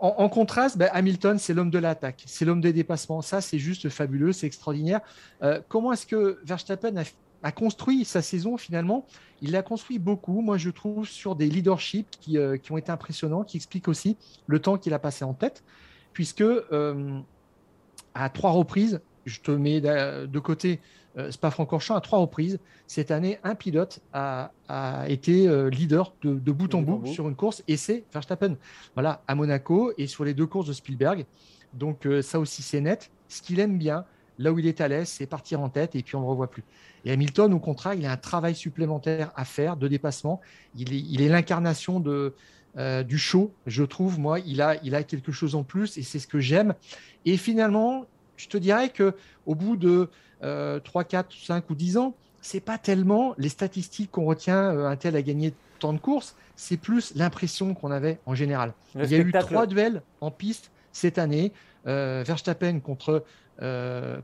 en, 0.00 0.28
contraste, 0.28 0.78
ben, 0.78 0.88
Hamilton, 0.92 1.38
c'est 1.38 1.54
l'homme 1.54 1.70
de 1.70 1.78
l'attaque, 1.78 2.22
c'est 2.26 2.44
l'homme 2.44 2.60
des 2.60 2.72
dépassements. 2.72 3.20
Ça, 3.22 3.40
c'est 3.40 3.58
juste 3.58 3.88
fabuleux, 3.88 4.32
c'est 4.32 4.46
extraordinaire. 4.46 5.00
Euh, 5.42 5.60
comment 5.68 5.92
est-ce 5.92 6.06
que 6.06 6.38
Verstappen 6.44 7.02
a, 7.42 7.52
construit 7.52 8.04
sa 8.04 8.22
saison 8.22 8.56
finalement? 8.56 9.06
Il 9.42 9.52
l'a 9.52 9.62
construit 9.62 9.98
beaucoup, 9.98 10.40
moi 10.40 10.56
je 10.56 10.70
trouve, 10.70 11.06
sur 11.06 11.36
des 11.36 11.48
leaderships 11.48 12.10
qui, 12.20 12.38
qui, 12.62 12.72
ont 12.72 12.76
été 12.76 12.90
impressionnants, 12.90 13.42
qui 13.42 13.56
expliquent 13.56 13.88
aussi 13.88 14.16
le 14.46 14.60
temps 14.60 14.78
qu'il 14.78 14.94
a 14.94 14.98
passé 14.98 15.24
en 15.24 15.34
tête 15.34 15.62
puisque 16.18 16.40
euh, 16.40 17.20
à 18.12 18.28
trois 18.28 18.50
reprises, 18.50 19.00
je 19.24 19.38
te 19.38 19.52
mets 19.52 19.80
de 19.80 20.38
côté 20.40 20.80
euh, 20.80 21.07
Spa-Francorchamps, 21.30 21.96
à 21.96 22.00
trois 22.00 22.18
reprises, 22.18 22.58
cette 22.86 23.10
année, 23.10 23.38
un 23.44 23.54
pilote 23.54 24.00
a, 24.12 24.50
été 25.08 25.48
euh, 25.48 25.70
leader 25.70 26.12
de, 26.22 26.52
bout 26.52 26.74
en 26.74 26.82
bout, 26.82 27.06
sur 27.06 27.28
une 27.28 27.34
course, 27.34 27.62
et 27.68 27.76
c'est 27.76 28.04
Verstappen. 28.12 28.56
Voilà, 28.94 29.22
à 29.26 29.34
Monaco 29.34 29.92
et 29.98 30.06
sur 30.06 30.24
les 30.24 30.34
deux 30.34 30.46
courses 30.46 30.66
de 30.66 30.72
Spielberg. 30.72 31.24
Donc 31.74 32.08
ça 32.22 32.40
aussi, 32.40 32.62
c'est 32.62 32.80
net. 32.80 33.10
Ce 33.28 33.42
qu'il 33.42 33.60
aime 33.60 33.76
bien, 33.76 34.04
là 34.38 34.52
où 34.52 34.58
il 34.58 34.66
est 34.66 34.80
à 34.80 34.88
l'aise, 34.88 35.08
c'est 35.08 35.26
partir 35.26 35.60
en 35.60 35.68
tête 35.68 35.94
et 35.94 36.02
puis 36.02 36.16
on 36.16 36.20
ne 36.20 36.24
le 36.24 36.30
revoit 36.30 36.50
plus. 36.50 36.64
Et 37.04 37.12
Hamilton, 37.12 37.52
au 37.52 37.58
contraire, 37.58 37.92
il 37.92 38.06
a 38.06 38.12
un 38.12 38.16
travail 38.16 38.54
supplémentaire 38.54 39.32
à 39.36 39.44
faire 39.44 39.76
de 39.76 39.86
dépassement. 39.86 40.40
il 40.74 41.20
est 41.20 41.28
l'incarnation 41.28 42.00
de, 42.00 42.34
euh, 42.78 43.02
du 43.02 43.18
show, 43.18 43.52
je 43.66 43.82
trouve. 43.82 44.20
Moi, 44.20 44.38
il 44.40 44.62
a, 44.62 44.76
il 44.84 44.94
a 44.94 45.02
quelque 45.02 45.32
chose 45.32 45.54
en 45.54 45.64
plus 45.64 45.98
et 45.98 46.02
c'est 46.02 46.18
ce 46.18 46.28
que 46.28 46.38
j'aime. 46.38 46.74
Et 47.24 47.36
finalement, 47.36 48.06
je 48.38 48.48
te 48.48 48.56
dirais 48.56 48.88
que 48.88 49.14
au 49.46 49.54
bout 49.54 49.76
de 49.76 50.08
3, 50.40 51.04
4, 51.04 51.34
5 51.34 51.68
ou 51.68 51.74
10 51.74 51.98
ans, 51.98 52.14
c'est 52.40 52.60
pas 52.60 52.78
tellement 52.78 53.34
les 53.36 53.48
statistiques 53.48 54.12
qu'on 54.12 54.24
retient, 54.24 54.74
euh, 54.74 54.88
un 54.88 54.96
tel 54.96 55.16
a 55.16 55.22
gagné 55.22 55.52
tant 55.80 55.92
de 55.92 55.98
courses, 55.98 56.36
c'est 56.56 56.76
plus 56.76 57.14
l'impression 57.14 57.74
qu'on 57.74 57.90
avait 57.90 58.18
en 58.26 58.34
général. 58.34 58.72
il 58.94 59.10
y 59.10 59.14
a 59.14 59.18
eu 59.18 59.32
trois 59.32 59.66
duels 59.66 60.02
en 60.20 60.30
piste 60.30 60.70
cette 60.92 61.18
année, 61.18 61.52
euh, 61.86 62.24
Verstappen 62.26 62.80
contre, 62.80 63.24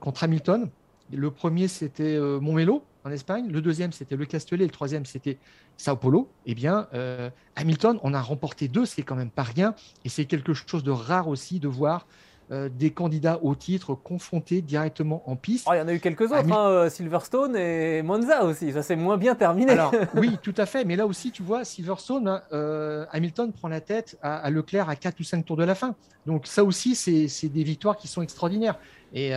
contre 0.00 0.24
Hamilton. 0.24 0.70
Le 1.12 1.30
premier, 1.30 1.68
c'était 1.68 2.18
Montmelo 2.18 2.82
en 3.04 3.10
Espagne. 3.10 3.48
Le 3.50 3.60
deuxième, 3.60 3.92
c'était 3.92 4.16
Le 4.16 4.24
Castellet. 4.24 4.64
Le 4.64 4.70
troisième, 4.70 5.04
c'était 5.04 5.38
Sao 5.76 5.96
Paulo. 5.96 6.28
Eh 6.46 6.54
bien, 6.54 6.88
euh, 6.94 7.30
Hamilton, 7.56 7.98
on 8.02 8.14
a 8.14 8.20
remporté 8.20 8.68
deux, 8.68 8.86
c'est 8.86 9.02
quand 9.02 9.16
même 9.16 9.30
pas 9.30 9.42
rien. 9.42 9.74
Et 10.04 10.08
c'est 10.08 10.24
quelque 10.24 10.54
chose 10.54 10.82
de 10.82 10.90
rare 10.90 11.28
aussi 11.28 11.60
de 11.60 11.68
voir 11.68 12.06
euh, 12.50 12.68
des 12.68 12.90
candidats 12.90 13.38
au 13.42 13.54
titre 13.54 13.94
confrontés 13.94 14.60
directement 14.60 15.22
en 15.26 15.36
piste. 15.36 15.66
Oh, 15.68 15.72
il 15.74 15.78
y 15.78 15.80
en 15.80 15.88
a 15.88 15.94
eu 15.94 16.00
quelques 16.00 16.22
autres, 16.22 16.52
hein, 16.52 16.68
euh, 16.68 16.90
Silverstone 16.90 17.56
et 17.56 18.02
Monza 18.02 18.44
aussi. 18.44 18.72
Ça 18.72 18.82
s'est 18.82 18.96
moins 18.96 19.16
bien 19.16 19.34
terminé. 19.34 19.72
Alors, 19.72 19.92
oui, 20.14 20.38
tout 20.42 20.54
à 20.56 20.66
fait. 20.66 20.84
Mais 20.84 20.96
là 20.96 21.06
aussi, 21.06 21.30
tu 21.30 21.42
vois, 21.42 21.64
Silverstone, 21.64 22.28
hein, 22.28 23.06
Hamilton 23.12 23.52
prend 23.52 23.68
la 23.68 23.80
tête 23.80 24.18
à, 24.22 24.36
à, 24.36 24.50
Leclerc 24.50 24.88
à 24.88 24.96
4 24.96 25.20
ou 25.20 25.24
5 25.24 25.44
tours 25.44 25.56
de 25.56 25.64
la 25.64 25.74
fin. 25.74 25.94
Donc, 26.26 26.46
ça 26.46 26.64
aussi, 26.64 26.94
c'est 26.94 27.48
des 27.48 27.64
victoires 27.64 27.96
qui 27.96 28.08
sont 28.08 28.22
extraordinaires. 28.22 28.78
Et 29.12 29.32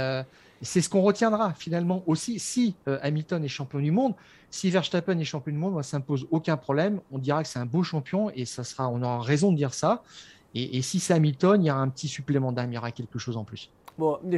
c'est 0.61 0.81
ce 0.81 0.89
qu'on 0.89 1.01
retiendra 1.01 1.53
finalement 1.53 2.03
aussi 2.07 2.39
si 2.39 2.75
euh, 2.87 2.97
Hamilton 3.01 3.43
est 3.43 3.47
champion 3.47 3.79
du 3.79 3.91
monde. 3.91 4.13
Si 4.49 4.69
Verstappen 4.69 5.19
est 5.19 5.25
champion 5.25 5.51
du 5.51 5.57
monde, 5.57 5.83
ça 5.83 5.99
ne 5.99 6.03
pose 6.03 6.27
aucun 6.31 6.57
problème. 6.57 7.01
On 7.11 7.17
dira 7.17 7.43
que 7.43 7.49
c'est 7.49 7.59
un 7.59 7.65
beau 7.65 7.83
champion 7.83 8.31
et 8.33 8.45
ça 8.45 8.63
sera, 8.63 8.89
on 8.89 9.01
aura 9.01 9.21
raison 9.21 9.51
de 9.51 9.57
dire 9.57 9.73
ça. 9.73 10.03
Et, 10.57 10.81
si 10.81 10.99
c'est 10.99 11.13
Hamilton, 11.13 11.63
il 11.63 11.67
y 11.67 11.71
aura 11.71 11.81
un 11.81 11.89
petit 11.89 12.07
supplément 12.07 12.51
d'âme, 12.51 12.71
il 12.71 12.75
y 12.75 12.77
aura 12.77 12.91
quelque 12.91 13.19
chose 13.19 13.37
en 13.37 13.43
plus. 13.43 13.69
Bon, 13.97 14.19
je, 14.31 14.37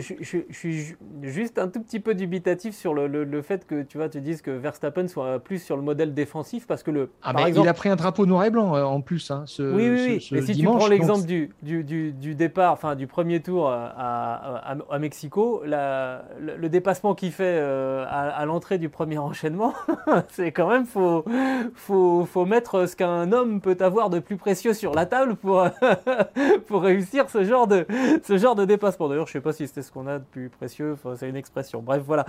suis 0.52 0.96
juste 1.22 1.60
un 1.60 1.68
tout 1.68 1.82
petit 1.82 2.00
peu 2.00 2.16
dubitatif 2.16 2.74
sur 2.74 2.94
le, 2.94 3.42
fait 3.42 3.68
que 3.68 3.82
tu 3.82 3.98
vois, 3.98 4.08
tu 4.08 4.22
dises 4.22 4.42
que 4.42 4.52
Verstappen 4.52 5.08
soit 5.10 5.40
plus 5.40 5.62
sur 5.62 5.76
le 5.76 5.82
modèle 5.82 6.14
défensif 6.14 6.66
parce 6.66 6.82
que 6.82 6.92
le. 6.92 7.10
Ah, 7.22 7.34
par 7.34 7.46
exemple, 7.46 7.68
il 7.68 7.70
a 7.70 7.74
pris 7.74 7.90
un 7.90 7.98
drapeau 7.98 8.26
noir 8.26 8.46
et 8.46 8.52
blanc 8.52 8.76
euh, 8.76 8.84
en 8.84 9.02
plus. 9.02 9.32
Hein, 9.32 9.44
ce, 9.48 9.64
oui, 9.64 9.90
oui, 9.90 10.06
oui. 10.08 10.30
Mais 10.32 10.42
si 10.44 10.56
tu 10.56 10.64
prends 10.64 10.88
l'exemple 10.88 11.26
du, 11.26 11.52
du, 11.62 11.84
du, 11.84 12.36
départ, 12.36 12.72
enfin 12.72 12.96
du 12.96 13.06
premier 13.06 13.42
tour 13.42 13.70
à, 13.70 14.76
à, 14.90 15.00
Mexico, 15.00 15.62
la, 15.66 16.24
le, 16.40 16.70
dépassement 16.70 17.14
qu'il 17.14 17.32
fait 17.34 17.58
euh, 17.60 18.06
à, 18.08 18.46
l'entrée 18.46 18.78
du 18.78 18.88
premier 18.88 19.18
enchaînement, 19.18 19.74
c'est 20.30 20.54
quand 20.54 20.70
même 20.70 20.86
faut, 20.86 21.26
faut, 21.76 22.26
faut 22.26 22.46
mettre 22.46 22.86
ce 22.86 22.96
qu'un 22.96 23.34
homme 23.34 23.60
peut 23.60 23.78
avoir 23.82 24.10
de 24.10 24.20
plus 24.20 24.38
précieux 24.38 24.74
sur 24.74 24.94
la 24.94 25.06
table 25.06 25.36
pour, 25.36 25.68
pour 26.68 26.82
réussir 26.82 27.30
ce 27.30 27.44
genre 27.44 27.68
de, 27.68 27.86
ce 28.24 28.38
genre 28.38 28.56
de 28.56 28.64
dépassement. 28.64 29.10
D'ailleurs, 29.10 29.28
je 29.28 29.34
sais 29.34 29.42
pas 29.42 29.49
si 29.52 29.68
c'était 29.68 29.82
ce 29.82 29.92
qu'on 29.92 30.08
a 30.08 30.20
de 30.20 30.24
plus 30.24 30.50
précieux, 30.50 30.96
c'est 31.16 31.30
une 31.30 31.36
expression. 31.36 31.82
Bref, 31.82 32.04
voilà. 32.06 32.26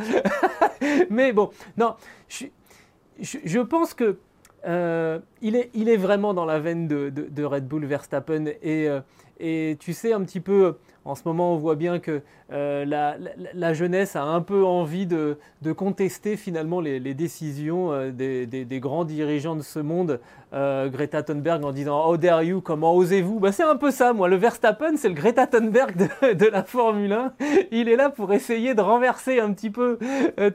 Mais 1.10 1.32
bon, 1.32 1.50
non, 1.76 1.94
je, 2.28 3.58
pense 3.60 3.94
que 3.94 4.18
euh, 4.66 5.18
il, 5.40 5.56
est, 5.56 5.96
vraiment 5.96 6.34
dans 6.34 6.44
la 6.44 6.58
veine 6.58 6.86
de, 6.88 7.44
Red 7.44 7.66
Bull 7.66 7.84
Verstappen 7.84 8.46
euh, 8.64 9.00
et 9.38 9.76
tu 9.80 9.92
sais 9.92 10.12
un 10.12 10.22
petit 10.22 10.40
peu 10.40 10.76
en 11.06 11.14
ce 11.14 11.22
moment, 11.24 11.54
on 11.54 11.56
voit 11.56 11.76
bien 11.76 11.98
que 11.98 12.20
euh, 12.52 12.84
la, 12.84 13.72
jeunesse 13.72 14.16
a 14.16 14.22
un 14.24 14.42
peu 14.42 14.64
envie 14.66 15.06
de, 15.06 15.38
contester 15.76 16.36
finalement 16.36 16.80
les, 16.80 17.14
décisions 17.14 17.92
euh, 17.92 18.10
des, 18.10 18.80
grands 18.80 19.04
dirigeants 19.04 19.56
de 19.56 19.62
ce 19.62 19.78
monde. 19.78 20.20
Euh, 20.52 20.88
Greta 20.88 21.22
Thunberg 21.22 21.64
en 21.64 21.72
disant 21.72 22.04
How 22.06 22.16
dare 22.16 22.42
you? 22.42 22.60
Comment 22.60 22.94
osez-vous? 22.94 23.38
Bah, 23.38 23.52
C'est 23.52 23.62
un 23.62 23.76
peu 23.76 23.90
ça, 23.90 24.12
moi. 24.12 24.28
Le 24.28 24.36
Verstappen, 24.36 24.96
c'est 24.96 25.08
le 25.08 25.14
Greta 25.14 25.46
Thunberg 25.46 25.96
de, 25.96 26.46
la 26.46 26.64
Formule 26.64 27.12
1. 27.12 27.32
Il 27.70 27.88
est 27.88 27.96
là 27.96 28.10
pour 28.10 28.34
essayer 28.34 28.74
de 28.74 28.82
renverser 28.82 29.40
un 29.40 29.52
petit 29.52 29.70
peu 29.70 29.98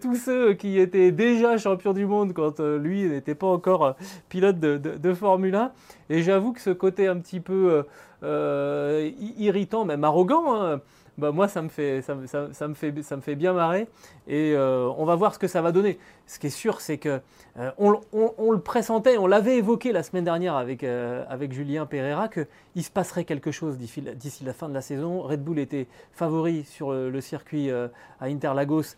tous 0.02 0.16
ceux 0.16 0.54
qui 0.54 0.80
étaient 0.80 1.12
déjà 1.12 1.58
champions 1.58 1.94
du 1.94 2.06
monde 2.06 2.34
quand 2.34 2.60
lui 2.60 3.04
n'était 3.04 3.36
pas 3.36 3.48
encore 3.48 3.96
pilote 4.30 4.60
de, 4.60 5.14
Formule 5.14 5.56
1. 5.56 5.72
Et 6.10 6.22
j'avoue 6.22 6.54
que 6.54 6.62
ce 6.62 6.70
côté 6.70 7.08
un 7.08 7.18
petit 7.18 7.40
peu 7.40 7.84
euh, 8.24 9.12
irritant, 9.38 9.86
même 9.86 10.04
arrogant, 10.04 10.56
hein. 10.56 10.82
bah 11.18 11.32
moi 11.32 11.48
ça 11.48 11.62
me, 11.62 11.70
fait, 11.70 12.02
ça, 12.02 12.16
me 12.16 12.26
fait, 12.74 13.04
ça 13.04 13.16
me 13.16 13.22
fait 13.22 13.36
bien 13.36 13.54
marrer 13.54 13.88
et 14.28 14.54
euh, 14.56 14.90
on 14.98 15.06
va 15.06 15.16
voir 15.16 15.34
ce 15.34 15.40
que 15.40 15.48
ça 15.48 15.62
va 15.62 15.72
donner. 15.72 16.00
Ce 16.28 16.40
qui 16.40 16.48
est 16.48 16.52
sûr, 16.52 16.82
c'est 16.82 16.98
que 16.98 17.20
euh, 17.60 17.72
on, 17.78 18.52
le 18.52 18.60
pressentait, 18.60 19.18
on 19.18 19.28
l'avait 19.28 19.58
évoqué 19.58 19.92
la 19.92 20.02
semaine 20.02 20.24
dernière 20.24 20.56
avec, 20.56 20.84
avec 20.84 21.54
Julien 21.54 21.86
Pereira, 21.86 22.30
qu'il 22.30 22.84
se 22.84 22.90
passerait 22.90 23.26
quelque 23.26 23.52
chose 23.52 23.78
d'ici 23.78 24.44
la 24.44 24.54
fin 24.54 24.70
de 24.70 24.74
la 24.74 24.82
saison. 24.82 25.22
Red 25.22 25.44
Bull 25.44 25.60
était 25.60 25.88
favori 26.12 26.64
sur 26.64 26.92
le, 26.92 27.22
circuit 27.22 27.70
à 27.70 27.90
Interlagos, 28.22 28.96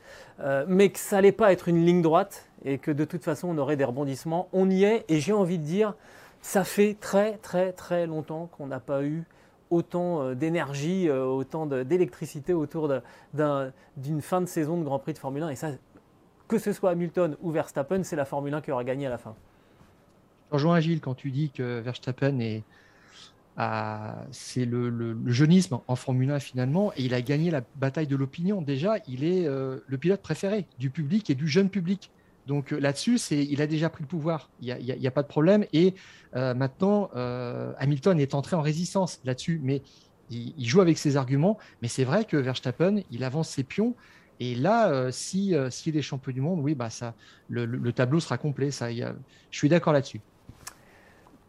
mais 0.67 0.89
que 0.89 0.99
ça 0.99 1.17
n'allait 1.17 1.32
pas 1.32 1.51
être 1.51 1.67
une 1.67 1.86
ligne 1.86 2.01
droite 2.01 2.47
et 2.63 2.77
que 2.77 2.91
de 2.91 3.06
toute 3.06 3.23
façon 3.23 3.49
on 3.49 3.58
aurait 3.58 3.77
des 3.77 3.84
rebondissements. 3.84 4.47
On 4.53 4.69
y 4.69 4.84
est 4.84 5.06
et 5.10 5.19
j'ai 5.19 5.34
envie 5.34 5.58
de 5.58 5.63
dire 5.63 5.93
ça 6.41 6.63
fait 6.63 6.95
très 7.00 7.38
très 7.38 7.73
très 7.73 8.08
longtemps 8.08 8.47
qu'on 8.47 8.67
n'a 8.67 8.80
pas 8.80 9.04
eu 9.04 9.23
autant 9.69 10.21
euh, 10.21 10.36
d'énergie, 10.36 11.10
euh, 11.10 11.26
autant 11.26 11.65
d'électricité 11.65 12.54
autour 12.54 12.91
d'une 13.97 14.21
fin 14.21 14.41
de 14.41 14.45
saison 14.45 14.78
de 14.78 14.84
Grand 14.84 15.00
Prix 15.00 15.13
de 15.13 15.19
Formule 15.19 15.43
1. 15.43 15.50
Et 15.50 15.56
ça, 15.56 15.71
que 16.47 16.58
ce 16.58 16.71
soit 16.71 16.91
Hamilton 16.91 17.36
ou 17.41 17.52
Verstappen, 17.52 18.04
c'est 18.04 18.15
la 18.15 18.26
Formule 18.26 18.54
1 18.54 18.62
qui 18.62 18.71
aura 18.71 18.84
gagné 18.84 19.08
à 19.08 19.10
la 19.10 19.17
fin. 19.17 19.36
Je 20.50 20.54
rejoins 20.54 20.80
Gilles 20.80 21.02
quand 21.02 21.15
tu 21.15 21.32
dis 21.32 21.50
que 21.50 21.80
Verstappen 21.82 22.39
est, 22.39 22.63
c'est 24.32 24.63
le, 24.63 25.17
jeunisme 25.26 25.80
en 25.88 25.95
Formule 25.97 26.32
1 26.32 26.39
finalement, 26.39 26.93
et 26.95 27.04
il 27.04 27.13
a 27.13 27.21
gagné 27.21 27.52
la 27.52 27.62
bataille 27.76 28.08
de 28.08 28.15
l'opinion. 28.15 28.62
Déjà, 28.62 28.95
il 29.10 29.26
est 29.26 29.45
le 29.45 29.97
pilote 29.97 30.21
préféré 30.21 30.65
du 30.80 30.89
public 30.89 31.30
et 31.30 31.36
du 31.36 31.50
jeune 31.50 31.69
public. 31.69 32.12
Donc 32.48 32.72
là-dessus, 32.72 33.18
il 33.32 33.62
a 33.62 33.68
déjà 33.68 33.90
pris 33.90 34.04
le 34.04 34.08
pouvoir. 34.08 34.50
Il 34.62 34.76
n'y 34.78 35.08
a, 35.08 35.12
pas 35.12 35.22
de 35.22 35.28
problème. 35.28 35.66
Et 35.74 35.94
maintenant, 36.34 37.10
Hamilton 37.78 38.20
est 38.20 38.34
entré 38.34 38.56
en 38.56 38.62
résistance 38.62 39.20
là-dessus. 39.26 39.60
Mais 39.62 39.82
il, 40.30 40.66
joue 40.66 40.82
avec 40.82 40.98
ses 40.98 41.18
arguments. 41.18 41.58
Mais 41.82 41.88
c'est 41.88 42.04
vrai 42.04 42.26
que 42.26 42.38
Verstappen, 42.38 43.02
il 43.12 43.24
avance 43.24 43.50
ses 43.50 43.64
pions. 43.64 43.96
Et 44.40 44.56
là, 44.56 44.90
euh, 44.90 45.10
si 45.12 45.56
euh, 45.56 45.70
s'il 45.70 45.98
est 45.98 46.02
champion 46.02 46.32
du 46.32 46.42
monde, 46.42 46.60
oui, 46.62 46.76
bah 46.76 46.90
ça, 46.90 47.16
le, 47.50 47.92
tableau 47.92 48.20
sera 48.20 48.38
complet. 48.38 48.70
Je 48.72 49.14
suis 49.52 49.70
d'accord 49.70 49.94
là-dessus. 49.94 50.22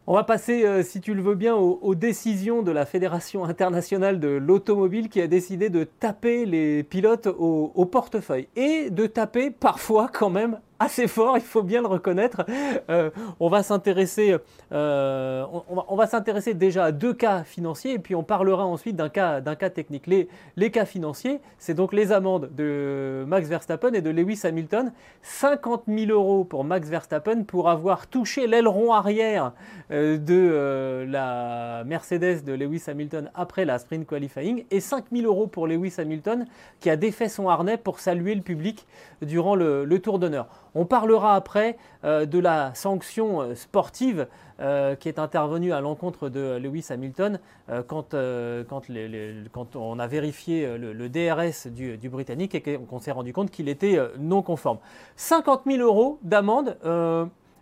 On 0.07 0.15
va 0.15 0.23
passer, 0.23 0.65
euh, 0.65 0.81
si 0.81 1.01
tu 1.01 1.13
le 1.13 1.21
veux 1.21 1.35
bien, 1.35 1.55
aux, 1.55 1.93
décisions 1.93 2.63
de 2.63 2.71
la 2.71 2.87
Fédération 2.87 3.45
internationale 3.45 4.19
de 4.19 4.29
l'automobile 4.29 5.07
qui 5.07 5.21
a 5.21 5.27
décidé 5.27 5.69
de 5.69 5.83
taper 5.83 6.47
les 6.47 6.81
pilotes 6.81 7.27
au, 7.27 7.85
portefeuille 7.85 8.47
et 8.55 8.89
de 8.89 9.05
taper 9.05 9.51
parfois 9.51 10.09
quand 10.11 10.31
même 10.31 10.59
assez 10.89 11.07
fort, 11.07 11.37
il 11.37 11.43
faut 11.43 11.61
bien 11.61 11.81
le 11.81 11.87
reconnaître. 11.87 12.45
Euh, 12.89 13.09
on 13.39 13.49
va 13.49 13.63
s'intéresser, 13.63 14.35
euh, 14.71 15.45
on, 15.69 15.95
va, 15.95 16.07
s'intéresser 16.07 16.53
déjà 16.53 16.85
à 16.85 16.91
deux 16.91 17.13
cas 17.13 17.43
financiers 17.43 17.93
et 17.93 17.99
puis 17.99 18.15
on 18.15 18.23
parlera 18.23 18.65
ensuite 18.65 18.95
d'un 18.95 19.09
cas, 19.09 19.41
d'un 19.41 19.55
cas 19.55 19.69
technique. 19.69 20.07
Les, 20.07 20.71
cas 20.71 20.85
financiers, 20.85 21.41
c'est 21.57 21.73
donc 21.73 21.93
les 21.93 22.11
amendes 22.11 22.49
de 22.55 23.25
Max 23.27 23.49
Verstappen 23.49 23.93
et 23.93 24.01
de 24.01 24.09
Lewis 24.09 24.41
Hamilton. 24.43 24.93
50 25.21 25.83
000 25.87 26.11
euros 26.11 26.45
pour 26.45 26.63
Max 26.63 26.87
Verstappen 26.87 27.43
pour 27.43 27.69
avoir 27.69 28.07
touché 28.07 28.47
l'aileron 28.47 28.93
arrière 28.93 29.51
euh, 29.91 30.17
de 30.17 31.05
la 31.09 31.83
Mercedes 31.85 32.43
de 32.45 32.53
Lewis 32.53 32.83
Hamilton 32.87 33.29
après 33.35 33.65
la 33.65 33.79
sprint 33.79 34.07
qualifying 34.07 34.63
et 34.71 34.79
5 34.79 35.05
000 35.11 35.25
euros 35.25 35.47
pour 35.47 35.67
Lewis 35.67 35.95
Hamilton 35.97 36.45
qui 36.79 36.89
a 36.89 36.95
défait 36.95 37.27
son 37.27 37.49
harnais 37.49 37.77
pour 37.77 37.99
saluer 37.99 38.33
le 38.33 38.41
public 38.41 38.87
durant 39.21 39.55
le 39.55 39.99
tour 39.99 40.19
d'honneur. 40.19 40.47
On 40.75 40.85
parlera 40.85 41.35
après 41.35 41.77
euh, 42.03 42.25
de 42.25 42.39
la 42.39 42.73
sanction 42.75 43.41
euh, 43.41 43.55
sportive 43.55 44.27
euh, 44.59 44.95
qui 44.95 45.07
est 45.07 45.19
intervenue 45.19 45.73
à 45.73 45.81
l'encontre 45.81 46.29
de 46.29 46.57
Lewis 46.57 46.87
Hamilton 46.89 47.39
quand, 47.87 48.13
on 48.13 49.99
a 49.99 50.07
vérifié 50.07 50.77
le, 50.77 51.09
DRS 51.09 51.67
du, 51.67 52.09
Britannique 52.09 52.55
et 52.55 52.61
qu'on 52.61 52.99
s'est 52.99 53.11
rendu 53.11 53.31
compte 53.31 53.51
qu'il 53.51 53.69
était 53.69 53.99
non 54.17 54.41
conforme. 54.41 54.79
50 55.15 55.61
000 55.65 55.77
euros 55.79 56.19
d'amende. 56.23 56.77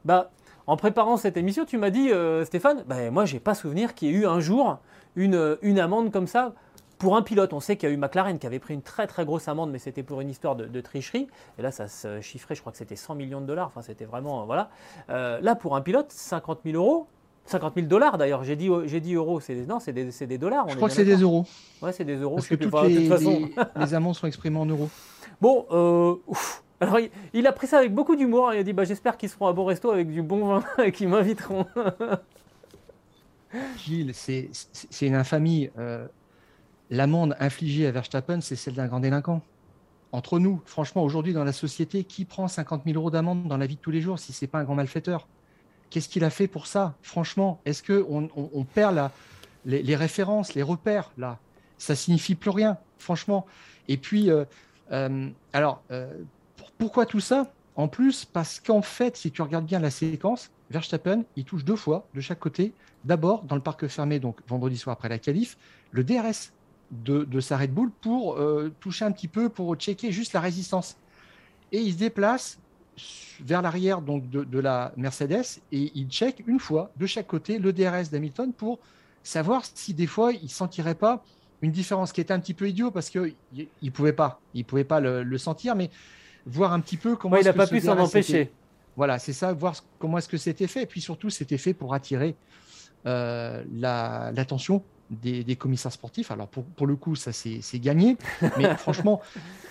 Bah, 0.06 0.32
en 0.66 0.78
préparant 0.78 1.18
cette 1.18 1.38
émission, 1.38 1.66
tu 1.66 1.78
m'as 1.78 1.90
dit, 1.90 2.10
Stéphane, 2.46 2.84
bah, 2.88 3.12
moi, 3.12 3.26
j'ai 3.26 3.40
pas 3.40 3.54
souvenir 3.54 3.94
qu'il 3.94 4.10
y 4.10 4.12
ait 4.12 4.22
eu 4.22 4.26
un 4.26 4.40
jour 4.40 4.80
une 5.16 5.80
amende 5.80 6.12
comme 6.12 6.28
ça 6.28 6.54
pour 6.98 7.16
un 7.16 7.22
pilote, 7.22 7.54
on 7.54 7.60
sait 7.60 7.78
qu'il 7.78 7.90
y 7.90 7.92
a 7.92 7.96
eu 7.96 7.98
McLaren 7.98 8.40
qui 8.40 8.48
avait 8.48 8.60
pris 8.60 8.74
une 8.74 8.82
très 8.82 9.08
très 9.08 9.26
grosse 9.26 9.48
amende, 9.48 9.72
mais 9.72 9.80
c'était 9.80 10.04
pour 10.04 10.22
une 10.22 10.30
histoire 10.30 10.56
de, 10.56 10.82
tricherie. 10.82 11.28
Et 11.58 11.62
là, 11.62 11.72
ça 11.72 11.88
se 11.88 12.22
chiffrait, 12.22 12.56
je 12.56 12.62
crois 12.62 12.72
que 12.72 12.78
c'était 12.78 12.96
100 12.96 13.16
millions 13.16 13.42
de 13.42 13.46
dollars. 13.46 13.68
Enfin, 13.68 13.82
c'était 13.82 14.06
vraiment. 14.06 14.46
Voilà. 14.46 14.70
Euh, 15.10 15.40
là, 15.42 15.56
pour 15.56 15.76
un 15.76 15.82
pilote, 15.82 16.12
50 16.12 16.62
000 16.66 16.78
euros. 16.78 17.08
50 17.46 17.76
000 17.76 17.88
dollars 17.88 18.18
d'ailleurs, 18.18 18.44
j'ai 18.44 18.58
dit, 18.58 18.70
j'ai 18.88 19.00
dit 19.00 19.14
euros, 19.14 19.40
c'est 19.40 19.56
non, 19.66 19.80
c'est 19.80 19.94
des, 19.94 20.10
des, 20.12 20.38
dollars. 20.38 20.68
je 20.68 20.76
crois 20.76 20.90
que 20.90 20.94
c'est 20.94 21.06
des 21.06 21.16
euros. 21.16 21.46
Ouais, 21.82 21.94
c'est 21.94 22.04
des 22.04 22.18
euros. 22.18 22.36
Parce 22.36 22.48
que 22.50 22.56
toutes 22.56 22.74
les, 22.84 23.08
façon... 23.08 23.50
les, 23.78 23.94
amendes 23.94 24.16
sont 24.16 24.28
exprimées 24.28 24.60
en 24.60 24.66
euros. 24.66 24.90
Bon, 25.40 25.66
euh, 25.72 26.16
alors 26.82 27.00
il, 27.34 27.48
a 27.48 27.54
pris 27.54 27.68
ça 27.68 27.78
avec 27.78 27.94
beaucoup 27.94 28.18
d'humour. 28.18 28.54
Il 28.54 28.60
a 28.60 28.64
dit 28.64 28.74
bah, 28.74 28.84
J'espère 28.84 29.16
qu'ils 29.16 29.30
seront 29.30 29.48
à 29.48 29.54
bon 29.54 29.64
resto 29.64 29.92
avec 29.92 30.12
du 30.12 30.22
bon 30.22 30.46
vin 30.46 30.64
et 30.84 30.92
qu'ils 30.92 31.08
m'inviteront. 31.08 31.66
Gilles, 33.78 34.14
c'est 34.14 34.50
une 35.02 35.16
infamie. 35.16 35.70
Euh, 35.78 36.06
l'amende 36.90 37.36
infligée 37.40 37.88
à 37.88 37.92
Verstappen, 37.92 38.42
c'est 38.42 38.56
celle 38.56 38.76
d'un 38.76 38.88
grand 38.88 39.00
délinquant. 39.00 39.42
Entre 40.12 40.40
nous, 40.40 40.62
franchement, 40.66 41.04
aujourd'hui, 41.04 41.34
dans 41.34 41.44
la 41.44 41.52
société, 41.52 42.04
qui 42.04 42.26
prend 42.26 42.48
50 42.48 42.84
000 42.86 42.98
euros 42.98 43.12
d'amende 43.12 43.48
dans 43.48 43.58
la 43.58 43.66
vie 43.66 43.76
de 43.76 43.82
tous 43.82 43.92
les 43.92 44.02
jours 44.02 44.20
si 44.20 44.32
ce 44.32 44.46
n'est 44.46 44.50
pas 44.50 44.60
un 44.60 44.64
grand 44.64 44.76
malfaiteur? 44.76 45.28
Qu'est-ce 45.90 46.10
qu'il 46.10 46.24
a 46.24 46.30
fait 46.30 46.48
pour 46.48 46.68
ça? 46.68 46.96
Franchement, 47.02 47.60
est-ce 47.66 47.84
qu'on 47.84 48.30
on, 48.36 48.64
perd 48.64 49.10
les, 49.66 49.96
références, 49.96 50.54
les 50.54 50.64
repères 50.64 51.12
là? 51.18 51.40
Ça 51.78 51.96
signifie 51.96 52.36
plus 52.36 52.50
rien, 52.50 52.78
franchement. 52.98 53.46
Et 53.88 53.98
puis, 53.98 54.32
euh, 54.32 54.46
euh, 54.92 55.30
alors, 55.54 55.84
euh, 55.92 56.12
pourquoi 56.78 57.06
tout 57.06 57.20
ça? 57.20 57.52
En 57.76 57.88
plus, 57.88 58.26
parce 58.26 58.60
qu'en 58.60 58.82
fait, 58.82 59.16
si 59.16 59.32
tu 59.32 59.42
regardes 59.42 59.66
bien 59.66 59.80
la 59.80 59.92
séquence, 59.92 60.50
Verstappen, 60.72 61.24
il 61.36 61.46
touche 61.46 61.64
deux 61.64 61.76
fois 61.76 62.08
de 62.16 62.22
chaque 62.22 62.40
côté. 62.40 62.74
D'abord, 63.06 63.44
dans 63.44 63.56
le 63.56 63.62
parc 63.62 63.88
fermé, 63.88 64.20
donc 64.20 64.40
vendredi 64.48 64.78
soir 64.78 64.96
après 64.96 65.10
la 65.10 65.20
qualif, 65.20 65.58
le 65.92 66.04
DRS 66.04 66.52
de, 66.92 67.40
sa 67.40 67.58
Red 67.58 67.74
Bull 67.74 67.92
pour 68.02 68.38
euh, 68.38 68.72
toucher 68.80 69.06
un 69.06 69.12
petit 69.12 69.28
peu, 69.28 69.50
pour 69.50 69.76
checker 69.76 70.12
juste 70.12 70.34
la 70.34 70.42
résistance. 70.42 70.98
Et 71.72 71.80
il 71.80 71.94
se 71.94 71.98
déplace 71.98 72.60
vers 73.42 73.62
l'arrière 73.62 74.02
donc 74.02 74.30
de, 74.30 74.60
la 74.60 74.92
Mercedes 74.98 75.60
et 75.72 75.92
il 75.94 76.08
check 76.08 76.44
une 76.48 76.60
fois 76.60 76.92
de 76.98 77.06
chaque 77.06 77.28
côté 77.28 77.60
le 77.60 77.72
DRS 77.72 78.10
d'Hamilton 78.12 78.52
pour 78.52 78.80
savoir 79.22 79.64
si 79.72 79.94
des 79.94 80.08
fois 80.08 80.32
il 80.32 80.50
sentirait 80.50 80.96
pas 80.96 81.24
une 81.62 81.72
différence 81.72 82.12
qui 82.12 82.22
était 82.22 82.34
un 82.34 82.40
petit 82.40 82.54
peu 82.54 82.68
idiot 82.70 82.90
parce 82.90 83.10
que 83.10 83.34
il, 83.82 83.92
pouvait 83.92 84.14
pas, 84.14 84.40
il 84.54 84.66
pouvait 84.66 84.84
pas 84.84 85.00
le, 85.00 85.38
sentir, 85.38 85.76
mais 85.76 85.90
voir 86.46 86.74
un 86.74 86.80
petit 86.80 86.98
peu 86.98 87.16
comment. 87.16 87.38
il 87.38 87.46
n'a 87.46 87.54
pas 87.54 87.68
pu 87.68 87.82
s'en 87.82 87.98
empêcher. 87.98 88.52
Voilà, 88.96 89.20
c'est 89.20 89.34
ça, 89.34 89.54
voir 89.54 89.76
comment 90.00 90.18
est-ce 90.18 90.28
que 90.28 90.38
c'était 90.38 90.66
fait. 90.66 90.84
Et 90.84 90.86
puis 90.88 91.02
surtout, 91.02 91.30
c'était 91.30 91.60
fait 91.60 91.76
pour 91.76 91.94
attirer 91.94 92.36
euh, 93.06 93.64
l'attention 93.72 94.84
des, 95.10 95.56
commissaires 95.56 95.92
sportifs. 95.92 96.32
Alors 96.32 96.48
pour, 96.48 96.88
le 96.88 96.96
coup, 96.96 97.16
ça 97.16 97.32
c'est 97.32 97.80
gagné, 97.80 98.18
mais 98.58 98.76
franchement, 98.78 99.22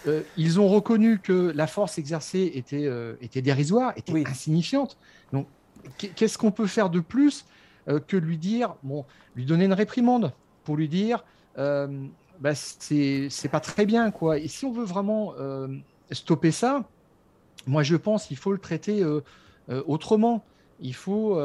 euh, 0.06 0.22
ils 0.36 0.60
ont 0.60 0.68
reconnu 0.68 1.18
que 1.18 1.52
la 1.54 1.66
force 1.66 1.98
exercée 1.98 2.52
était, 2.54 2.86
euh, 2.86 3.14
était 3.20 3.42
dérisoire, 3.42 3.92
était 3.96 4.26
insignifiante. 4.26 4.96
Donc 5.32 5.46
qu'est-ce 5.98 6.38
qu'on 6.38 6.52
peut 6.52 6.66
faire 6.66 6.90
de 6.90 7.00
plus 7.00 7.46
euh, 7.88 8.00
que 8.00 8.16
lui 8.16 8.38
dire, 8.38 8.74
bon, 8.82 9.04
lui 9.34 9.44
donner 9.44 9.66
une 9.66 9.72
réprimande 9.72 10.32
pour 10.64 10.76
lui 10.76 10.88
dire, 10.88 11.24
bah, 11.56 12.54
c'est 12.54 13.48
pas 13.50 13.60
très 13.60 13.86
bien 13.86 14.10
quoi. 14.10 14.38
Et 14.38 14.48
si 14.48 14.64
on 14.64 14.72
veut 14.72 14.84
vraiment 14.84 15.34
stopper 16.10 16.50
ça, 16.50 16.84
moi 17.66 17.82
je 17.82 17.96
pense 17.96 18.26
qu'il 18.26 18.36
faut 18.36 18.52
le 18.52 18.58
traiter 18.58 19.04
autrement. 19.68 20.44
Il 20.80 20.94
faut 20.94 21.40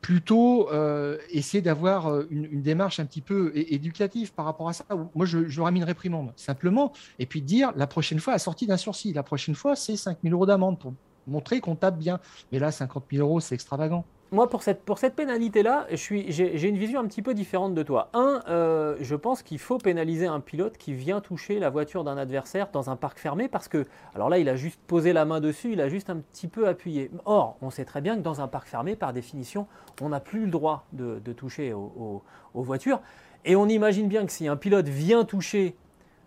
plutôt 0.00 0.68
euh, 0.70 1.16
essayer 1.30 1.62
d'avoir 1.62 2.08
euh, 2.08 2.26
une, 2.30 2.60
démarche 2.60 2.98
un 2.98 3.04
petit 3.04 3.20
peu 3.20 3.52
éducative 3.54 4.32
par 4.32 4.44
rapport 4.44 4.68
à 4.68 4.72
ça. 4.72 4.84
Moi, 5.14 5.26
je, 5.26 5.48
je 5.48 5.60
une 5.60 5.84
réprimande, 5.84 6.32
simplement, 6.36 6.92
et 7.18 7.26
puis 7.26 7.42
dire 7.42 7.72
la 7.76 7.86
prochaine 7.86 8.18
fois, 8.18 8.32
assorti 8.32 8.66
d'un 8.66 8.76
sursis, 8.76 9.12
la 9.12 9.22
prochaine 9.22 9.54
fois, 9.54 9.76
c'est 9.76 9.96
5 9.96 10.18
000 10.22 10.34
euros 10.34 10.46
d'amende 10.46 10.78
pour 10.78 10.94
montrer 11.26 11.60
qu'on 11.60 11.76
tape 11.76 11.98
bien. 11.98 12.18
Mais 12.50 12.58
là, 12.58 12.72
50 12.72 13.04
000 13.12 13.26
euros, 13.26 13.40
c'est 13.40 13.54
extravagant 13.54 14.04
moi, 14.32 14.48
pour 14.48 14.62
cette, 14.62 14.84
pour 14.84 14.98
cette 14.98 15.16
pénalité-là, 15.16 15.86
j'ai 15.90 16.68
une 16.68 16.78
vision 16.78 17.00
un 17.00 17.06
petit 17.06 17.22
peu 17.22 17.34
différente 17.34 17.74
de 17.74 17.82
toi. 17.82 18.10
Un, 18.12 18.42
euh, 18.48 18.96
je 19.00 19.16
pense 19.16 19.42
qu'il 19.42 19.58
faut 19.58 19.78
pénaliser 19.78 20.26
un 20.26 20.38
pilote 20.38 20.76
qui 20.76 20.92
vient 20.94 21.20
toucher 21.20 21.58
la 21.58 21.68
voiture 21.68 22.04
d'un 22.04 22.16
adversaire 22.16 22.68
dans 22.72 22.90
un 22.90 22.96
parc 22.96 23.18
fermé 23.18 23.48
parce 23.48 23.66
que, 23.66 23.86
alors 24.14 24.28
là, 24.28 24.38
il 24.38 24.48
a 24.48 24.54
juste 24.54 24.80
posé 24.86 25.12
la 25.12 25.24
main 25.24 25.40
dessus, 25.40 25.72
il 25.72 25.80
a 25.80 25.88
juste 25.88 26.10
un 26.10 26.18
petit 26.18 26.46
peu 26.46 26.68
appuyé. 26.68 27.10
Or, 27.24 27.56
on 27.60 27.70
sait 27.70 27.84
très 27.84 28.00
bien 28.00 28.16
que 28.16 28.22
dans 28.22 28.40
un 28.40 28.46
parc 28.46 28.68
fermé, 28.68 28.94
par 28.94 29.12
définition, 29.12 29.66
on 30.00 30.10
n'a 30.10 30.20
plus 30.20 30.44
le 30.44 30.50
droit 30.50 30.86
de, 30.92 31.18
toucher 31.32 31.72
aux, 31.72 32.22
voitures. 32.54 33.00
Et 33.44 33.56
on 33.56 33.66
imagine 33.66 34.06
bien 34.06 34.26
que 34.26 34.32
si 34.32 34.46
un 34.46 34.56
pilote 34.56 34.88
vient 34.88 35.24
toucher 35.24 35.76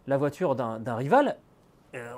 la 0.07 0.17
voiture 0.17 0.55
d'un 0.55 0.95
rival, 0.95 1.37
euh, 1.95 2.13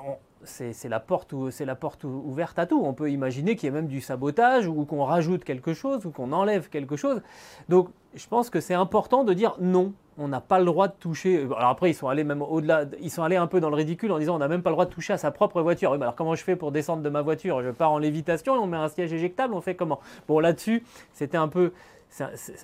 c'est 0.45 0.89
la, 0.89 0.99
porte 0.99 1.33
la 1.59 1.75
porte 1.75 2.03
ouverte 2.03 2.59
à 2.59 2.65
tout. 2.65 2.81
On 2.83 2.93
peut 2.93 3.11
imaginer 3.11 3.55
qu'il 3.55 3.67
y 3.67 3.69
ait 3.69 3.75
même 3.75 3.87
du 3.87 4.01
sabotage 4.01 4.67
ou 4.67 4.85
qu'on 4.85 5.03
rajoute 5.03 5.43
quelque 5.43 5.73
chose 5.73 6.05
ou 6.05 6.11
qu'on 6.11 6.31
enlève 6.31 6.69
quelque 6.69 6.95
chose. 6.95 7.21
Donc 7.69 7.89
je 8.15 8.27
pense 8.27 8.49
que 8.49 8.59
c'est 8.59 8.73
important 8.73 9.23
de 9.23 9.33
dire 9.33 9.55
non, 9.59 9.93
on 10.17 10.27
n'a 10.27 10.41
pas 10.41 10.59
le 10.59 10.65
droit 10.65 10.87
de 10.87 10.93
toucher. 10.93 11.41
Alors 11.57 11.69
après, 11.69 11.91
ils 11.91 11.93
sont 11.93 12.07
allés 12.07 12.23
même 12.23 12.41
au-delà, 12.41 12.85
ils 13.01 13.11
sont 13.11 13.23
allés 13.23 13.35
un 13.35 13.47
peu 13.47 13.59
dans 13.59 13.69
le 13.69 13.75
ridicule 13.75 14.11
en 14.11 14.19
disant 14.19 14.35
on 14.35 14.39
n'a 14.39 14.47
même 14.47 14.61
pas 14.61 14.69
le 14.69 14.75
droit 14.75 14.85
de 14.85 14.91
toucher 14.91 15.13
à 15.13 15.17
sa 15.17 15.31
propre 15.31 15.61
voiture. 15.61 15.93
alors 15.93 16.15
comment 16.15 16.35
je 16.35 16.43
fais 16.43 16.55
pour 16.55 16.71
descendre 16.71 17.03
de 17.03 17.09
ma 17.09 17.21
voiture? 17.21 17.61
Je 17.61 17.69
pars 17.69 17.91
en 17.91 17.97
lévitation, 17.97 18.53
on 18.53 18.67
met 18.67 18.77
un 18.77 18.89
siège 18.89 19.11
éjectable, 19.13 19.53
on 19.53 19.61
fait 19.61 19.75
comment? 19.75 19.99
Bon 20.27 20.39
là-dessus, 20.39 20.83
c'était 21.13 21.37
un 21.37 21.47
peu. 21.47 21.73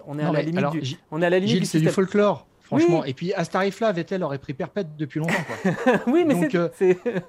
on 0.08 0.18
est 0.20 0.24
à 0.24 0.32
la 0.32 0.42
limite 0.42 0.70
du. 0.70 0.98
On 1.12 1.22
est 1.22 1.26
à 1.26 1.30
la 1.30 1.40
limite 1.40 1.66
c'est 1.66 1.80
du 1.80 1.90
folklore. 1.90 2.46
Franchement. 2.72 3.04
Et 3.04 3.14
puis 3.14 3.34
à 3.34 3.44
ce 3.44 3.50
tarif-là, 3.50 3.92
Vettel 3.92 4.24
aurait 4.24 4.38
pris 4.38 4.54
perpète 4.54 4.96
depuis 4.96 5.20
longtemps. 5.20 5.34
oui, 6.08 6.24
mais 6.26 6.36
c'est. 6.40 6.56
Euh, 6.56 6.70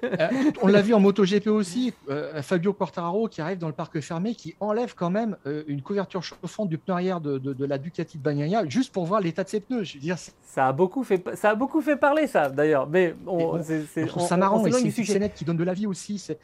euh, 0.03 0.27
on 0.61 0.67
l'a 0.67 0.81
vu 0.81 0.93
en 0.93 1.01
MotoGP 1.01 1.47
aussi, 1.47 1.93
euh, 2.09 2.41
Fabio 2.41 2.71
Quartararo 2.71 3.27
qui 3.27 3.41
arrive 3.41 3.57
dans 3.57 3.67
le 3.67 3.73
parc 3.73 3.99
fermé, 3.99 4.35
qui 4.35 4.55
enlève 4.61 4.95
quand 4.95 5.09
même 5.09 5.35
une 5.67 5.81
couverture 5.81 6.23
chauffante 6.23 6.69
du 6.69 6.77
pneu 6.77 6.93
arrière 6.93 7.19
de, 7.19 7.65
la 7.65 7.77
Ducati 7.77 8.17
de 8.17 8.23
Bagnaia, 8.23 8.67
juste 8.69 8.93
pour 8.93 9.05
voir 9.05 9.19
l'état 9.19 9.43
de 9.43 9.49
ses 9.49 9.59
pneus. 9.59 9.83
Je 9.83 9.95
veux 9.95 9.99
dire, 9.99 10.17
ça 10.17 10.67
a 10.67 10.71
beaucoup 10.71 11.03
fait, 11.03 11.21
ça 11.35 11.51
a 11.51 11.55
beaucoup 11.55 11.81
fait 11.81 11.97
parler 11.97 12.27
ça 12.27 12.49
d'ailleurs. 12.49 12.87
Mais 12.87 13.13
on, 13.27 13.61
c'est, 13.61 14.07
ça 14.07 14.37
marrant. 14.37 14.63
c'est 14.63 14.81
une 14.81 14.91
scénette 14.91 15.33
qui 15.33 15.43
donne 15.43 15.57
de 15.57 15.63
la 15.63 15.73
vie 15.73 15.87
aussi. 15.87 16.19
C'est 16.19 16.39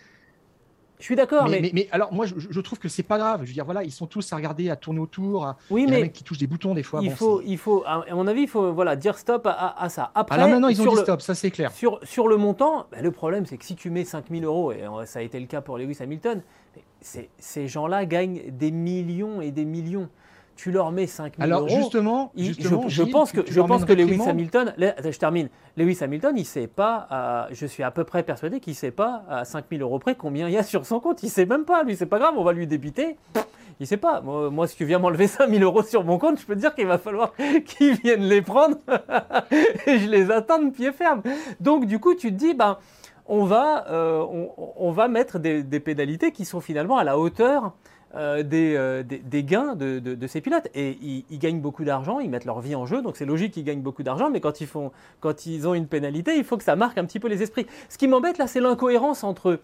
Je 0.99 1.05
suis 1.05 1.15
d'accord, 1.15 1.47
mais... 1.47 1.71
Mais, 1.73 1.87
alors, 1.91 2.11
moi, 2.13 2.25
je, 2.25 2.59
trouve 2.59 2.77
que 2.77 2.89
c'est 2.89 3.03
pas 3.03 3.17
grave. 3.17 3.41
Je 3.43 3.47
veux 3.47 3.53
dire, 3.53 3.63
voilà, 3.63 3.83
ils 3.83 3.91
sont 3.91 4.05
tous 4.05 4.33
à 4.33 4.35
regarder, 4.35 4.69
à 4.69 4.75
tourner 4.75 4.99
autour. 4.99 5.55
Oui, 5.69 5.85
mais. 5.87 6.01
Il 6.01 6.11
qui 6.11 6.25
touchent 6.25 6.39
des 6.39 6.47
boutons 6.47 6.73
des 6.73 6.83
fois. 6.83 6.99
Il, 7.01 7.11
faut, 7.11 7.41
il 7.45 7.57
faut, 7.57 7.83
à 7.85 8.03
mon 8.13 8.27
avis, 8.27 8.41
il 8.41 8.47
faut 8.49 8.73
voilà, 8.73 8.97
dire 8.97 9.17
stop 9.17 9.47
à, 9.47 9.89
ça. 9.89 10.11
Après, 10.13 10.35
alors 10.35 10.49
maintenant, 10.49 10.67
ils 10.67 10.81
ont 10.81 10.93
dit 10.93 10.97
stop, 10.97 11.21
ça 11.21 11.35
c'est 11.35 11.51
clair. 11.51 11.71
Sur, 11.71 11.99
sur 12.03 12.27
le 12.27 12.35
montant, 12.35 12.87
bah, 12.91 13.01
le 13.01 13.11
problème, 13.11 13.45
c'est 13.45 13.57
que 13.57 13.65
si 13.65 13.75
tu 13.75 13.89
mets 13.89 14.03
5000 14.03 14.43
euros, 14.43 14.73
et 14.73 14.83
ça 15.05 15.19
a 15.19 15.21
été 15.21 15.39
le 15.39 15.45
cas 15.45 15.61
pour 15.61 15.77
Lewis 15.77 15.97
Hamilton, 16.01 16.41
ces 17.01 17.67
gens-là 17.67 18.05
gagnent 18.05 18.41
des 18.51 18.71
millions 18.71 19.41
et 19.41 19.51
des 19.51 19.65
millions 19.65 20.09
tu 20.59 20.71
leur 20.71 20.91
mets 20.91 21.07
5 21.07 21.37
000 21.37 21.43
Alors, 21.43 21.69
justement, 21.69 22.33
je, 22.35 23.03
pense 23.03 23.31
que, 23.31 23.49
je 23.49 23.61
pense 23.61 23.85
que 23.85 23.93
Lewis 23.93 24.21
Hamilton, 24.27 24.73
je 24.77 25.17
termine, 25.17 25.47
Lewis 25.77 25.99
Hamilton, 26.01 26.35
il 26.37 26.45
sait 26.45 26.67
pas, 26.67 27.47
je 27.51 27.65
suis 27.65 27.81
à 27.81 27.91
peu 27.91 28.03
près 28.03 28.23
persuadé 28.23 28.59
qu'il 28.59 28.73
ne 28.73 28.77
sait 28.77 28.91
pas 28.91 29.23
à 29.29 29.45
5 29.45 29.65
000 29.71 29.81
euros 29.81 29.99
près 29.99 30.15
combien 30.15 30.49
il 30.49 30.53
y 30.53 30.57
a 30.57 30.63
sur 30.63 30.85
son 30.85 30.99
compte. 30.99 31.23
Il 31.23 31.27
ne 31.27 31.31
sait 31.31 31.45
même 31.45 31.63
pas, 31.63 31.83
lui, 31.83 31.95
c'est 31.95 32.05
pas 32.05 32.19
grave, 32.19 32.33
on 32.35 32.43
va 32.43 32.51
lui 32.51 32.67
débiter. 32.67 33.15
Il 33.35 33.83
ne 33.83 33.85
sait 33.85 33.95
pas. 33.95 34.19
Moi, 34.19 34.67
si 34.67 34.75
tu 34.75 34.83
viens 34.83 34.99
m'enlever 34.99 35.27
5 35.27 35.49
000 35.49 35.63
euros 35.63 35.81
sur 35.81 36.03
mon 36.03 36.17
compte, 36.17 36.41
je 36.41 36.45
peux 36.45 36.55
te 36.55 36.59
dire 36.59 36.75
qu'il 36.75 36.87
va 36.87 36.97
falloir 36.97 37.33
qu'il 37.65 37.93
vienne 37.93 38.23
les 38.23 38.41
prendre 38.41 38.75
et 39.87 39.97
je 39.97 40.09
les 40.09 40.29
attends 40.29 40.61
de 40.61 40.71
pied 40.71 40.91
ferme. 40.91 41.21
Donc, 41.61 41.85
du 41.85 41.99
coup, 41.99 42.15
tu 42.15 42.33
te 42.33 42.37
dis, 42.37 42.53
ben, 42.53 42.77
on 43.27 43.45
va, 43.45 43.85
euh, 43.89 44.25
on, 44.57 44.91
va 44.91 45.07
mettre 45.07 45.39
des, 45.39 45.63
des, 45.63 45.79
pénalités 45.79 46.33
qui 46.33 46.43
sont 46.43 46.59
finalement 46.59 46.97
à 46.97 47.05
la 47.05 47.17
hauteur 47.17 47.71
euh, 48.15 48.43
euh, 48.53 49.03
des, 49.03 49.43
gains 49.43 49.75
de, 49.75 50.27
ces 50.27 50.41
pilotes. 50.41 50.67
Et 50.73 50.97
ils, 51.29 51.39
gagnent 51.39 51.61
beaucoup 51.61 51.83
d'argent, 51.83 52.19
ils 52.19 52.29
mettent 52.29 52.45
leur 52.45 52.59
vie 52.59 52.75
en 52.75 52.85
jeu, 52.85 53.01
donc 53.01 53.17
c'est 53.17 53.25
logique 53.25 53.53
qu'ils 53.53 53.63
gagnent 53.63 53.81
beaucoup 53.81 54.03
d'argent, 54.03 54.29
mais 54.29 54.39
quand 54.39 54.61
ils, 54.61 54.67
font, 54.67 54.91
quand 55.19 55.45
ils 55.45 55.67
ont 55.67 55.73
une 55.73 55.87
pénalité, 55.87 56.35
il 56.35 56.43
faut 56.43 56.57
que 56.57 56.63
ça 56.63 56.75
marque 56.75 56.97
un 56.97 57.05
petit 57.05 57.19
peu 57.19 57.27
les 57.27 57.43
esprits. 57.43 57.67
Ce 57.87 57.97
qui 57.97 58.07
m'embête 58.07 58.37
là, 58.37 58.47
c'est 58.47 58.61
l'incohérence 58.61 59.23
entre 59.23 59.59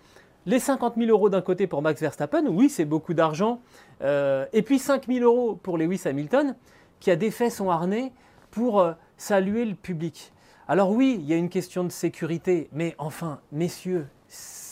les 0.46 0.60
50 0.60 0.94
000 0.96 1.10
euros 1.10 1.30
d'un 1.30 1.42
côté 1.42 1.66
pour 1.66 1.82
Max 1.82 2.00
Verstappen, 2.00 2.46
oui, 2.46 2.70
c'est 2.70 2.86
beaucoup 2.86 3.16
d'argent, 3.16 3.62
euh, 4.04 4.46
et 4.54 4.62
puis 4.62 4.78
5 4.78 5.08
000 5.08 5.26
euros 5.26 5.56
pour 5.56 5.80
Lewis 5.80 6.02
Hamilton, 6.06 6.56
qui 7.00 7.10
a 7.10 7.16
défait 7.16 7.50
son 7.50 7.72
harnais 7.72 8.12
pour 8.52 8.88
saluer 9.18 9.66
le 9.66 9.76
public. 9.76 10.32
Alors 10.68 10.92
oui, 10.92 11.18
il 11.20 11.26
y 11.26 11.34
a 11.34 11.38
une 11.38 11.50
question 11.50 11.84
de 11.84 11.92
sécurité, 11.92 12.70
mais 12.72 12.96
enfin, 13.00 13.40
messieurs, 13.52 14.08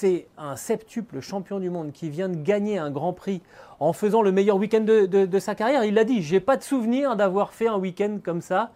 c'est 0.04 0.28
un 0.38 0.58
septuple 0.58 1.22
champion 1.22 1.62
du 1.62 1.70
monde 1.70 1.93
qui 1.93 2.10
vient 2.10 2.28
de 2.28 2.36
gagner 2.36 2.78
un 2.78 2.91
grand 2.91 3.14
prix 3.14 3.41
en 3.80 3.93
faisant 3.93 4.22
le 4.22 4.34
meilleur 4.34 4.58
week-end 4.58 4.82
de, 4.82 5.39
sa 5.39 5.56
carrière. 5.56 5.86
Il 5.86 5.93
l'a 5.93 6.04
dit, 6.04 6.22
j'ai 6.22 6.41
pas 6.41 6.58
de 6.58 6.62
souvenir 6.62 7.16
d'avoir 7.16 7.54
fait 7.54 7.68
un 7.68 7.78
week-end 7.78 8.18
comme 8.22 8.41
ça. 8.41 8.72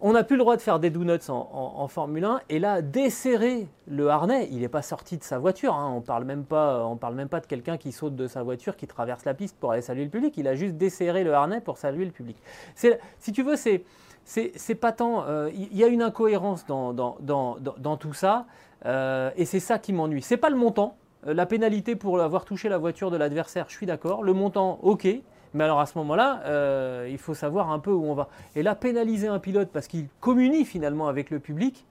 On 0.00 0.14
n'a 0.14 0.24
plus 0.24 0.36
le 0.36 0.42
droit 0.42 0.56
de 0.56 0.62
faire 0.62 0.78
des 0.78 0.88
donuts 0.88 1.28
en, 1.28 1.86
Formule 1.88 2.24
1 2.24 2.40
et 2.48 2.60
là, 2.60 2.80
desserrer 2.80 3.68
le 3.88 4.08
harnais, 4.08 4.48
il 4.50 4.60
n'est 4.60 4.68
pas 4.68 4.80
sorti 4.80 5.18
de 5.18 5.22
sa 5.22 5.38
voiture. 5.38 5.74
Hein. 5.74 5.92
On 5.94 6.00
parle 6.00 6.24
même 6.24 6.44
pas, 6.44 6.90
parle 6.98 7.14
même 7.14 7.28
pas 7.28 7.40
de 7.40 7.46
quelqu'un 7.46 7.76
qui 7.76 7.92
saute 7.92 8.16
de 8.16 8.26
sa 8.26 8.42
voiture, 8.42 8.74
qui 8.74 8.86
traverse 8.86 9.26
la 9.26 9.34
piste 9.34 9.54
pour 9.60 9.72
aller 9.72 9.82
saluer 9.82 10.04
le 10.04 10.10
public. 10.10 10.32
Il 10.38 10.48
a 10.48 10.54
juste 10.54 10.76
desserré 10.76 11.24
le 11.24 11.34
harnais 11.34 11.60
pour 11.60 11.76
saluer 11.76 12.06
le 12.06 12.10
public. 12.10 12.38
Si 12.74 13.32
tu 13.34 13.42
veux, 13.42 13.56
c'est 13.56 14.74
pas 14.76 14.92
tant. 14.92 15.26
Euh, 15.26 15.50
il 15.52 15.76
y 15.76 15.84
a 15.84 15.88
une 15.88 16.00
incohérence 16.00 16.64
dans 16.64 17.96
tout 18.00 18.14
ça. 18.14 18.46
Euh, 18.86 19.30
et 19.36 19.44
c'est 19.44 19.60
ça 19.60 19.78
qui 19.78 19.92
m'ennuie. 19.92 20.22
C'est 20.22 20.36
pas 20.36 20.50
le 20.50 20.56
montant. 20.56 20.96
Euh, 21.26 21.34
la 21.34 21.46
pénalité 21.46 21.96
pour 21.96 22.20
avoir 22.20 22.44
touché 22.44 22.68
la 22.68 22.78
voiture 22.78 23.10
de 23.10 23.16
l'adversaire, 23.16 23.66
je 23.68 23.74
suis 23.74 23.86
d'accord. 23.86 24.22
Le 24.22 24.32
montant, 24.32 24.78
ok. 24.82 25.06
Mais 25.54 25.64
alors 25.64 25.80
à 25.80 25.86
ce 25.86 25.96
moment-là, 25.98 26.42
euh, 26.44 27.08
il 27.10 27.18
faut 27.18 27.34
savoir 27.34 27.70
un 27.70 27.78
peu 27.78 27.90
où 27.90 28.04
on 28.04 28.14
va. 28.14 28.28
Et 28.54 28.62
là, 28.62 28.74
pénaliser 28.74 29.28
un 29.28 29.38
pilote 29.38 29.70
parce 29.72 29.88
qu'il 29.88 30.08
communie 30.20 30.64
finalement 30.64 31.08
avec 31.08 31.30
le 31.30 31.40
public, 31.40 31.86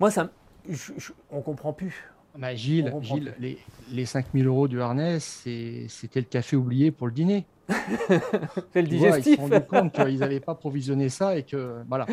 moi, 0.00 0.10
ça, 0.10 0.30
on 1.30 1.40
comprend 1.40 1.72
plus. 1.72 2.04
Bah, 2.36 2.54
Gilles, 2.54 2.92
Gilles 3.00 3.34
les, 3.38 3.58
les 3.90 4.04
5000 4.04 4.46
euros 4.46 4.68
du 4.68 4.80
harnais, 4.80 5.18
c'était 5.20 6.20
le 6.20 6.26
café 6.26 6.56
oublié 6.56 6.90
pour 6.90 7.06
le 7.06 7.12
dîner. 7.12 7.46
c'est 8.72 8.82
le 8.82 8.88
digestif. 8.88 9.26
ils 9.26 9.30
se 9.30 9.36
sont 9.36 9.42
rendus 9.42 9.66
compte 9.66 9.92
qu'ils 9.92 10.18
n'avaient 10.18 10.40
pas 10.40 10.54
provisionné 10.54 11.08
ça 11.08 11.36
et 11.36 11.44
que 11.44 11.82
voilà. 11.88 12.06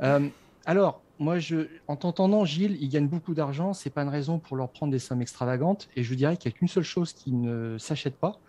alors, 0.66 1.02
moi, 1.20 1.38
je, 1.38 1.68
en 1.86 1.96
t'entendant, 1.96 2.46
Gilles, 2.46 2.78
ils 2.80 2.88
gagnent 2.88 3.06
beaucoup 3.06 3.34
d'argent. 3.34 3.74
C'est 3.74 3.90
pas 3.90 4.02
une 4.02 4.08
raison 4.08 4.38
pour 4.38 4.56
leur 4.56 4.70
prendre 4.70 4.90
des 4.90 4.98
sommes 4.98 5.20
extravagantes. 5.20 5.90
Et 5.94 6.02
je 6.02 6.14
dirais 6.14 6.38
qu'il 6.38 6.50
n'y 6.50 6.54
a 6.54 6.58
qu'une 6.58 6.66
seule 6.66 6.82
chose 6.82 7.12
qui 7.12 7.32
ne 7.32 7.76
s'achète 7.76 8.16
pas, 8.16 8.40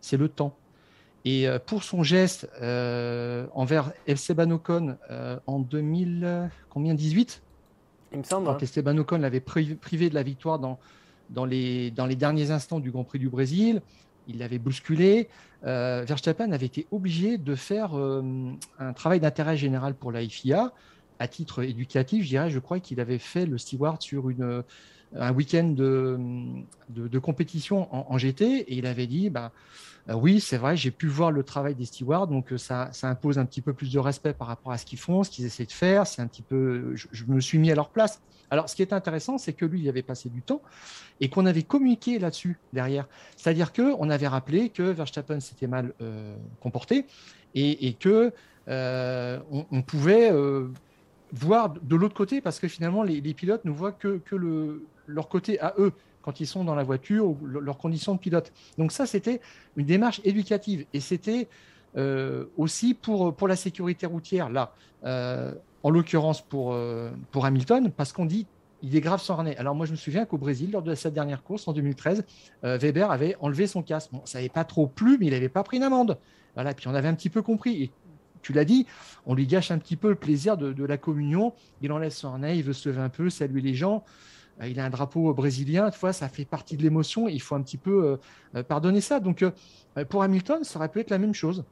c'est 0.00 0.16
le 0.16 0.28
temps. 0.28 0.56
Et 1.24 1.46
euh, 1.46 1.60
pour 1.64 1.84
son 1.84 2.02
geste 2.02 2.50
euh, 2.60 3.46
envers 3.54 3.92
Esteban 4.08 4.50
Ocon 4.50 4.96
euh, 5.08 5.38
en 5.46 5.60
2000, 5.60 6.50
combien 6.68 6.94
18 6.94 7.42
Il 8.10 8.18
me 8.18 8.22
semble. 8.24 8.46
Quand 8.46 8.54
hein. 8.54 8.58
Esteban 8.60 8.98
Ocon 8.98 9.18
l'avait 9.18 9.40
privé 9.40 10.10
de 10.10 10.14
la 10.14 10.24
victoire 10.24 10.58
dans, 10.58 10.80
dans, 11.30 11.44
les, 11.44 11.92
dans 11.92 12.06
les 12.06 12.16
derniers 12.16 12.50
instants 12.50 12.80
du 12.80 12.90
Grand 12.90 13.04
Prix 13.04 13.20
du 13.20 13.28
Brésil, 13.28 13.82
il 14.26 14.38
l'avait 14.38 14.58
bousculé. 14.58 15.28
Verstappen 15.62 16.52
avait 16.52 16.66
été 16.66 16.86
obligé 16.92 17.38
de 17.38 17.54
faire 17.56 17.94
un 17.94 18.92
travail 18.92 19.18
d'intérêt 19.18 19.56
général 19.56 19.94
pour 19.94 20.12
la 20.12 20.20
FIA 20.28 20.72
à 21.18 21.28
titre 21.28 21.62
éducatif, 21.62 22.24
je 22.24 22.28
dirais, 22.28 22.50
je 22.50 22.58
crois 22.58 22.80
qu'il 22.80 23.00
avait 23.00 23.18
fait 23.18 23.46
le 23.46 23.58
steward 23.58 24.02
sur 24.02 24.30
une, 24.30 24.62
un 25.14 25.32
week-end 25.32 25.68
de, 25.68 27.18
compétition 27.18 27.88
en, 27.92 28.18
GT 28.18 28.44
et 28.44 28.74
il 28.76 28.86
avait 28.86 29.06
dit 29.06 29.30
bah, 29.30 29.52
euh, 30.08 30.14
Oui, 30.14 30.40
c'est 30.40 30.56
vrai, 30.56 30.76
j'ai 30.76 30.90
pu 30.90 31.06
voir 31.06 31.30
le 31.30 31.42
travail 31.42 31.74
des 31.74 31.84
stewards, 31.84 32.26
donc 32.26 32.52
euh, 32.52 32.58
ça, 32.58 32.90
impose 33.02 33.38
un 33.38 33.44
petit 33.44 33.60
peu 33.60 33.72
plus 33.72 33.92
de 33.92 33.98
respect 33.98 34.32
par 34.32 34.48
rapport 34.48 34.72
à 34.72 34.78
ce 34.78 34.86
qu'ils 34.86 34.98
font, 34.98 35.22
ce 35.22 35.30
qu'ils 35.30 35.44
essaient 35.44 35.66
de 35.66 35.72
faire. 35.72 36.06
C'est 36.06 36.22
un 36.22 36.26
petit 36.26 36.42
peu, 36.42 36.94
je, 36.94 37.24
me 37.26 37.40
suis 37.40 37.58
mis 37.58 37.70
à 37.70 37.74
leur 37.74 37.88
place. 37.88 38.20
Alors, 38.50 38.68
ce 38.68 38.76
qui 38.76 38.82
est 38.82 38.92
intéressant, 38.92 39.38
c'est 39.38 39.52
que 39.52 39.64
lui, 39.64 39.80
il 39.80 39.88
avait 39.88 40.02
passé 40.02 40.28
du 40.28 40.40
temps 40.40 40.62
et 41.20 41.28
qu'on 41.28 41.46
avait 41.46 41.64
communiqué 41.64 42.18
là-dessus 42.18 42.58
derrière. 42.72 43.08
C'est-à-dire 43.36 43.72
qu'on 43.72 44.08
avait 44.08 44.28
rappelé 44.28 44.68
que 44.68 44.82
Verstappen 44.82 45.40
s'était 45.40 45.66
mal 45.66 45.92
euh, 46.00 46.36
comporté 46.60 47.06
et, 47.54 47.88
et 47.88 47.94
que 47.94 48.32
on, 48.68 49.82
pouvait 49.82 50.32
voir 51.32 51.74
de 51.82 51.96
l'autre 51.96 52.14
côté, 52.14 52.40
parce 52.40 52.60
que 52.60 52.68
finalement, 52.68 53.02
les, 53.02 53.20
pilotes 53.34 53.64
ne 53.64 53.70
voient 53.70 53.92
que, 53.92 54.20
le, 54.32 54.86
leur 55.06 55.28
côté 55.28 55.60
à 55.60 55.74
eux 55.78 55.92
quand 56.22 56.40
ils 56.40 56.46
sont 56.46 56.64
dans 56.64 56.74
la 56.74 56.82
voiture 56.82 57.26
ou 57.26 57.38
leurs 57.46 57.78
conditions 57.78 58.14
de 58.14 58.18
pilote. 58.18 58.52
Donc 58.78 58.90
ça, 58.90 59.06
c'était 59.06 59.40
une 59.76 59.86
démarche 59.86 60.20
éducative 60.24 60.84
et 60.92 60.98
c'était 61.00 61.48
euh, 61.96 62.46
aussi 62.56 62.94
pour, 62.94 63.34
pour 63.34 63.46
la 63.46 63.54
sécurité 63.54 64.06
routière, 64.06 64.50
là, 64.50 64.74
euh, 65.04 65.52
en 65.84 65.90
l'occurrence 65.90 66.42
pour, 66.42 66.72
euh, 66.72 67.10
pour 67.30 67.46
Hamilton, 67.46 67.92
parce 67.96 68.12
qu'on 68.12 68.26
dit 68.26 68.46
il 68.82 68.94
est 68.94 69.00
grave 69.00 69.22
sans 69.22 69.34
harnais. 69.34 69.56
Alors 69.56 69.74
moi, 69.74 69.86
je 69.86 69.92
me 69.92 69.96
souviens 69.96 70.26
qu'au 70.26 70.36
Brésil, 70.36 70.70
lors 70.72 70.82
de 70.82 70.94
sa 70.94 71.10
dernière 71.10 71.42
course 71.42 71.66
en 71.66 71.72
2013, 71.72 72.24
Weber 72.62 73.10
avait 73.10 73.34
enlevé 73.40 73.66
son 73.66 73.82
casque. 73.82 74.10
Bon, 74.12 74.20
ça 74.26 74.38
n'avait 74.38 74.50
pas 74.50 74.64
trop 74.64 74.86
plu, 74.86 75.16
mais 75.18 75.26
il 75.26 75.32
n'avait 75.32 75.48
pas 75.48 75.62
pris 75.62 75.78
une 75.78 75.82
amende. 75.82 76.18
Voilà, 76.54 76.74
puis 76.74 76.86
on 76.86 76.94
avait 76.94 77.08
un 77.08 77.14
petit 77.14 77.30
peu 77.30 77.40
compris. 77.40 77.84
Et 77.84 77.90
tu 78.46 78.52
l'as 78.52 78.64
dit, 78.64 78.86
on 79.26 79.34
lui 79.34 79.44
gâche 79.48 79.72
un 79.72 79.78
petit 79.78 79.96
peu 79.96 80.08
le 80.08 80.14
plaisir 80.14 80.56
de, 80.56 80.84
la 80.84 80.96
communion. 80.96 81.52
Il 81.82 81.90
enlève 81.90 82.12
son 82.12 82.28
harnais, 82.28 82.56
il 82.56 82.62
veut 82.62 82.72
se 82.72 82.88
lever 82.88 83.00
un 83.00 83.08
peu, 83.08 83.28
saluer 83.28 83.60
les 83.60 83.74
gens. 83.74 84.04
Euh, 84.60 84.68
il 84.68 84.78
a 84.78 84.84
un 84.84 84.90
drapeau 84.90 85.34
brésilien, 85.34 85.90
fois, 85.90 86.12
ça 86.12 86.28
fait 86.28 86.44
partie 86.44 86.76
de 86.76 86.82
l'émotion. 86.84 87.26
Il 87.26 87.42
faut 87.42 87.56
un 87.56 87.62
petit 87.62 87.76
peu 87.76 88.04
euh, 88.04 88.16
euh, 88.54 88.62
pardonner 88.62 89.00
ça. 89.00 89.18
Donc, 89.18 89.44
pour 90.08 90.22
Hamilton, 90.22 90.62
ça 90.62 90.78
aurait 90.78 90.90
pu 90.90 91.00
être 91.00 91.10
la 91.10 91.18
même 91.18 91.34
chose. 91.34 91.64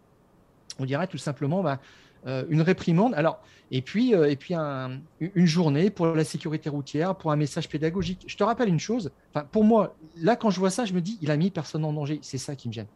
On 0.81 0.85
dirait 0.85 1.07
tout 1.07 1.17
simplement, 1.17 1.63
bah, 1.63 1.79
euh, 2.27 2.45
une 2.49 2.63
réprimande. 2.63 3.15
Alors, 3.15 3.41
et 3.71 3.83
puis, 3.83 4.15
euh, 4.15 4.31
et 4.31 4.37
puis 4.37 4.55
une 4.55 5.47
journée 5.47 5.91
pour 5.91 6.07
la 6.07 6.25
sécurité 6.25 6.71
routière, 6.71 7.17
pour 7.17 7.33
un 7.33 7.37
message 7.37 7.69
pédagogique. 7.69 8.25
Je 8.27 8.37
te 8.37 8.45
rappelle 8.45 8.69
une 8.69 8.81
chose. 8.81 9.11
pour 9.53 9.65
moi, 9.65 9.97
là, 10.17 10.37
quand 10.37 10.51
je 10.51 10.59
vois 10.59 10.71
ça, 10.71 10.85
je 10.85 10.93
me 10.93 11.01
dis, 11.01 11.19
il 11.21 11.31
a 11.31 11.37
mis 11.37 11.51
personne 11.51 11.85
en 11.85 11.93
danger. 11.93 12.19
C'est 12.23 12.39
ça 12.39 12.57
qui 12.57 12.69
me 12.69 12.73
gêne. 12.73 12.87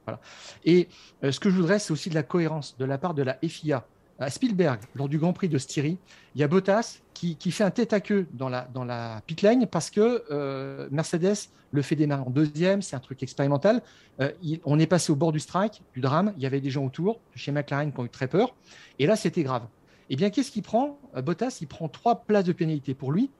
Et 0.64 0.88
euh, 1.24 1.32
ce 1.32 1.40
que 1.40 1.50
je 1.50 1.56
voudrais, 1.56 1.78
c'est 1.78 1.92
aussi 1.92 2.10
de 2.10 2.14
la 2.14 2.22
cohérence 2.22 2.76
de 2.78 2.84
la 2.84 2.96
part 2.96 3.14
de 3.14 3.22
la 3.22 3.38
FIA 3.46 3.86
à 4.18 4.30
Spielberg, 4.30 4.80
lors 4.94 5.08
du 5.08 5.18
Grand 5.18 5.32
Prix 5.32 5.48
de 5.48 5.58
Styrie, 5.58 5.98
il 6.34 6.40
y 6.40 6.44
a 6.44 6.48
Bottas 6.48 6.98
qui, 7.14 7.36
fait 7.50 7.64
un 7.64 7.70
tête 7.70 7.92
à 7.92 8.00
queue 8.00 8.26
dans 8.32 8.48
la, 8.48 8.68
dans 8.72 8.84
la 8.84 9.22
pit 9.26 9.42
lane 9.42 9.66
parce 9.66 9.90
que 9.90 10.24
euh, 10.30 10.88
Mercedes 10.90 11.48
le 11.72 11.82
fait 11.82 11.96
démarrer 11.96 12.22
en 12.22 12.30
deuxième, 12.30 12.80
c'est 12.80 12.96
un 12.96 13.00
truc 13.00 13.22
expérimental. 13.22 13.82
Euh, 14.20 14.30
on 14.64 14.78
est 14.78 14.86
passé 14.86 15.12
au 15.12 15.16
bord 15.16 15.32
du 15.32 15.40
strike, 15.40 15.82
du 15.94 16.00
drame, 16.00 16.32
il 16.36 16.42
y 16.42 16.46
avait 16.46 16.60
des 16.60 16.70
gens 16.70 16.84
autour, 16.84 17.20
chez 17.34 17.52
McLaren 17.52 17.92
qui 17.92 18.00
ont 18.00 18.04
eu 18.04 18.08
très 18.08 18.28
peur, 18.28 18.54
et 18.98 19.06
là 19.06 19.16
c'était 19.16 19.42
grave. 19.42 19.66
Eh 20.10 20.16
bien, 20.16 20.30
qu'est-ce 20.30 20.50
qu'il 20.50 20.62
prend? 20.62 20.98
Euh, 21.16 21.22
Bottas, 21.22 21.58
il 21.60 21.66
prend 21.66 21.88
trois 21.88 22.22
places 22.22 22.44
de 22.44 22.52
pénalité 22.52 22.94
pour 22.94 23.12
lui, 23.12 23.30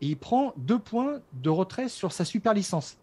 et 0.00 0.06
il 0.06 0.16
prend 0.16 0.52
deux 0.56 0.78
points 0.78 1.20
de 1.34 1.50
retrait 1.50 1.88
sur 1.88 2.12
sa 2.12 2.24
super 2.24 2.52
licence. 2.52 2.98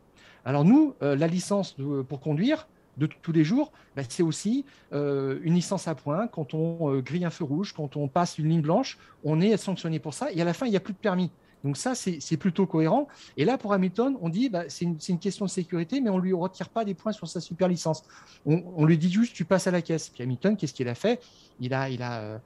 Alors 0.46 0.66
nous, 0.66 0.94
la 1.00 1.26
licence 1.26 1.78
pour 2.10 2.20
conduire, 2.20 2.68
de 2.98 3.08
tous 3.08 3.32
les 3.32 3.44
jours, 3.44 3.72
bah, 3.96 4.04
c'est 4.08 4.24
aussi 4.24 4.66
euh, 4.91 5.39
une 5.44 5.56
licence 5.56 5.88
à 5.88 5.96
point. 5.96 6.28
Quand 6.28 6.54
on 6.54 6.91
euh, 6.91 7.02
grille 7.02 7.26
un 7.26 7.30
feu 7.30 7.44
rouge, 7.44 7.74
quand 7.74 7.98
on 7.98 8.08
passe 8.08 8.38
une 8.38 8.50
ligne 8.50 8.62
blanche, 8.62 8.98
on 9.24 9.41
est 9.41 9.56
sanctionné 9.58 10.00
pour 10.00 10.14
ça. 10.14 10.32
Et 10.32 10.41
à 10.41 10.46
la 10.46 10.54
fin, 10.54 10.66
il 10.66 10.72
n'y 10.72 10.78
a 10.78 10.82
plus 10.82 10.94
de 10.94 11.00
permis. 11.00 11.32
Donc 11.64 11.78
ça, 11.78 11.96
c'est 11.96 12.38
plutôt 12.38 12.66
cohérent. 12.66 13.08
Et 13.38 13.46
là, 13.46 13.58
pour 13.58 13.72
Hamilton, 13.72 14.18
on 14.22 14.28
dit, 14.28 14.50
bah, 14.50 14.66
c'est 14.68 14.84
une, 14.84 14.98
question 14.98 15.46
de 15.46 15.50
sécurité, 15.50 16.02
mais 16.02 16.10
on 16.10 16.18
ne 16.18 16.22
lui 16.22 16.34
retire 16.34 16.68
pas 16.68 16.84
des 16.84 16.94
points 16.94 17.14
sur 17.14 17.26
sa 17.26 17.39
super 17.39 17.70
licence. 17.70 18.04
On, 18.46 18.84
lui 18.84 18.98
dit 18.98 19.10
juste, 19.10 19.34
tu 19.34 19.46
passes 19.46 19.66
à 19.66 19.72
la 19.72 19.82
caisse. 19.82 20.10
Puis 20.10 20.24
Hamilton, 20.24 20.58
qu'est-ce 20.58 20.74
qu'il 20.74 20.89
a 20.89 20.96
fait? 20.96 21.22
Il 21.62 21.74
a, 21.74 21.89
il 21.89 22.02
a, 22.02 22.41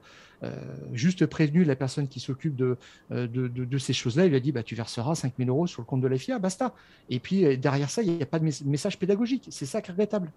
juste 0.92 1.26
prévenu 1.26 1.64
la 1.64 1.76
personne 1.76 2.08
qui 2.08 2.20
s'occupe 2.20 2.54
de, 2.54 2.76
de, 3.10 3.78
ces 3.78 3.92
choses-là. 3.92 4.26
Il 4.26 4.30
lui 4.30 4.36
a 4.36 4.40
dit 4.40 4.52
bah, 4.52 4.62
Tu 4.62 4.74
verseras 4.74 5.14
5 5.14 5.34
000 5.38 5.50
euros 5.50 5.66
sur 5.66 5.82
le 5.82 5.86
compte 5.86 6.00
de 6.00 6.08
la 6.08 6.16
FIA, 6.16 6.38
basta. 6.38 6.74
Et 7.10 7.18
puis 7.18 7.58
derrière 7.58 7.90
ça, 7.90 8.02
il 8.02 8.12
n'y 8.12 8.22
a 8.22 8.26
pas 8.26 8.38
de 8.38 8.48
message 8.64 8.98
pédagogique. 8.98 9.48
C'est 9.50 9.66
ça 9.66 9.82
qui 9.82 9.90
est 9.90 9.92
regrettable. 9.92 10.30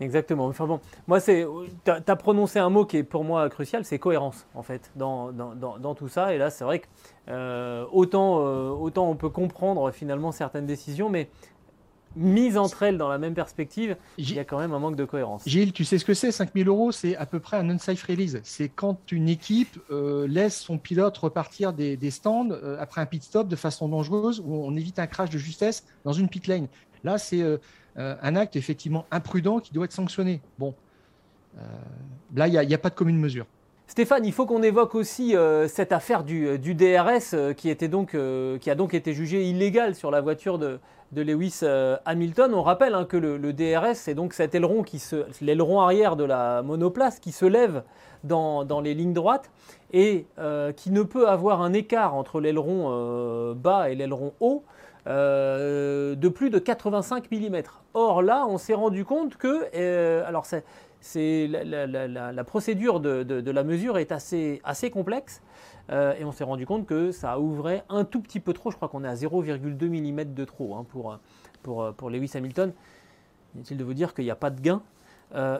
Exactement. 0.00 0.46
Enfin 0.46 0.66
bon, 0.66 0.80
moi, 1.06 1.20
c'est, 1.20 1.46
tu 1.84 1.90
as, 1.90 2.16
prononcé 2.16 2.58
un 2.58 2.68
mot 2.68 2.84
qui 2.84 2.98
est 2.98 3.02
pour 3.02 3.24
moi 3.24 3.48
crucial, 3.48 3.84
c'est 3.84 3.98
cohérence, 3.98 4.46
en 4.54 4.62
fait, 4.62 4.90
dans, 4.94 5.32
dans, 5.32 5.54
dans, 5.54 5.94
tout 5.94 6.08
ça. 6.08 6.34
Et 6.34 6.38
là, 6.38 6.50
c'est 6.50 6.64
vrai 6.64 6.80
que 6.80 6.86
euh, 7.28 7.86
autant, 7.92 8.40
euh, 8.40 8.68
autant 8.68 9.08
on 9.08 9.16
peut 9.16 9.30
comprendre 9.30 9.90
finalement 9.90 10.32
certaines 10.32 10.66
décisions, 10.66 11.08
mais 11.08 11.30
mise 12.16 12.56
entre 12.56 12.82
elles 12.82 12.98
dans 12.98 13.08
la 13.08 13.18
même 13.18 13.34
perspective, 13.34 13.96
il 14.18 14.34
y 14.34 14.38
a 14.38 14.44
quand 14.44 14.58
même 14.58 14.72
un 14.72 14.78
manque 14.78 14.96
de 14.96 15.04
cohérence. 15.04 15.42
Gilles, 15.46 15.72
tu 15.72 15.84
sais 15.84 15.98
ce 15.98 16.04
que 16.04 16.14
c'est 16.14 16.32
5000 16.32 16.66
euros, 16.66 16.92
c'est 16.92 17.16
à 17.16 17.26
peu 17.26 17.38
près 17.38 17.56
un 17.56 17.68
unsafe 17.70 18.02
release. 18.02 18.40
C'est 18.42 18.68
quand 18.68 19.12
une 19.12 19.28
équipe 19.28 19.78
euh, 19.90 20.26
laisse 20.26 20.58
son 20.58 20.78
pilote 20.78 21.16
repartir 21.18 21.72
des, 21.72 21.96
des 21.96 22.10
stands 22.10 22.50
après 22.78 23.00
un 23.00 23.06
pit 23.06 23.22
stop 23.22 23.48
de 23.48 23.56
façon 23.56 23.88
dangereuse, 23.88 24.42
où 24.44 24.54
on 24.54 24.74
évite 24.76 24.98
un 24.98 25.06
crash 25.06 25.30
de 25.30 25.38
justesse 25.38 25.84
dans 26.04 26.12
une 26.12 26.28
pit 26.28 26.46
lane. 26.46 26.68
Là, 27.04 27.18
c'est 27.18 27.42
euh, 27.98 28.14
un 28.20 28.36
acte 28.36 28.56
effectivement 28.56 29.06
imprudent 29.10 29.58
qui 29.58 29.72
doit 29.72 29.86
être 29.86 29.92
sanctionné. 29.92 30.42
Bon, 30.58 30.74
euh, 31.56 31.60
là, 32.34 32.46
il 32.46 32.68
n'y 32.68 32.74
a, 32.74 32.78
pas 32.78 32.90
de 32.90 32.94
commune 32.94 33.18
mesure. 33.18 33.46
Stéphane, 33.86 34.26
il 34.26 34.32
faut 34.32 34.44
qu'on 34.44 34.62
évoque 34.62 34.94
aussi 34.94 35.34
euh, 35.34 35.66
cette 35.66 35.92
affaire 35.92 36.22
du, 36.22 36.58
DRS 36.74 37.54
qui, 37.56 37.70
était 37.70 37.88
donc, 37.88 38.14
qui 38.60 38.70
a 38.70 38.74
donc 38.74 38.92
été 38.92 39.14
jugé 39.14 39.48
illégal 39.48 39.94
sur 39.94 40.10
la 40.10 40.20
voiture 40.20 40.58
de, 40.58 40.78
Lewis 41.14 41.60
Hamilton. 42.04 42.54
On 42.54 42.62
rappelle 42.62 42.94
hein, 42.94 43.04
que 43.04 43.16
le, 43.16 43.52
DRS, 43.52 43.94
c'est 43.94 44.14
donc 44.14 44.32
cet 44.32 44.54
aileron, 44.54 44.82
qui 44.82 45.02
l'aileron 45.40 45.80
arrière 45.80 46.16
de 46.16 46.24
la 46.24 46.62
monoplace 46.62 47.20
qui 47.20 47.32
se 47.32 47.44
lève 47.46 47.82
dans, 48.24 48.80
les 48.82 48.94
lignes 48.94 49.14
droites 49.14 49.50
et 49.92 50.26
qui 50.76 50.90
ne 50.90 51.02
peut 51.02 51.28
avoir 51.28 51.62
un 51.62 51.72
écart 51.72 52.14
entre 52.14 52.40
l'aileron 52.40 53.54
bas 53.54 53.90
et 53.90 53.94
l'aileron 53.94 54.32
haut 54.40 54.64
euh, 55.06 56.16
de 56.16 56.28
plus 56.28 56.50
de 56.50 56.58
85 56.58 57.30
mm. 57.30 57.62
Or 57.94 58.22
là, 58.22 58.44
on 58.48 58.58
s'est 58.58 58.74
rendu 58.74 59.04
compte 59.04 59.36
que, 59.36 59.66
euh, 59.74 60.28
la, 62.32 62.44
procédure 62.44 62.98
de, 63.00 63.50
la 63.50 63.64
mesure 63.64 63.98
est 63.98 64.10
assez 64.10 64.90
complexe. 64.92 65.42
Euh, 65.90 66.14
et 66.18 66.24
on 66.24 66.32
s'est 66.32 66.44
rendu 66.44 66.66
compte 66.66 66.86
que 66.86 67.12
ça 67.12 67.38
ouvrait 67.38 67.84
un 67.88 68.04
tout 68.04 68.20
petit 68.20 68.40
peu 68.40 68.52
trop. 68.52 68.70
Je 68.70 68.76
crois 68.76 68.88
qu'on 68.88 69.04
est 69.04 69.08
à 69.08 69.14
0,2 69.14 69.88
mm 69.88 70.34
de 70.34 70.44
trop 70.44 70.74
hein, 70.74 70.84
pour, 70.88 71.18
pour, 71.62 71.92
pour 71.94 72.10
Lewis 72.10 72.32
Hamilton. 72.34 72.72
Inutile 73.54 73.76
de 73.76 73.84
vous 73.84 73.94
dire 73.94 74.14
qu'il 74.14 74.24
n'y 74.24 74.30
a 74.30 74.36
pas 74.36 74.50
de 74.50 74.60
gain. 74.60 74.82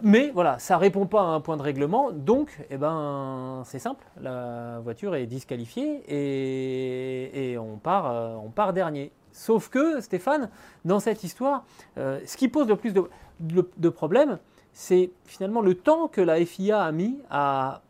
mais 0.03 0.31
voilà, 0.31 0.59
ça 0.59 0.77
ne 0.77 0.81
répond 0.81 1.07
pas 1.07 1.20
à 1.20 1.27
un 1.27 1.41
point 1.41 1.57
de 1.57 1.62
règlement, 1.62 2.12
donc 2.12 2.61
eh 2.70 2.77
ben, 2.77 3.62
c'est 3.64 3.79
simple, 3.79 4.05
la 4.20 4.81
voiture 4.81 5.14
est 5.14 5.27
disqualifiée 5.27 6.03
et, 6.09 7.57
on, 7.59 7.79
part, 7.79 8.39
on 8.45 8.51
part 8.51 8.72
dernier. 8.74 9.12
Sauf 9.37 9.68
que, 9.68 10.01
Stéphane, 10.01 10.49
dans 10.87 10.99
cette 10.99 11.22
histoire, 11.22 11.66
euh, 11.99 12.20
ce 12.24 12.39
qui 12.39 12.49
pose 12.49 12.68
le 12.68 12.77
plus 12.77 12.95
de, 12.95 13.89
problèmes, 13.91 14.39
c'est 14.72 15.11
finalement 15.27 15.61
le 15.61 15.74
temps 15.74 16.09
que 16.09 16.22
la 16.22 16.43
FIA 16.45 16.83
a 16.83 16.91
mis 16.91 17.18
à, 17.29 17.83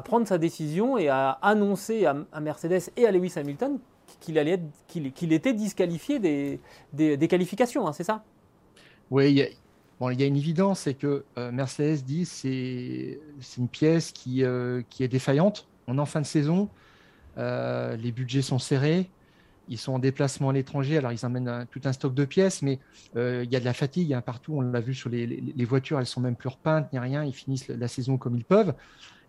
prendre 0.00 0.26
sa 0.26 0.38
décision 0.38 0.96
et 0.96 1.08
à 1.08 1.32
annoncer 1.42 2.06
à, 2.06 2.40
Mercedes 2.40 2.90
et 2.96 3.06
à 3.06 3.12
Lewis 3.12 3.34
Hamilton 3.36 3.78
qu'il 4.20 5.32
était 5.32 5.52
disqualifié 5.52 6.18
des, 6.18 7.28
qualifications, 7.28 7.86
hein, 7.86 7.92
c'est 7.92 8.04
ça? 8.04 8.24
Oui, 9.10 9.30
il 9.30 9.36
y, 9.38 10.22
a 10.22 10.26
une 10.26 10.36
évidence, 10.36 10.80
c'est 10.80 10.94
que 10.94 11.24
euh, 11.36 11.52
Mercedes 11.52 12.02
dit 12.04 12.24
c'est 12.24 13.20
c'est 13.40 13.60
une 13.60 13.68
pièce 13.68 14.12
qui, 14.12 14.42
euh, 14.42 14.82
qui 14.88 15.04
est 15.04 15.08
défaillante. 15.08 15.68
On 15.86 15.98
est 15.98 16.00
en 16.00 16.06
fin 16.06 16.20
de 16.20 16.26
saison, 16.26 16.70
les 17.36 18.12
budgets 18.12 18.40
sont 18.40 18.58
serrés, 18.58 19.10
ils 19.68 19.78
sont 19.78 19.94
en 19.94 19.98
déplacement 19.98 20.50
à 20.50 20.52
l'étranger, 20.52 20.98
alors 20.98 21.12
ils 21.12 21.24
emmènent 21.24 21.66
tout 21.70 21.80
un 21.84 21.92
stock 21.92 22.14
de 22.14 22.24
pièces, 22.24 22.62
mais 22.62 22.78
euh, 23.16 23.42
il 23.44 23.52
y 23.52 23.56
a 23.56 23.60
de 23.60 23.64
la 23.64 23.72
fatigue 23.72 24.12
hein, 24.12 24.20
partout. 24.20 24.54
On 24.56 24.60
l'a 24.60 24.80
vu 24.80 24.94
sur 24.94 25.08
les, 25.08 25.64
voitures, 25.64 25.98
elles 25.98 26.06
sont 26.06 26.20
même 26.20 26.36
plus 26.36 26.48
repeintes 26.48 26.92
ni 26.92 26.98
rien. 26.98 27.24
Ils 27.24 27.34
finissent 27.34 27.68
la 27.68 27.88
saison 27.88 28.18
comme 28.18 28.36
ils 28.36 28.44
peuvent. 28.44 28.74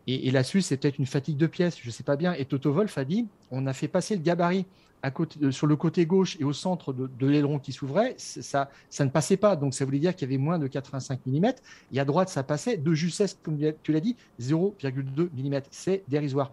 Et, 0.07 0.31
là-dessus, 0.31 0.61
c'est 0.61 0.77
peut-être 0.77 0.97
une 0.97 1.05
fatigue 1.05 1.37
de 1.37 1.47
pièces, 1.47 1.77
je 1.79 1.87
ne 1.87 1.91
sais 1.91 2.03
pas 2.03 2.15
bien. 2.15 2.33
Et 2.33 2.45
Toto 2.45 2.71
Wolf 2.73 2.97
a 2.97 3.05
dit 3.05 3.27
on 3.51 3.65
a 3.67 3.73
fait 3.73 3.87
passer 3.87 4.15
le 4.15 4.21
gabarit 4.21 4.65
euh, 5.05 5.51
sur 5.51 5.67
le 5.67 5.75
côté 5.75 6.05
gauche 6.05 6.37
et 6.39 6.43
au 6.43 6.53
centre 6.53 6.93
de, 6.93 7.27
l'aileron 7.27 7.59
qui 7.59 7.71
s'ouvrait, 7.71 8.15
ça, 8.17 8.69
ça 8.89 9.05
ne 9.05 9.09
passait 9.09 9.37
pas. 9.37 9.55
Donc 9.55 9.73
ça 9.73 9.85
voulait 9.85 9.99
dire 9.99 10.15
qu'il 10.15 10.29
y 10.29 10.31
avait 10.31 10.41
moins 10.41 10.59
de 10.59 10.67
85 10.67 11.19
mm. 11.25 11.51
Et 11.93 11.99
à 11.99 12.05
droite, 12.05 12.29
ça 12.29 12.43
passait 12.43 12.77
de 12.77 12.93
justesse, 12.93 13.37
comme 13.43 13.57
tu 13.81 13.93
l'as 13.93 13.99
dit, 14.01 14.15
0,2 14.41 15.29
mm. 15.33 15.61
C'est 15.71 16.03
dérisoire. 16.07 16.51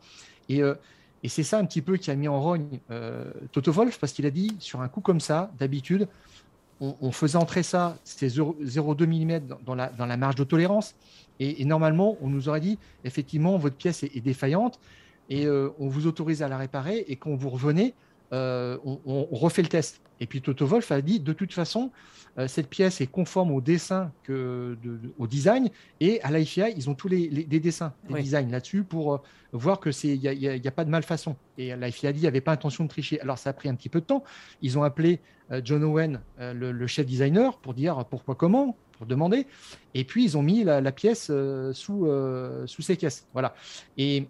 Et 0.49 0.63
euh, 0.63 0.75
et 1.23 1.29
c'est 1.29 1.43
ça 1.43 1.59
un 1.59 1.65
petit 1.65 1.83
peu 1.83 1.97
qui 1.97 2.11
a 2.11 2.15
mis 2.15 2.29
en 2.29 2.41
rogne 2.41 2.81
euh, 2.91 3.31
Toto 3.53 3.73
Wolf, 3.73 3.99
parce 3.99 4.13
qu'il 4.13 4.27
a 4.27 4.31
dit, 4.31 4.57
sur 4.59 4.81
un 4.81 4.89
coup 4.89 5.01
comme 5.01 5.21
ça, 5.21 5.53
d'habitude, 5.59 6.09
on, 6.81 7.13
faisait 7.13 7.37
entrer 7.37 7.63
ça, 7.63 7.99
c'était 8.05 8.29
0,2 8.29 9.07
mm 9.07 9.41
dans 9.67 9.75
la, 9.75 9.89
dans 9.91 10.07
la 10.07 10.17
marge 10.17 10.37
de 10.37 10.45
tolérance. 10.45 10.95
Et, 11.39 11.65
normalement, 11.65 12.17
on 12.21 12.29
nous 12.29 12.49
aurait 12.49 12.61
dit, 12.61 12.79
effectivement, 13.05 13.57
votre 13.57 13.77
pièce 13.77 14.03
est, 14.03 14.21
défaillante 14.21 14.79
et 15.31 15.47
euh, 15.47 15.71
on 15.79 15.89
vous 15.89 16.07
autorise 16.07 16.43
à 16.43 16.49
la 16.49 16.59
réparer. 16.59 17.05
Et 17.09 17.17
quand 17.17 17.35
vous 17.35 17.49
revenez, 17.49 17.95
euh, 18.33 18.77
on, 18.85 19.25
refait 19.33 19.63
le 19.63 19.69
test. 19.69 20.01
Et 20.21 20.27
puis 20.27 20.43
Toto 20.43 20.67
Wolf 20.67 20.93
a 20.93 21.01
dit, 21.01 21.19
de 21.19 21.33
toute 21.33 21.53
façon, 21.53 21.91
euh, 22.39 22.47
cette 22.47 22.69
pièce 22.69 23.01
est 23.01 23.07
conforme 23.07 23.51
au 23.51 23.61
dessin, 23.61 24.13
que 24.23 24.77
au 25.19 25.27
design, 25.27 25.71
et 25.99 26.23
à 26.23 26.31
l'IFI, 26.31 26.73
ils 26.77 26.89
ont 26.91 26.95
tous 26.95 27.09
les, 27.09 27.29
dessins, 27.29 27.93
les 28.09 28.23
designs 28.23 28.51
là-dessus 28.51 28.85
pour 28.85 29.15
euh, 29.15 29.19
voir 29.53 29.81
que 29.81 29.91
c'est, 29.91 30.17
il 30.17 30.21
n'y 30.21 30.69
a, 30.69 30.71
pas 30.71 30.85
de 30.85 30.91
malfaçon. 30.91 31.37
Et 31.59 31.75
l'IFI 31.75 32.07
a 32.07 32.13
dit, 32.13 32.19
il 32.21 32.23
n'y 32.23 32.29
avait 32.29 32.41
pas 32.41 32.53
intention 32.53 32.85
de 32.85 32.89
tricher. 32.91 33.21
Alors 33.21 33.39
ça 33.39 33.51
a 33.51 33.53
pris 33.53 33.69
un 33.69 33.75
petit 33.75 33.89
peu 33.89 34.01
de 34.01 34.07
temps. 34.07 34.23
Ils 34.63 34.79
ont 34.79 34.83
appelé 34.83 35.21
John 35.65 35.83
Owen, 35.83 36.21
le, 36.39 36.87
chef 36.87 37.07
designer, 37.07 37.59
pour 37.59 37.75
dire 37.75 38.05
pourquoi, 38.09 38.37
comment, 38.37 38.77
pour 38.93 39.07
demander. 39.07 39.49
Et 39.95 40.05
puis 40.05 40.23
ils 40.23 40.39
ont 40.39 40.43
mis 40.43 40.63
la, 40.63 40.93
pièce 40.93 41.33
sous, 41.73 42.09
sous 42.67 42.83
ses 42.83 42.97
caisses. 42.97 43.27
Voilà. 43.33 43.55
Et 43.99 44.29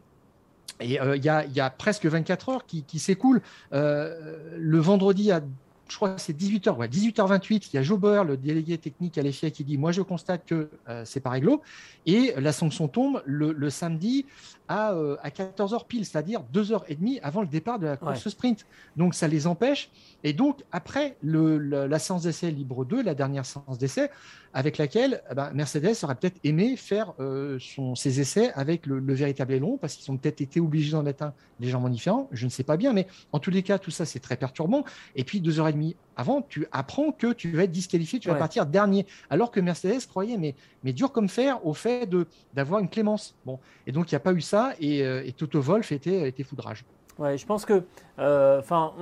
et 0.80 1.00
euh, 1.00 1.16
il 1.16 1.24
y, 1.24 1.60
a, 1.60 1.70
presque 1.70 2.06
24 2.06 2.48
heures 2.48 2.66
qui, 2.66 2.98
s'écoulent. 2.98 3.42
Euh, 3.72 4.56
le 4.58 4.78
vendredi 4.78 5.30
à 5.30 5.42
je 5.90 5.96
crois 5.96 6.10
que 6.10 6.20
c'est 6.20 6.36
18h, 6.36 6.76
ouais, 6.76 6.88
18h28, 6.88 7.70
il 7.72 7.76
y 7.76 7.78
a 7.78 7.82
Joe 7.82 7.98
Bauer, 7.98 8.24
le 8.24 8.36
délégué 8.36 8.78
technique 8.78 9.18
à 9.18 9.22
l'EFIA, 9.22 9.50
qui 9.50 9.64
dit 9.64 9.76
Moi, 9.76 9.92
je 9.92 10.02
constate 10.02 10.46
que 10.46 10.70
euh, 10.88 11.02
c'est 11.04 11.20
pas 11.20 11.30
réglo. 11.30 11.62
Et 12.06 12.32
la 12.38 12.52
sanction 12.52 12.88
tombe 12.88 13.22
le, 13.26 13.70
samedi 13.70 14.26
à, 14.70 14.94
à 15.20 15.30
14h 15.30 15.84
pile, 15.88 16.06
c'est-à-dire 16.06 16.42
2h30 16.54 17.18
avant 17.22 17.40
le 17.40 17.48
départ 17.48 17.80
de 17.80 17.86
la 17.86 17.96
course 17.96 18.28
sprint. 18.28 18.66
Donc, 18.96 19.16
ça 19.16 19.26
les 19.26 19.48
empêche. 19.48 19.90
Et 20.22 20.32
donc, 20.32 20.60
après 20.70 21.16
le, 21.22 21.58
la 21.58 21.98
séance 21.98 22.22
d'essai 22.22 22.52
libre 22.52 22.84
2, 22.84 23.02
la 23.02 23.16
dernière 23.16 23.44
séance 23.44 23.78
d'essai, 23.78 24.10
avec 24.52 24.78
laquelle 24.78 25.22
eh 25.30 25.34
ben, 25.34 25.50
Mercedes 25.54 25.96
aurait 26.02 26.14
peut-être 26.14 26.38
aimé 26.44 26.76
faire 26.76 27.14
euh, 27.20 27.58
son, 27.60 27.94
ses 27.94 28.20
essais 28.20 28.52
avec 28.54 28.86
le, 28.86 29.00
véritable 29.12 29.54
aileron, 29.54 29.76
parce 29.76 29.94
qu'ils 29.94 30.10
ont 30.12 30.16
peut-être 30.16 30.40
été 30.40 30.60
obligés 30.60 30.92
d'en 30.92 31.02
mettre 31.02 31.24
un 31.24 31.34
légèrement 31.58 31.88
différent, 31.88 32.28
je 32.32 32.46
ne 32.46 32.50
sais 32.50 32.64
pas 32.64 32.76
bien, 32.76 32.92
mais 32.92 33.06
en 33.32 33.38
tous 33.38 33.50
les 33.50 33.62
cas, 33.62 33.78
tout 33.78 33.90
ça, 33.90 34.04
c'est 34.04 34.20
très 34.20 34.36
perturbant. 34.36 34.84
Et 35.14 35.24
puis, 35.24 35.40
deux 35.40 35.60
heures 35.60 35.68
et 35.68 35.72
demie 35.72 35.96
avant, 36.16 36.42
tu 36.42 36.66
apprends 36.70 37.12
que 37.12 37.32
tu 37.32 37.50
vas 37.52 37.64
être 37.64 37.70
disqualifié, 37.70 38.18
tu 38.18 38.28
vas 38.28 38.34
partir 38.34 38.66
dernier, 38.66 39.06
alors 39.30 39.50
que 39.50 39.60
Mercedes 39.60 40.06
croyait, 40.06 40.36
mais, 40.36 40.54
mais 40.84 40.92
dur 40.92 41.12
comme 41.12 41.28
fer, 41.28 41.64
au 41.66 41.72
fait 41.72 42.08
d'avoir 42.52 42.80
une 42.80 42.88
clémence. 42.88 43.34
Bon, 43.46 43.58
et 43.86 43.92
donc, 43.92 44.10
il 44.10 44.14
n'y 44.14 44.16
a 44.16 44.20
pas 44.20 44.32
eu 44.32 44.40
ça, 44.40 44.59
et, 44.80 45.02
euh, 45.02 45.22
et 45.24 45.32
Toto 45.32 45.60
Wolf 45.60 45.92
était, 45.92 46.28
était 46.28 46.42
foudrage. 46.42 46.84
Ouais, 47.18 47.36
je 47.36 47.46
pense 47.46 47.64
que, 47.64 47.82
euh, 48.18 48.60
enfin, 48.60 48.92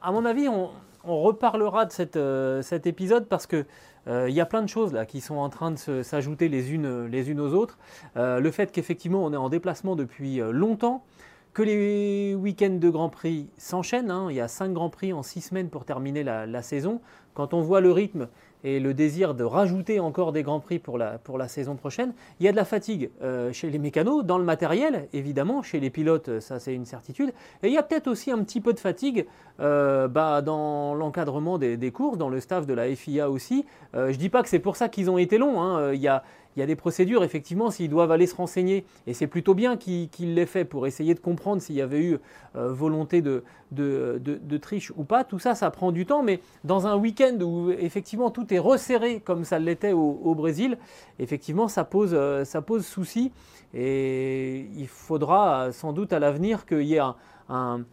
à 0.00 0.12
mon 0.12 0.24
avis, 0.24 0.48
on, 0.48 0.70
reparlera 1.04 1.84
de 1.84 1.90
cette, 1.90 2.18
cet 2.62 2.86
épisode 2.86 3.26
parce 3.26 3.48
que 3.48 3.66
euh, 4.08 4.28
il 4.28 4.34
y 4.34 4.40
a 4.40 4.46
plein 4.46 4.62
de 4.62 4.68
choses 4.68 4.92
là 4.92 5.06
qui 5.06 5.20
sont 5.20 5.36
en 5.36 5.48
train 5.48 5.70
de 5.70 6.02
s'ajouter 6.02 6.48
les 6.48 6.72
unes, 6.72 7.06
les 7.06 7.30
unes 7.30 7.40
aux 7.40 7.52
autres. 7.54 7.78
Euh, 8.16 8.40
le 8.40 8.50
fait 8.50 8.72
qu'effectivement 8.72 9.24
on 9.24 9.32
est 9.32 9.36
en 9.36 9.48
déplacement 9.48 9.96
depuis 9.96 10.40
euh, 10.40 10.50
longtemps, 10.50 11.04
que 11.52 11.62
les 11.62 12.34
week-ends 12.34 12.78
de 12.80 12.88
Grand 12.88 13.10
Prix 13.10 13.50
s'enchaînent. 13.58 14.10
Hein. 14.10 14.28
il 14.30 14.36
y 14.36 14.40
a 14.40 14.48
5 14.48 14.72
Grands 14.72 14.88
Prix 14.88 15.12
en 15.12 15.22
6 15.22 15.42
semaines 15.42 15.68
pour 15.68 15.84
terminer 15.84 16.24
la, 16.24 16.62
saison. 16.62 17.02
Quand 17.34 17.52
on 17.52 17.60
voit 17.60 17.82
le 17.82 17.92
rythme 17.92 18.28
et 18.64 18.80
le 18.80 18.94
désir 18.94 19.34
de 19.34 19.44
rajouter 19.44 20.00
encore 20.00 20.32
des 20.32 20.42
Grands 20.42 20.60
Prix 20.60 20.78
pour 20.78 20.98
la, 20.98 21.18
pour 21.18 21.38
la 21.38 21.48
saison 21.48 21.76
prochaine, 21.76 22.12
il 22.40 22.46
y 22.46 22.48
a 22.48 22.52
de 22.52 22.56
la 22.56 22.64
fatigue 22.64 23.10
chez 23.52 23.70
les 23.70 23.78
mécanos, 23.78 24.24
dans 24.24 24.38
le 24.38 24.44
matériel, 24.44 25.08
évidemment, 25.12 25.62
chez 25.62 25.80
les 25.80 25.90
pilotes, 25.90 26.40
ça 26.40 26.58
c'est 26.58 26.74
une 26.74 26.84
certitude. 26.84 27.32
Et 27.62 27.68
il 27.68 27.72
y 27.72 27.78
a 27.78 27.82
peut-être 27.82 28.08
aussi 28.08 28.30
un 28.30 28.42
petit 28.42 28.60
peu 28.60 28.72
de 28.72 28.80
fatigue 28.80 29.26
euh, 29.60 30.08
bah, 30.08 30.42
dans 30.42 30.94
l'encadrement 30.94 31.58
des, 31.58 31.92
courses, 31.92 32.18
dans 32.18 32.28
le 32.28 32.40
staff 32.40 32.66
de 32.66 32.74
la 32.74 32.94
FIA 32.94 33.30
aussi. 33.30 33.66
Euh, 33.94 34.08
je 34.08 34.12
ne 34.12 34.18
dis 34.18 34.28
pas 34.28 34.42
que 34.42 34.48
c'est 34.48 34.58
pour 34.58 34.76
ça 34.76 34.88
qu'ils 34.88 35.10
ont 35.10 35.18
été 35.18 35.38
longs. 35.38 35.60
Hein. 35.60 35.78
Euh, 35.78 36.20
il, 36.56 36.60
y 36.60 36.62
a, 36.62 36.66
des 36.66 36.76
procédures, 36.76 37.24
effectivement, 37.24 37.70
s'ils 37.70 37.90
doivent 37.90 38.10
aller 38.10 38.26
se 38.26 38.34
renseigner, 38.34 38.84
et 39.06 39.14
c'est 39.14 39.26
plutôt 39.26 39.54
bien 39.54 39.76
qu'ils 39.76 40.34
l'aient 40.34 40.46
fait 40.46 40.64
pour 40.64 40.86
essayer 40.86 41.14
de 41.14 41.20
comprendre 41.20 41.62
s'il 41.62 41.76
y 41.76 41.80
avait 41.80 42.02
eu 42.02 42.18
volonté 42.54 43.22
de, 43.22 44.56
triche 44.58 44.92
ou 44.96 45.04
pas. 45.04 45.24
Tout 45.24 45.38
ça, 45.38 45.54
ça 45.54 45.70
prend 45.70 45.92
du 45.92 46.06
temps, 46.06 46.22
mais 46.22 46.40
dans 46.64 46.86
un 46.86 46.96
week-end 46.96 47.38
où 47.40 47.70
effectivement 47.70 48.30
tout 48.30 48.52
est 48.52 48.58
resserré 48.58 49.20
comme 49.20 49.44
ça 49.44 49.58
l'était 49.58 49.92
au, 49.92 50.34
Brésil, 50.34 50.78
effectivement 51.18 51.68
ça 51.68 51.84
pose, 51.84 52.16
ça 52.44 52.62
pose 52.62 52.84
souci. 52.84 53.32
Et 53.74 54.68
il 54.76 54.88
faudra 54.88 55.72
sans 55.72 55.92
doute 55.92 56.12
à 56.12 56.18
l'avenir 56.18 56.66
qu'il 56.66 56.82
y 56.82 56.96
ait 56.96 57.00
un, 57.48 57.84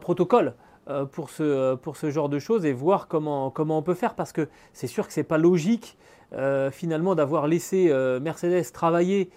protocole 0.00 0.54
pour 1.12 1.30
ce, 1.30 1.74
pour 1.74 1.96
ce 1.96 2.10
genre 2.10 2.28
de 2.28 2.38
choses 2.38 2.64
et 2.64 2.72
voir 2.72 3.08
comment, 3.08 3.50
comment 3.50 3.78
on 3.78 3.82
peut 3.82 3.94
faire 3.94 4.14
parce 4.14 4.32
que 4.32 4.48
c'est 4.72 4.86
sûr 4.86 5.06
que 5.06 5.12
ce 5.12 5.20
n'est 5.20 5.24
pas 5.24 5.38
logique 5.38 5.96
finalement 6.72 7.14
d'avoir 7.14 7.46
laissé 7.46 7.92
Mercedes 8.20 8.72
travailler 8.72 9.30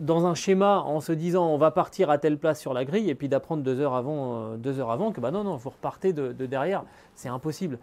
dans 0.00 0.26
un 0.26 0.34
schéma 0.34 0.80
en 0.80 1.00
se 1.00 1.12
disant 1.12 1.48
on 1.48 1.58
va 1.58 1.70
partir 1.70 2.10
à 2.10 2.18
telle 2.18 2.38
place 2.38 2.60
sur 2.60 2.74
la 2.74 2.84
grille 2.84 3.08
et 3.08 3.14
puis 3.14 3.28
d'apprendre 3.28 3.62
deux 3.62 3.80
heures 3.80 3.94
avant, 3.94 4.52
euh, 4.52 4.56
deux 4.56 4.78
heures 4.78 4.90
avant 4.90 5.12
que 5.12 5.20
bah 5.20 5.30
non, 5.30 5.44
non, 5.44 5.56
vous 5.56 5.70
repartez 5.70 6.12
de, 6.12 6.32
derrière. 6.32 6.84
C'est 7.14 7.28
impossible. 7.28 7.78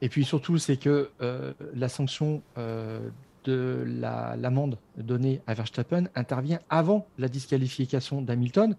Et 0.00 0.08
puis 0.08 0.24
surtout, 0.24 0.58
c'est 0.58 0.76
que 0.76 1.10
euh, 1.20 1.52
la 1.74 1.88
sanction 1.88 2.42
euh, 2.56 3.00
de 3.44 3.84
l'amende 3.86 4.78
donnée 4.96 5.42
à 5.46 5.54
Verstappen 5.54 6.04
intervient 6.14 6.60
avant 6.70 7.06
la 7.18 7.28
disqualification 7.28 8.22
d'Hamilton 8.22 8.76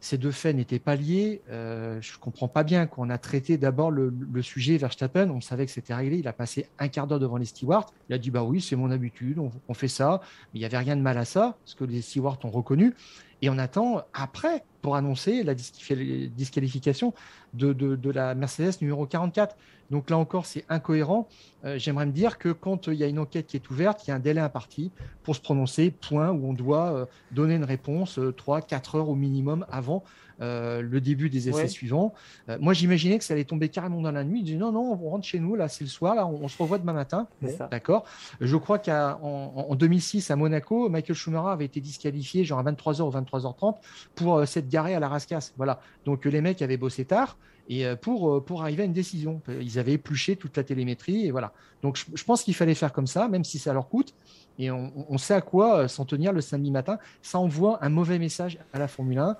ces 0.00 0.16
deux 0.16 0.30
faits 0.30 0.56
n'étaient 0.56 0.78
pas 0.78 0.96
liés. 0.96 1.42
Euh, 1.50 2.00
je 2.00 2.14
ne 2.14 2.18
comprends 2.18 2.48
pas 2.48 2.64
bien 2.64 2.86
qu'on 2.86 3.10
a 3.10 3.18
traité 3.18 3.58
d'abord 3.58 3.90
le, 3.90 4.12
sujet 4.42 4.78
Verstappen. 4.78 5.28
On 5.30 5.40
savait 5.40 5.66
que 5.66 5.72
c'était 5.72 5.94
réglé. 5.94 6.18
Il 6.18 6.28
a 6.28 6.32
passé 6.32 6.66
un 6.78 6.88
quart 6.88 7.06
d'heure 7.06 7.20
devant 7.20 7.36
les 7.36 7.44
stewards. 7.44 7.92
Il 8.08 8.14
a 8.14 8.18
dit 8.18 8.30
Bah 8.30 8.42
oui, 8.42 8.60
c'est 8.60 8.76
mon 8.76 8.90
habitude, 8.90 9.38
on, 9.38 9.74
fait 9.74 9.88
ça. 9.88 10.22
Il 10.54 10.60
n'y 10.60 10.64
avait 10.64 10.78
rien 10.78 10.96
de 10.96 11.02
mal 11.02 11.18
à 11.18 11.24
ça, 11.24 11.56
ce 11.64 11.74
que 11.74 11.84
les 11.84 12.00
stewards 12.00 12.38
ont 12.44 12.50
reconnu. 12.50 12.94
Et 13.42 13.50
on 13.50 13.58
attend 13.58 14.02
après 14.12 14.64
pour 14.82 14.96
annoncer 14.96 15.42
la 15.42 15.54
disqualification 15.54 17.14
de, 17.54 17.72
de 17.72 18.10
la 18.10 18.34
Mercedes 18.34 18.80
numéro 18.80 19.06
44. 19.06 19.56
Donc 19.90 20.08
là 20.10 20.16
encore, 20.18 20.46
c'est 20.46 20.64
incohérent. 20.68 21.28
Euh, 21.64 21.78
j'aimerais 21.78 22.06
me 22.06 22.12
dire 22.12 22.38
que 22.38 22.50
quand 22.50 22.86
il 22.86 22.94
y 22.94 23.04
a 23.04 23.06
une 23.06 23.18
enquête 23.18 23.46
qui 23.46 23.56
est 23.56 23.70
ouverte, 23.70 24.06
il 24.06 24.10
y 24.10 24.12
a 24.12 24.16
un 24.16 24.20
délai 24.20 24.40
imparti 24.40 24.90
pour 25.22 25.36
se 25.36 25.40
prononcer, 25.40 25.90
point, 25.90 26.30
où 26.30 26.48
on 26.48 26.52
doit 26.52 26.92
euh, 26.92 27.06
donner 27.32 27.56
une 27.56 27.64
réponse 27.64 28.18
3, 28.36 28.58
euh, 28.58 28.60
4 28.62 28.94
heures 28.94 29.08
au 29.08 29.14
minimum 29.14 29.66
avant 29.70 30.04
le 30.42 31.00
début 31.00 31.28
des 31.28 31.50
essais 31.50 31.68
suivants. 31.68 32.14
moi, 32.60 32.72
j'imaginais 32.72 33.18
que 33.18 33.24
ça 33.24 33.34
allait 33.34 33.44
tomber 33.44 33.68
carrément 33.68 34.00
dans 34.00 34.10
la 34.10 34.24
nuit. 34.24 34.40
Il 34.40 34.44
dit 34.44 34.56
non, 34.56 34.72
non, 34.72 34.98
on 34.98 35.10
rentre 35.10 35.26
chez 35.26 35.38
nous, 35.38 35.54
là, 35.54 35.68
c'est 35.68 35.84
le 35.84 35.90
soir, 35.90 36.14
là, 36.14 36.26
on, 36.26 36.48
se 36.48 36.56
revoit 36.56 36.78
demain 36.78 36.94
matin. 36.94 37.28
D'accord. 37.70 38.06
Je 38.40 38.56
crois 38.56 38.78
qu'en 38.78 39.74
2006, 39.74 40.30
à 40.30 40.36
Monaco, 40.36 40.88
Michael 40.88 41.14
Schumacher 41.14 41.50
avait 41.50 41.66
été 41.66 41.82
disqualifié, 41.82 42.44
genre 42.44 42.58
à 42.58 42.62
23h 42.62 43.02
ou 43.02 43.10
23h30, 43.10 43.76
pour 44.14 44.48
s'être 44.48 44.70
garé 44.70 44.94
à 44.94 44.98
la 44.98 45.10
rascasse. 45.10 45.52
Voilà. 45.58 45.78
Donc 46.06 46.24
les 46.24 46.40
mecs 46.40 46.62
avaient 46.62 46.78
bossé 46.78 47.04
tard 47.04 47.36
et 47.70 47.86
euh, 47.86 47.96
pour, 47.96 48.30
euh, 48.30 48.40
pour 48.40 48.62
arriver 48.62 48.82
à 48.82 48.86
une 48.86 48.92
décision. 48.92 49.40
Ils 49.48 49.78
avaient 49.78 49.92
épluché 49.92 50.36
toute 50.36 50.56
la 50.56 50.64
télémétrie 50.64 51.26
et 51.26 51.30
voilà. 51.30 51.52
Donc 51.82 52.04
je, 52.14 52.24
pense 52.24 52.42
qu'il 52.42 52.54
fallait 52.54 52.74
faire 52.74 52.92
comme 52.92 53.06
ça, 53.06 53.28
même 53.28 53.44
si 53.44 53.58
ça 53.58 53.72
leur 53.72 53.88
coûte. 53.88 54.12
Et 54.58 54.70
on, 54.70 55.16
sait 55.16 55.32
à 55.32 55.40
quoi 55.40 55.78
euh, 55.78 55.88
s'en 55.88 56.04
tenir 56.04 56.34
le 56.34 56.42
samedi 56.42 56.70
matin. 56.70 56.98
Ça 57.22 57.38
envoie 57.38 57.82
un 57.82 57.88
mauvais 57.88 58.18
message 58.18 58.58
à 58.74 58.78
la 58.78 58.88
Formule 58.88 59.18
1. 59.18 59.36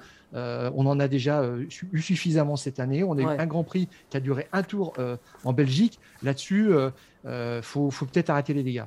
on 0.75 0.87
en 0.87 0.99
a 0.99 1.09
déjà 1.09 1.45
eu 1.45 2.01
suffisamment 2.01 2.57
cette 2.57 2.81
année. 2.81 3.05
On 3.05 3.19
a 3.19 3.21
eu 3.21 3.27
un 3.27 3.47
Grand 3.47 3.65
Prix 3.65 3.89
qui 4.09 4.17
a 4.17 4.21
duré 4.21 4.49
un 4.53 4.63
tour 4.63 4.95
en 5.45 5.53
Belgique. 5.53 5.99
Là-dessus, 6.23 6.71
il 7.27 7.61
faut, 7.63 7.91
faut 7.91 8.07
peut-être 8.07 8.31
arrêter 8.31 8.55
les 8.55 8.63
dégâts. 8.63 8.85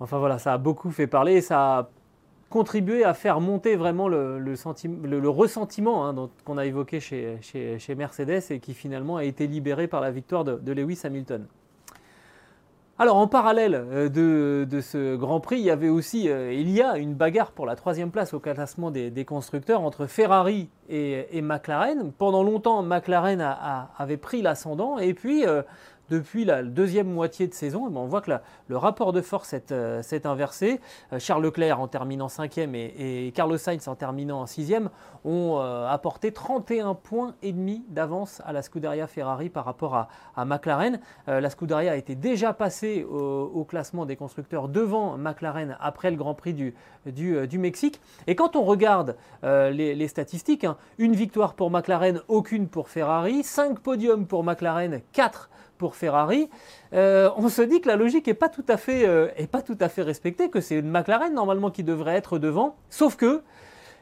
Enfin 0.00 0.18
voilà, 0.18 0.40
ça 0.40 0.54
a 0.54 0.58
beaucoup 0.58 0.90
fait 0.90 1.06
parler. 1.06 1.40
Ça 1.42 1.78
a 1.78 1.90
contribuer 2.52 3.02
à 3.02 3.14
faire 3.14 3.40
monter 3.40 3.76
vraiment 3.76 4.08
le, 4.08 4.52
ressentiment 5.28 6.06
hein, 6.06 6.30
qu'on 6.44 6.58
a 6.58 6.66
évoqué 6.66 7.00
chez, 7.00 7.38
chez, 7.40 7.94
Mercedes 7.94 8.42
et 8.50 8.60
qui 8.60 8.74
finalement 8.74 9.16
a 9.16 9.24
été 9.24 9.46
libéré 9.46 9.88
par 9.88 10.02
la 10.02 10.10
victoire 10.10 10.44
de, 10.44 10.72
Lewis 10.72 11.00
Hamilton. 11.02 11.46
Alors 12.98 13.16
en 13.16 13.26
parallèle 13.26 13.74
euh, 13.74 14.66
de, 14.66 14.80
ce 14.80 15.16
Grand 15.16 15.40
Prix, 15.40 15.56
il 15.56 15.64
y 15.64 15.70
avait 15.70 15.88
aussi, 15.88 16.28
euh, 16.28 16.52
il 16.52 16.68
y 16.70 16.82
a 16.82 16.98
une 16.98 17.14
bagarre 17.14 17.50
pour 17.50 17.64
la 17.64 17.74
troisième 17.74 18.10
place 18.10 18.34
au 18.34 18.38
classement 18.38 18.90
des, 18.90 19.24
constructeurs 19.24 19.80
entre 19.80 20.06
Ferrari 20.06 20.68
et, 20.90 21.40
McLaren. 21.40 22.12
Pendant 22.12 22.42
longtemps, 22.42 22.82
McLaren 22.82 23.40
avait 23.98 24.18
pris 24.18 24.42
l'ascendant 24.42 24.98
et 24.98 25.14
puis 25.14 25.46
euh, 25.46 25.62
depuis 26.12 26.44
la 26.44 26.62
deuxième 26.62 27.10
moitié 27.10 27.48
de 27.48 27.54
saison, 27.54 27.88
ben, 27.88 28.00
on 28.00 28.06
voit 28.06 28.20
que 28.20 28.30
le 28.68 28.76
rapport 28.76 29.14
de 29.14 29.22
force 29.22 29.48
s'est 29.48 29.72
euh, 29.72 30.02
inversé. 30.24 30.78
Euh, 31.10 31.18
Charles 31.18 31.42
Leclerc 31.42 31.80
en 31.80 31.88
terminant 31.88 32.28
cinquième 32.28 32.74
et, 32.74 33.28
et 33.28 33.32
Carlos 33.32 33.56
Sainz 33.56 33.88
en 33.88 33.94
terminant 33.94 34.44
sixième 34.44 34.90
ont 35.24 35.58
euh, 35.58 35.88
apporté 35.88 36.30
31 36.30 36.94
points 36.94 37.34
et 37.42 37.52
demi 37.52 37.82
d'avance 37.88 38.42
à 38.44 38.52
la 38.52 38.60
Scuderia 38.60 39.06
Ferrari 39.06 39.48
par 39.48 39.64
rapport 39.64 39.94
à, 39.94 40.44
McLaren. 40.44 41.00
la 41.26 41.50
Scuderia 41.50 41.92
a 41.92 41.96
été 41.96 42.14
déjà 42.14 42.52
passée 42.52 43.04
au, 43.04 43.64
classement 43.64 44.04
des 44.04 44.16
constructeurs 44.16 44.68
devant 44.68 45.16
McLaren 45.16 45.76
après 45.80 46.10
le 46.10 46.16
Grand 46.16 46.34
Prix 46.34 46.52
du, 46.52 46.74
du, 47.06 47.58
Mexique. 47.58 48.00
Et 48.26 48.34
quand 48.34 48.56
on 48.56 48.64
regarde 48.64 49.16
les, 49.42 50.08
statistiques, 50.08 50.64
hein, 50.64 50.76
une 50.98 51.14
victoire 51.14 51.54
pour 51.54 51.70
McLaren, 51.70 52.20
aucune 52.28 52.68
pour 52.68 52.88
Ferrari, 52.88 53.44
5 53.44 53.78
podiums 53.78 54.26
pour 54.26 54.42
McLaren, 54.42 55.00
4 55.12 55.48
Ferrari, 55.90 56.48
euh, 56.94 57.30
on 57.36 57.48
se 57.48 57.62
dit 57.62 57.80
que 57.80 57.88
la 57.88 57.96
logique 57.96 58.26
n'est 58.26 58.34
pas, 58.34 58.48
tout 58.48 58.64
à 58.68 58.76
fait, 58.76 59.06
euh, 59.06 59.28
pas 59.50 59.62
tout 59.62 59.76
à 59.80 59.88
fait 59.88 60.02
respectée, 60.02 60.50
que 60.50 60.60
c'est 60.60 60.82
McLaren 60.82 61.32
normalement 61.34 61.70
qui 61.70 61.84
devrait 61.84 62.14
être 62.14 62.38
devant, 62.38 62.76
sauf 62.90 63.16
que 63.16 63.42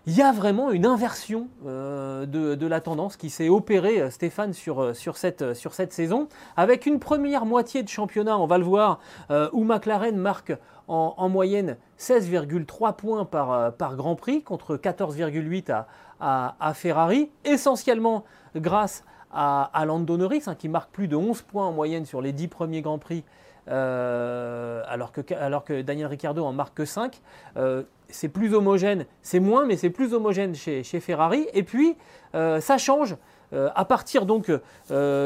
il 0.07 0.17
y 0.17 0.23
a 0.23 0.33
vraiment 0.33 0.71
une 0.71 0.87
inversion 0.87 1.49
euh, 1.67 2.25
de, 2.25 2.67
la 2.67 2.81
tendance 2.81 3.19
qui 3.19 3.29
s'est 3.29 3.51
opérée, 3.51 4.11
Stéphane, 4.11 4.55
sur, 4.55 4.95
cette, 5.15 5.93
saison, 5.93 6.29
avec 6.57 6.87
une 6.87 6.99
première 6.99 7.45
moitié 7.45 7.83
de 7.83 7.89
championnat, 7.89 8.39
on 8.39 8.47
va 8.47 8.57
le 8.57 8.65
voir, 8.65 8.99
où 9.53 9.63
McLaren 9.63 10.17
marque 10.17 10.55
en, 10.89 11.29
moyenne 11.29 11.77
16,3 11.99 12.97
points 12.97 13.27
par, 13.27 13.75
par 13.75 13.95
Grand 13.95 14.17
Prix 14.17 14.43
contre 14.43 14.77
14,8 14.77 15.71
à, 15.71 16.57
à, 16.59 16.75
Ferrari, 16.75 17.31
essentiellement 17.45 18.25
grâce 18.57 19.05
à, 19.33 19.85
Norris, 19.87 20.43
hein, 20.47 20.55
qui 20.55 20.69
marque 20.69 20.91
plus 20.91 21.09
de 21.09 21.17
11 21.17 21.43
points 21.43 21.67
en 21.67 21.73
moyenne 21.73 22.05
sur 22.05 22.21
les 22.21 22.33
10 22.33 22.49
premiers 22.49 22.83
Grands 22.83 22.99
Prix, 22.99 23.25
euh, 23.69 24.83
alors, 24.89 25.13
que, 25.13 25.83
Daniel 25.83 26.07
Ricciardo 26.07 26.45
en 26.45 26.53
marque 26.53 26.75
que 26.75 26.85
5. 26.85 27.21
Euh, 27.57 27.83
c'est 28.09 28.29
plus 28.29 28.55
homogène, 28.55 29.07
c'est 29.23 29.39
moins, 29.39 29.67
mais 29.67 29.77
c'est 29.77 29.91
plus 29.91 30.15
homogène 30.15 30.55
chez, 30.55 30.83
Ferrari. 30.83 31.47
Et 31.55 31.63
puis, 31.63 31.97
euh, 32.35 32.61
ça 32.61 32.79
change. 32.79 33.17
à 33.53 33.85
partir 33.85 34.27
donc 34.27 34.51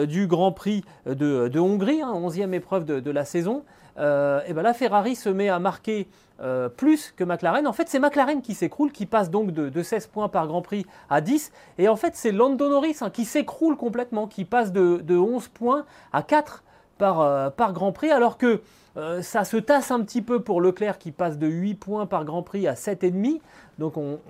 du 0.07 0.27
Grand 0.27 0.53
Prix 0.53 0.83
de, 1.07 1.59
Hongrie, 1.59 2.01
11e 2.01 2.45
hein, 2.45 2.53
épreuve 2.53 2.85
de, 2.85 3.01
de 3.01 3.11
la 3.11 3.25
saison, 3.25 3.65
et 3.97 4.53
ben 4.53 4.63
là 4.63 4.75
Ferrari 4.75 5.15
se 5.15 5.29
met 5.29 5.49
à 5.49 5.59
marquer 5.59 6.09
euh, 6.41 6.69
plus 6.69 7.13
que 7.17 7.23
McLaren. 7.23 7.65
En 7.69 7.73
fait, 7.73 7.89
c'est 7.89 8.01
McLaren 8.01 8.43
qui 8.43 8.55
s'écroule, 8.55 8.91
qui 8.91 9.07
passe 9.07 9.31
donc 9.31 9.53
de, 9.53 9.83
16 9.83 10.09
points 10.09 10.29
par 10.29 10.49
Grand 10.49 10.63
Prix 10.63 10.85
à 11.09 11.21
10. 11.21 11.53
Et 11.79 11.89
en 11.89 11.95
fait, 11.95 12.17
c'est 12.17 12.33
Lando 12.33 12.69
Norris 12.69 12.97
hein, 13.03 13.11
qui 13.11 13.25
s'écroule 13.25 13.77
complètement, 13.77 14.27
qui 14.27 14.45
passe 14.45 14.73
de, 14.73 15.17
11 15.17 15.47
points 15.49 15.85
à 16.13 16.25
4 16.25 16.65
par, 16.99 17.21
euh, 17.21 17.51
par 17.51 17.73
Grand 17.73 17.93
Prix, 17.93 18.11
alors 18.11 18.37
que 18.37 18.61
euh, 18.97 19.23
ça 19.23 19.45
se 19.45 19.57
tasse 19.57 19.91
un 19.91 20.01
petit 20.03 20.23
peu 20.23 20.41
pour 20.41 20.61
Leclerc 20.61 20.99
qui 20.99 21.11
passe 21.13 21.39
de 21.39 21.47
8 21.47 21.75
points 21.75 22.07
par 22.07 22.25
Grand 22.25 22.43
Prix 22.43 22.67
à 22.69 22.75
7,5. 22.75 23.41
Donc 23.79 23.97
on, 23.97 24.21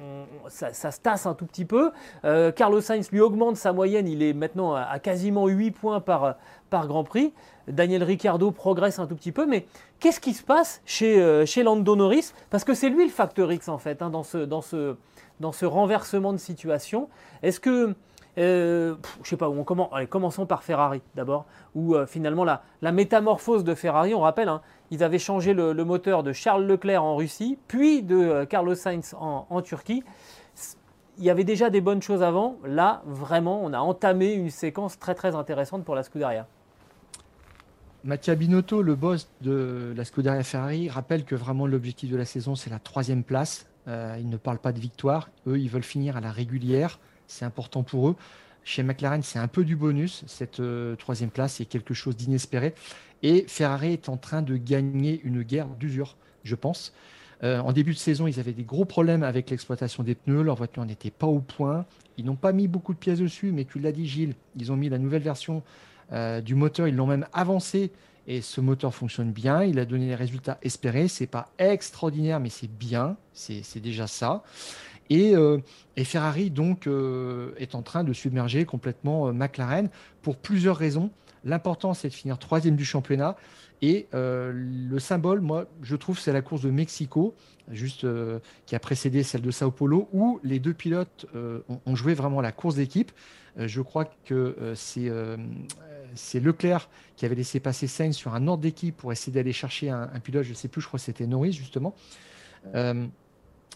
ça, 0.49 0.73
se 0.73 1.01
tasse 1.01 1.27
un 1.27 1.35
tout 1.35 1.45
petit 1.45 1.67
peu. 1.67 1.93
Carlos 2.57 2.81
Sainz 2.81 3.11
lui 3.13 3.21
augmente 3.21 3.57
sa 3.59 3.75
moyenne, 3.75 4.09
il 4.09 4.23
est 4.23 4.33
maintenant 4.33 4.75
à, 4.75 4.99
quasiment 4.99 5.47
8 5.47 5.71
points 5.73 6.01
par, 6.01 6.37
par 6.71 6.87
Grand 6.87 7.05
Prix. 7.05 7.35
Daniel 7.69 8.03
Ricciardo 8.03 8.51
progresse 8.51 8.99
un 8.99 9.07
tout 9.07 9.15
petit 9.15 9.33
peu, 9.33 9.47
mais 9.47 9.67
qu'est-ce 10.01 10.21
qui 10.21 10.35
se 10.35 10.43
passe 10.43 10.83
chez, 10.85 11.21
euh, 11.21 11.47
chez 11.47 11.63
Lando 11.63 11.97
Norris? 11.97 12.33
Parce 12.51 12.65
que 12.65 12.75
c'est 12.75 12.89
lui 12.89 13.05
le 13.05 13.11
facteur 13.11 13.51
X 13.53 13.69
en 13.69 13.79
fait, 13.79 14.03
hein, 14.03 14.11
dans, 14.11 14.23
ce, 14.23 14.39
dans, 14.39 14.61
ce, 14.61 14.97
dans 15.41 15.53
ce 15.53 15.65
renversement 15.65 16.33
de 16.33 16.39
situation. 16.39 17.09
Est-ce 17.43 17.61
que, 17.61 17.95
euh, 18.39 18.97
je 19.23 19.29
sais 19.29 19.37
pas, 19.37 19.49
où 19.49 19.59
on 19.59 19.65
commence, 19.65 19.89
allez, 19.93 20.07
commençons 20.07 20.47
par 20.47 20.63
Ferrari 20.63 21.03
d'abord, 21.15 21.47
où 21.75 21.95
euh, 21.95 22.07
finalement 22.07 22.45
la, 22.45 22.93
métamorphose 22.93 23.65
de 23.65 23.75
Ferrari, 23.75 24.15
on 24.15 24.21
rappelle, 24.21 24.49
hein, 24.49 24.61
ils 24.91 25.05
avaient 25.05 25.19
changé 25.19 25.55
le, 25.55 25.73
moteur 25.85 26.23
de 26.23 26.33
Charles 26.33 26.65
Leclerc 26.65 27.03
en 27.03 27.17
Russie, 27.17 27.59
puis 27.69 28.03
de 28.03 28.45
Carlos 28.45 28.75
Sainz 28.75 29.15
en, 29.19 29.63
Turquie 29.63 30.03
il 31.17 31.23
y 31.23 31.31
avait 31.31 31.45
déjà 31.45 31.71
des 31.71 31.81
bonnes 31.81 32.03
choses 32.03 32.25
avant. 32.25 32.57
Là, 32.65 33.03
vraiment, 33.07 33.63
on 33.63 33.73
a 33.73 33.79
entamé 33.79 34.33
une 34.33 34.51
séquence 34.51 34.99
très 34.99 35.15
très 35.15 35.37
intéressante 35.37 35.85
pour 35.85 35.95
la 35.95 36.03
Scuderia. 36.03 36.49
Mattia 38.03 38.35
Binotto, 38.35 38.83
le 38.83 38.97
boss 38.97 39.31
de 39.41 39.95
la 39.97 40.05
Scuderia 40.05 40.43
Ferrari, 40.43 40.91
rappelle 40.91 41.25
que 41.25 41.35
vraiment 41.35 41.67
l'objectif 41.67 42.11
de 42.11 42.17
la 42.17 42.25
saison, 42.25 42.55
c'est 42.55 42.69
la 42.69 42.79
troisième 42.81 43.23
place. 43.23 43.67
Euh, 43.87 44.17
il 44.19 44.29
ne 44.29 44.37
parle 44.37 44.59
pas 44.59 44.73
de 44.73 44.81
victoire. 44.81 45.31
Eux, 45.47 45.59
ils 45.59 45.71
veulent 45.71 45.83
finir 45.83 46.17
à 46.17 46.21
la 46.21 46.31
régulière. 46.31 46.99
C'est 47.27 47.45
important 47.45 47.83
pour 47.83 48.09
eux. 48.09 48.17
Chez 48.65 48.83
McLaren, 48.83 49.23
c'est 49.23 49.39
un 49.39 49.49
peu 49.49 49.65
du 49.65 49.77
bonus. 49.77 50.25
Cette 50.27 50.61
euh, 50.61 50.97
troisième 50.97 51.31
place, 51.31 51.55
c'est 51.55 51.67
quelque 51.67 51.93
chose 51.93 52.17
d'inespéré. 52.17 52.75
Et 53.23 53.45
Ferrari 53.47 53.93
est 53.93 54.09
en 54.09 54.17
train 54.17 54.43
de 54.43 54.57
gagner 54.57 55.21
une 55.25 55.43
guerre 55.43 55.69
d'usure, 55.69 56.17
je 56.45 56.55
pense. 56.55 56.93
Euh, 57.43 57.59
en 57.61 57.73
début 57.73 57.93
de 57.93 57.99
saison, 57.99 58.27
ils 58.27 58.41
avaient 58.41 58.53
des 58.53 58.65
gros 58.65 58.85
problèmes 58.85 59.23
avec 59.23 59.51
l'exploitation 59.51 60.03
des 60.03 60.15
pneus. 60.15 60.43
Leur 60.43 60.57
voiture 60.57 60.85
n'était 60.85 61.11
pas 61.11 61.27
au 61.27 61.41
point. 61.41 61.85
Ils 62.17 62.25
n'ont 62.25 62.37
pas 62.37 62.53
mis 62.53 62.69
beaucoup 62.69 62.95
de 62.95 62.99
pièces 62.99 63.19
dessus, 63.19 63.53
mais 63.53 63.65
tu 63.65 63.79
l'as 63.79 63.93
dit, 63.93 64.07
Gilles, 64.07 64.35
ils 64.57 64.73
ont 64.73 64.77
mis 64.77 64.89
la 64.89 64.99
nouvelle 64.99 65.23
version 65.23 65.63
du 66.45 66.55
moteur. 66.55 66.87
Ils 66.87 66.95
l'ont 66.95 67.07
même 67.07 67.27
avancé 67.33 67.91
et 68.27 68.41
ce 68.41 68.61
moteur 68.61 68.95
fonctionne 68.95 69.33
bien. 69.33 69.63
Il 69.65 69.79
a 69.79 69.85
donné 69.85 70.07
les 70.07 70.15
résultats 70.15 70.59
espérés. 70.63 71.09
C'est 71.09 71.27
pas 71.27 71.51
extraordinaire, 71.59 72.41
mais 72.41 72.49
c'est 72.49 72.71
bien. 72.71 73.17
C'est 73.33 73.81
déjà 73.81 74.07
ça. 74.07 74.43
Et, 75.11 75.35
et 75.97 76.05
Ferrari 76.05 76.51
donc 76.51 76.89
est 77.59 77.75
en 77.75 77.83
train 77.83 78.05
de 78.05 78.13
submerger 78.13 78.65
complètement 78.65 79.33
McLaren 79.33 79.91
pour 80.23 80.37
plusieurs 80.37 80.77
raisons. 80.77 81.11
L'important, 81.45 81.93
c'est 81.93 82.09
de 82.09 82.15
finir 82.15 82.39
troisième 82.39 82.75
du 82.75 82.85
championnat. 82.85 83.37
Et 83.83 84.07
euh, 84.15 84.53
le 84.55 84.99
symbole, 84.99 85.41
moi, 85.41 85.67
je 85.83 85.95
trouve, 85.95 86.19
c'est 86.19 86.33
la 86.33 86.41
course 86.41 86.63
de 86.63 86.71
Mexico, 86.71 87.35
juste 87.71 88.05
euh, 88.05 88.39
qui 88.65 88.75
a 88.75 88.79
précédé 88.79 89.23
celle 89.23 89.43
de 89.43 89.51
Sao 89.51 89.71
Paulo, 89.71 90.09
où 90.13 90.41
les 90.43 90.59
deux 90.59 90.73
pilotes 90.73 91.27
euh, 91.35 91.61
ont, 91.85 91.95
joué 91.95 92.15
vraiment 92.15 92.41
la 92.41 92.51
course 92.51 92.77
d'équipe. 92.77 93.13
je 93.59 93.83
crois 93.83 94.07
que 94.25 94.73
c'est 94.75 95.11
c'est 96.17 96.39
Leclerc 96.39 96.89
qui 97.17 97.27
avait 97.27 97.35
laissé 97.35 97.59
passer 97.59 97.89
Sainz 97.89 98.15
sur 98.15 98.35
un 98.35 98.47
ordre 98.47 98.63
d'équipe 98.63 98.97
pour 98.97 99.11
essayer 99.11 99.33
d'aller 99.33 99.53
chercher 99.53 99.91
un, 99.91 100.09
un, 100.15 100.21
pilote, 100.21 100.45
je 100.45 100.51
ne 100.51 100.55
sais 100.55 100.69
plus, 100.69 100.81
je 100.81 100.87
crois 100.87 100.99
que 100.99 101.05
c'était 101.05 101.27
Norris 101.27 101.53
justement 101.53 101.95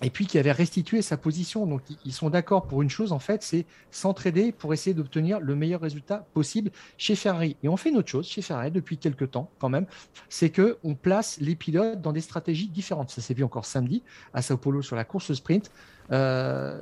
et 0.03 0.11
puis 0.11 0.27
qui 0.27 0.39
avait 0.39 0.53
restitué 0.53 1.03
sa 1.03 1.17
position. 1.17 1.67
Donc 1.67 1.83
ils 2.05 2.13
sont 2.13 2.31
d'accord 2.31 2.67
pour 2.67 2.83
une 2.83 2.91
chose, 2.91 3.13
en 3.13 3.19
fait, 3.19 3.43
c'est 3.43 3.67
s'entraider 3.91 4.53
pour 4.53 4.73
essayer 4.73 4.95
d'obtenir 4.95 5.41
le 5.41 5.55
meilleur 5.55 5.81
résultat 5.81 6.27
possible 6.35 6.71
chez 6.97 7.17
Ferrari. 7.17 7.57
Et 7.63 7.69
on 7.69 7.77
fait 7.77 7.91
une 7.91 7.97
autre 7.97 8.09
chose 8.09 8.27
chez 8.27 8.43
Ferrari 8.43 8.71
depuis 8.71 8.99
quelques 8.99 9.31
temps 9.31 9.51
quand 9.59 9.69
même, 9.69 9.87
c'est 10.29 10.51
qu'on 10.51 10.95
place 10.95 11.39
les 11.41 11.57
pilotes 11.57 12.01
dans 12.01 12.13
des 12.13 12.21
stratégies 12.21 12.69
différentes. 12.69 13.11
Ça 13.11 13.21
s'est 13.21 13.35
vu 13.35 13.45
encore 13.45 13.65
samedi 13.65 14.03
à 14.35 14.43
Sao 14.43 14.57
Paulo 14.57 14.83
sur 14.83 14.97
la 14.97 15.05
course 15.05 15.33
sprint. 15.33 15.71
Euh, 16.13 16.81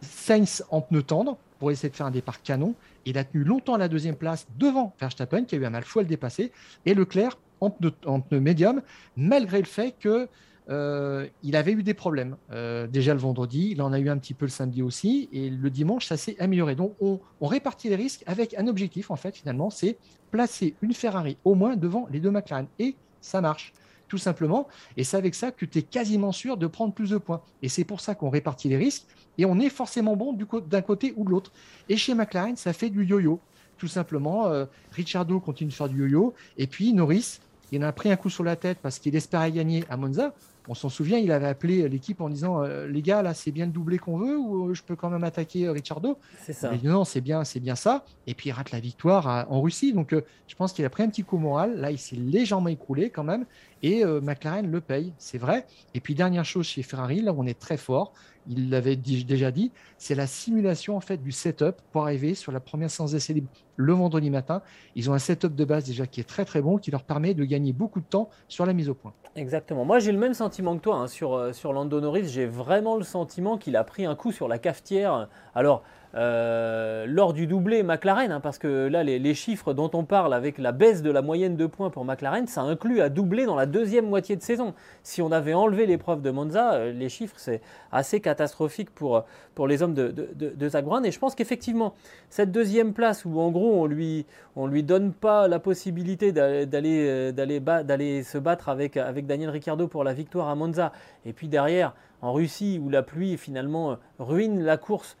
Sainz 0.00 0.64
en 0.70 0.80
pneu 0.80 1.02
tendre 1.02 1.38
pour 1.58 1.70
essayer 1.70 1.88
de 1.88 1.94
faire 1.94 2.06
un 2.06 2.10
départ 2.10 2.42
canon. 2.42 2.74
Il 3.04 3.18
a 3.18 3.24
tenu 3.24 3.44
longtemps 3.44 3.76
la 3.76 3.88
deuxième 3.88 4.16
place 4.16 4.46
devant 4.58 4.94
Verstappen 5.00 5.44
qui 5.44 5.54
a 5.54 5.58
eu 5.58 5.64
un 5.64 5.70
mal 5.70 5.84
fou 5.84 6.00
à 6.00 6.02
le 6.02 6.08
dépasser. 6.08 6.52
Et 6.86 6.94
Leclerc 6.94 7.38
en 7.60 7.70
pneu, 7.70 7.92
en 8.04 8.20
pneu 8.20 8.40
médium, 8.40 8.82
malgré 9.16 9.60
le 9.60 9.66
fait 9.66 9.94
que 9.98 10.28
euh, 10.68 11.26
il 11.42 11.56
avait 11.56 11.72
eu 11.72 11.82
des 11.82 11.94
problèmes. 11.94 12.36
Euh, 12.52 12.86
déjà 12.86 13.14
le 13.14 13.20
vendredi, 13.20 13.70
il 13.72 13.82
en 13.82 13.92
a 13.92 13.98
eu 13.98 14.08
un 14.08 14.18
petit 14.18 14.34
peu 14.34 14.44
le 14.44 14.50
samedi 14.50 14.82
aussi, 14.82 15.28
et 15.32 15.50
le 15.50 15.70
dimanche, 15.70 16.06
ça 16.06 16.16
s'est 16.16 16.36
amélioré. 16.38 16.74
Donc 16.74 16.94
on, 17.00 17.20
répartit 17.40 17.88
les 17.88 17.96
risques 17.96 18.22
avec 18.26 18.54
un 18.54 18.66
objectif, 18.68 19.10
en 19.10 19.16
fait, 19.16 19.36
finalement, 19.36 19.70
c'est 19.70 19.98
placer 20.30 20.74
une 20.82 20.94
Ferrari 20.94 21.36
au 21.44 21.54
moins 21.54 21.76
devant 21.76 22.06
les 22.10 22.20
deux 22.20 22.30
McLaren. 22.30 22.66
Et 22.78 22.94
ça 23.20 23.40
marche, 23.40 23.72
tout 24.08 24.18
simplement. 24.18 24.68
Et 24.96 25.04
c'est 25.04 25.16
avec 25.16 25.34
ça 25.34 25.50
que 25.50 25.66
tu 25.66 25.78
es 25.78 25.82
quasiment 25.82 26.32
sûr 26.32 26.56
de 26.56 26.66
prendre 26.66 26.94
plus 26.94 27.10
de 27.10 27.18
points. 27.18 27.42
Et 27.62 27.68
c'est 27.68 27.84
pour 27.84 28.00
ça 28.00 28.14
qu'on 28.14 28.30
répartit 28.30 28.68
les 28.68 28.76
risques, 28.76 29.06
et 29.38 29.44
on 29.44 29.58
est 29.58 29.70
forcément 29.70 30.16
bon 30.16 30.36
d'un 30.68 30.82
côté 30.82 31.12
ou 31.16 31.24
de 31.24 31.30
l'autre. 31.30 31.52
Et 31.88 31.96
chez 31.96 32.14
McLaren, 32.14 32.56
ça 32.56 32.72
fait 32.72 32.90
du 32.90 33.04
yo-yo. 33.04 33.40
Tout 33.78 33.88
simplement, 33.88 34.46
euh, 34.46 34.66
Ricciardo 34.92 35.40
continue 35.40 35.70
de 35.70 35.74
faire 35.74 35.88
du 35.88 35.98
yo-yo, 35.98 36.34
et 36.56 36.68
puis 36.68 36.92
Norris, 36.92 37.40
il 37.72 37.82
en 37.82 37.88
a 37.88 37.92
pris 37.92 38.12
un 38.12 38.16
coup 38.16 38.28
sur 38.28 38.44
la 38.44 38.54
tête 38.54 38.78
parce 38.82 38.98
qu'il 38.98 39.16
espérait 39.16 39.50
gagner 39.50 39.84
à 39.88 39.96
Monza. 39.96 40.34
On 40.68 40.74
s'en 40.74 40.88
souvient, 40.88 41.18
il 41.18 41.32
avait 41.32 41.46
appelé 41.46 41.88
l'équipe 41.88 42.20
en 42.20 42.28
disant 42.28 42.62
euh, 42.62 42.86
les 42.86 43.02
gars 43.02 43.22
là 43.22 43.34
c'est 43.34 43.50
bien 43.50 43.66
le 43.66 43.72
doublé 43.72 43.98
qu'on 43.98 44.16
veut 44.16 44.38
ou 44.38 44.68
euh, 44.70 44.74
je 44.74 44.82
peux 44.82 44.94
quand 44.94 45.10
même 45.10 45.24
attaquer 45.24 45.66
euh, 45.66 45.72
Ricciardo 45.72 46.18
C'est 46.44 46.52
ça. 46.52 46.70
non, 46.84 47.04
c'est 47.04 47.20
bien, 47.20 47.44
c'est 47.44 47.60
bien 47.60 47.74
ça. 47.74 48.04
Et 48.26 48.34
puis 48.34 48.50
il 48.50 48.52
rate 48.52 48.70
la 48.70 48.80
victoire 48.80 49.46
en 49.50 49.60
Russie. 49.60 49.92
Donc 49.92 50.14
je 50.46 50.54
pense 50.54 50.72
qu'il 50.72 50.84
a 50.84 50.90
pris 50.90 51.02
un 51.02 51.08
petit 51.08 51.24
coup 51.24 51.38
moral. 51.38 51.80
Là, 51.80 51.90
il 51.90 51.98
s'est 51.98 52.16
légèrement 52.16 52.68
écroulé 52.68 53.10
quand 53.10 53.24
même. 53.24 53.44
Et 53.82 54.04
McLaren 54.04 54.70
le 54.70 54.80
paye, 54.80 55.12
c'est 55.18 55.38
vrai. 55.38 55.66
Et 55.94 56.00
puis 56.00 56.14
dernière 56.14 56.44
chose 56.44 56.66
chez 56.66 56.82
Ferrari, 56.82 57.20
là 57.20 57.34
on 57.36 57.46
est 57.46 57.58
très 57.58 57.76
fort, 57.76 58.12
il 58.48 58.70
l'avait 58.70 58.96
déjà 58.96 59.50
dit, 59.50 59.70
c'est 59.98 60.14
la 60.14 60.26
simulation 60.26 60.96
en 60.96 61.00
du 61.16 61.32
setup 61.32 61.76
pour 61.92 62.02
arriver 62.02 62.34
sur 62.34 62.52
la 62.52 62.60
première 62.60 62.90
séance 62.90 63.12
d'essai 63.12 63.34
libre 63.34 63.48
le 63.76 63.92
vendredi 63.92 64.30
matin. 64.30 64.62
Ils 64.94 65.10
ont 65.10 65.14
un 65.14 65.18
setup 65.18 65.54
de 65.54 65.64
base 65.64 65.84
déjà 65.84 66.06
qui 66.06 66.20
est 66.20 66.28
très 66.28 66.44
très 66.44 66.62
bon, 66.62 66.78
qui 66.78 66.90
leur 66.90 67.02
permet 67.02 67.34
de 67.34 67.44
gagner 67.44 67.72
beaucoup 67.72 68.00
de 68.00 68.04
temps 68.04 68.28
sur 68.48 68.66
la 68.66 68.72
mise 68.72 68.88
au 68.88 68.94
point. 68.94 69.12
Exactement. 69.34 69.84
Moi, 69.84 69.98
j'ai 69.98 70.12
le 70.12 70.18
même 70.18 70.34
sentiment 70.34 70.76
que 70.76 70.82
toi 70.82 70.96
hein, 70.96 71.06
sur, 71.06 71.34
euh, 71.34 71.52
sur 71.52 71.72
Lando 71.72 72.00
Norris. 72.00 72.28
J'ai 72.28 72.46
vraiment 72.46 72.96
le 72.96 73.02
sentiment 73.02 73.56
qu'il 73.56 73.76
a 73.76 73.84
pris 73.84 74.04
un 74.04 74.14
coup 74.14 74.30
sur 74.30 74.46
la 74.46 74.58
cafetière. 74.58 75.28
Alors, 75.54 75.82
euh, 76.14 77.06
lors 77.08 77.32
du 77.32 77.46
doublé 77.46 77.82
McLaren, 77.82 78.30
hein, 78.32 78.40
parce 78.40 78.58
que 78.58 78.86
là, 78.86 79.02
les, 79.02 79.34
chiffres 79.34 79.72
dont 79.72 79.90
on 79.94 80.04
parle 80.04 80.34
avec 80.34 80.58
la 80.58 80.70
baisse 80.72 81.02
de 81.02 81.10
la 81.10 81.22
moyenne 81.22 81.56
de 81.56 81.64
points 81.64 81.88
pour 81.88 82.04
McLaren, 82.04 82.46
ça 82.46 82.60
inclut 82.60 83.00
à 83.00 83.08
doubler 83.08 83.46
dans 83.46 83.54
la 83.56 83.64
deuxième 83.64 84.06
moitié 84.06 84.36
de 84.36 84.42
saison. 84.42 84.74
Si 85.02 85.22
on 85.22 85.32
avait 85.32 85.54
enlevé 85.54 85.86
l'épreuve 85.86 86.20
de 86.20 86.30
Monza, 86.30 86.74
euh, 86.74 86.92
les 86.92 87.08
chiffres, 87.08 87.36
c'est 87.38 87.62
assez 87.92 88.20
catastrophique 88.20 88.90
pour, 88.90 89.24
pour 89.54 89.66
les 89.66 89.82
hommes 89.82 89.94
de, 89.94 90.10
de. 90.10 91.06
Et 91.06 91.10
je 91.10 91.18
pense 91.18 91.34
qu'effectivement, 91.34 91.94
cette 92.28 92.52
deuxième 92.52 92.92
place 92.92 93.24
où 93.24 93.40
en 93.40 93.50
gros 93.50 93.82
on 93.82 93.86
lui, 93.86 94.26
on 94.54 94.66
lui 94.66 94.82
donne 94.82 95.12
pas 95.12 95.48
la 95.48 95.58
possibilité 95.58 96.32
d'aller, 96.32 97.06
euh, 97.08 97.32
d'aller, 97.32 97.60
d'aller 97.60 98.22
se 98.22 98.36
battre 98.36 98.68
avec, 98.68 98.98
avec 98.98 99.26
Daniel 99.26 99.50
Ricciardo 99.50 99.88
pour 99.88 100.04
la 100.04 100.12
victoire 100.12 100.48
à 100.48 100.54
Monza, 100.54 100.92
et 101.24 101.32
puis 101.32 101.48
derrière, 101.48 101.94
en 102.20 102.32
Russie, 102.32 102.78
où 102.82 102.90
la 102.90 103.02
pluie 103.02 103.38
finalement 103.38 103.96
ruine 104.18 104.62
la 104.62 104.76
course 104.76 105.16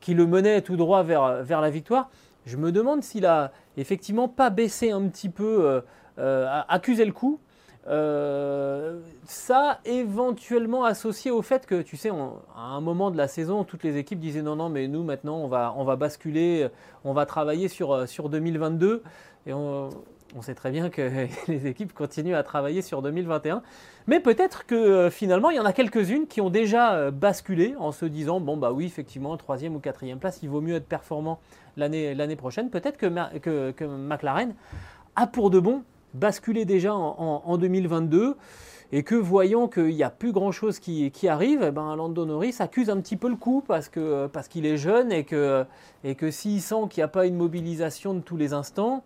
qui 0.00 0.14
le 0.14 0.26
menait 0.26 0.62
tout 0.62 0.76
droit 0.76 1.02
vers, 1.02 1.42
vers 1.42 1.60
la 1.60 1.70
victoire. 1.70 2.10
Je 2.46 2.56
me 2.56 2.70
demande 2.70 3.02
s'il 3.02 3.26
a 3.26 3.52
effectivement 3.76 4.28
pas 4.28 4.50
baissé 4.50 4.92
un 4.92 5.02
petit 5.08 5.28
peu, 5.28 5.66
euh, 5.66 5.80
euh, 6.18 6.62
accusé 6.68 7.04
le 7.04 7.12
coup. 7.12 7.40
Euh, 7.88 9.00
ça 9.24 9.80
éventuellement 9.84 10.84
associé 10.84 11.30
au 11.30 11.42
fait 11.42 11.66
que, 11.66 11.82
tu 11.82 11.96
sais, 11.96 12.10
à 12.10 12.60
un 12.60 12.80
moment 12.80 13.10
de 13.10 13.16
la 13.16 13.28
saison, 13.28 13.64
toutes 13.64 13.84
les 13.84 13.96
équipes 13.96 14.20
disaient 14.20 14.42
non, 14.42 14.56
non, 14.56 14.68
mais 14.68 14.88
nous 14.88 15.02
maintenant, 15.02 15.36
on 15.38 15.48
va, 15.48 15.74
on 15.76 15.84
va 15.84 15.96
basculer, 15.96 16.68
on 17.04 17.12
va 17.12 17.26
travailler 17.26 17.68
sur, 17.68 18.08
sur 18.08 18.28
2022. 18.28 19.02
Et 19.46 19.52
on, 19.52 19.90
on 20.36 20.42
sait 20.42 20.54
très 20.54 20.70
bien 20.70 20.90
que 20.90 21.26
les 21.48 21.66
équipes 21.66 21.92
continuent 21.92 22.34
à 22.34 22.42
travailler 22.42 22.82
sur 22.82 23.02
2021. 23.02 23.62
Mais 24.06 24.20
peut-être 24.20 24.66
que 24.66 24.74
euh, 24.74 25.10
finalement, 25.10 25.50
il 25.50 25.56
y 25.56 25.60
en 25.60 25.64
a 25.64 25.72
quelques-unes 25.72 26.26
qui 26.26 26.40
ont 26.40 26.50
déjà 26.50 26.94
euh, 26.94 27.10
basculé 27.10 27.74
en 27.78 27.90
se 27.90 28.04
disant 28.04 28.40
bon, 28.40 28.56
bah 28.56 28.72
oui, 28.72 28.84
effectivement, 28.84 29.36
troisième 29.36 29.74
ou 29.74 29.80
quatrième 29.80 30.18
place, 30.18 30.40
il 30.42 30.50
vaut 30.50 30.60
mieux 30.60 30.76
être 30.76 30.86
performant 30.86 31.40
l'année 31.76 32.36
prochaine. 32.36 32.70
Peut-être 32.70 32.96
que, 32.96 33.86
McLaren 33.86 34.54
a 35.16 35.26
pour 35.26 35.50
de 35.50 35.58
bon 35.58 35.82
basculé 36.14 36.64
déjà 36.64 36.94
en, 36.94 37.58
2022 37.58 38.36
et 38.92 39.02
que 39.02 39.14
voyant 39.14 39.68
qu'il 39.68 39.88
n'y 39.88 40.02
a 40.02 40.08
plus 40.08 40.32
grand 40.32 40.52
chose 40.52 40.78
qui, 40.78 41.28
arrive, 41.28 41.62
eh 41.62 41.70
ben 41.70 41.94
Lando 41.96 42.24
Norris 42.24 42.56
accuse 42.60 42.88
un 42.88 42.98
petit 43.00 43.16
peu 43.18 43.28
le 43.28 43.36
coup 43.36 43.62
parce 43.66 43.90
qu'il 43.90 44.28
parce 44.32 44.48
qu'il 44.48 44.64
est 44.64 44.78
jeune 44.78 45.12
et 45.12 45.24
que, 45.24 45.66
et 46.04 46.14
que 46.14 46.30
s'il 46.30 46.62
sent 46.62 46.88
qu'il 46.88 47.00
n'y 47.00 47.04
a 47.04 47.08
pas 47.08 47.26
une 47.26 47.36
mobilisation 47.36 48.14
de 48.14 48.20
tous 48.20 48.38
les 48.38 48.54
instants, 48.54 49.04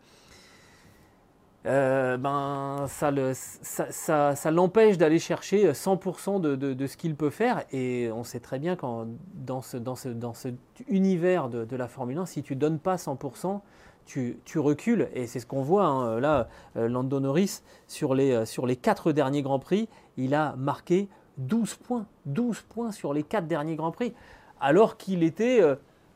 euh, 1.67 2.17
ben, 2.17 2.87
ça, 2.89 4.51
l'empêche 4.51 4.97
d'aller 4.97 5.19
chercher 5.19 5.73
100% 5.73 6.41
de, 6.41 6.87
ce 6.87 6.97
qu'il 6.97 7.15
peut 7.15 7.31
faire. 7.31 7.65
Et 7.73 8.11
on 8.13 8.25
sait 8.25 8.41
très 8.41 8.59
bien 8.59 8.77
qu'en 8.77 9.07
dans, 9.35 9.61
ce, 9.61 9.77
dans, 9.77 9.95
cet 9.95 10.57
univers 10.89 11.49
de, 11.49 11.77
la 11.77 11.89
Formule 11.89 12.19
1, 12.19 12.27
si 12.27 12.43
tu 12.43 12.55
ne 12.55 12.61
donnes 12.61 12.79
pas 12.79 12.97
100%, 12.97 13.61
tu, 14.07 14.41
recules. 14.57 15.09
Et 15.15 15.27
c'est 15.27 15.41
ce 15.41 15.47
qu'on 15.47 15.63
voit 15.63 15.85
hein. 15.87 16.21
là. 16.21 16.49
Euh, 16.77 16.89
Lando 16.89 17.21
Norris, 17.21 17.63
sur 17.87 18.15
les, 18.15 18.33
euh, 18.33 18.45
sur 18.45 18.67
les 18.67 18.77
4 18.77 19.13
derniers 19.13 19.43
Grands 19.43 19.59
Prix, 19.59 19.89
il 20.17 20.35
a 20.35 20.55
marqué 20.57 21.09
12 21.39 21.75
points. 21.75 22.07
12 22.27 22.63
points 22.63 22.93
sur 22.93 23.13
les 23.13 23.23
4 23.23 23.47
derniers 23.47 23.77
Grands 23.77 23.93
Prix. 23.93 24.15
Alors 24.61 24.97
qu'il 24.97 25.23
était 25.23 25.63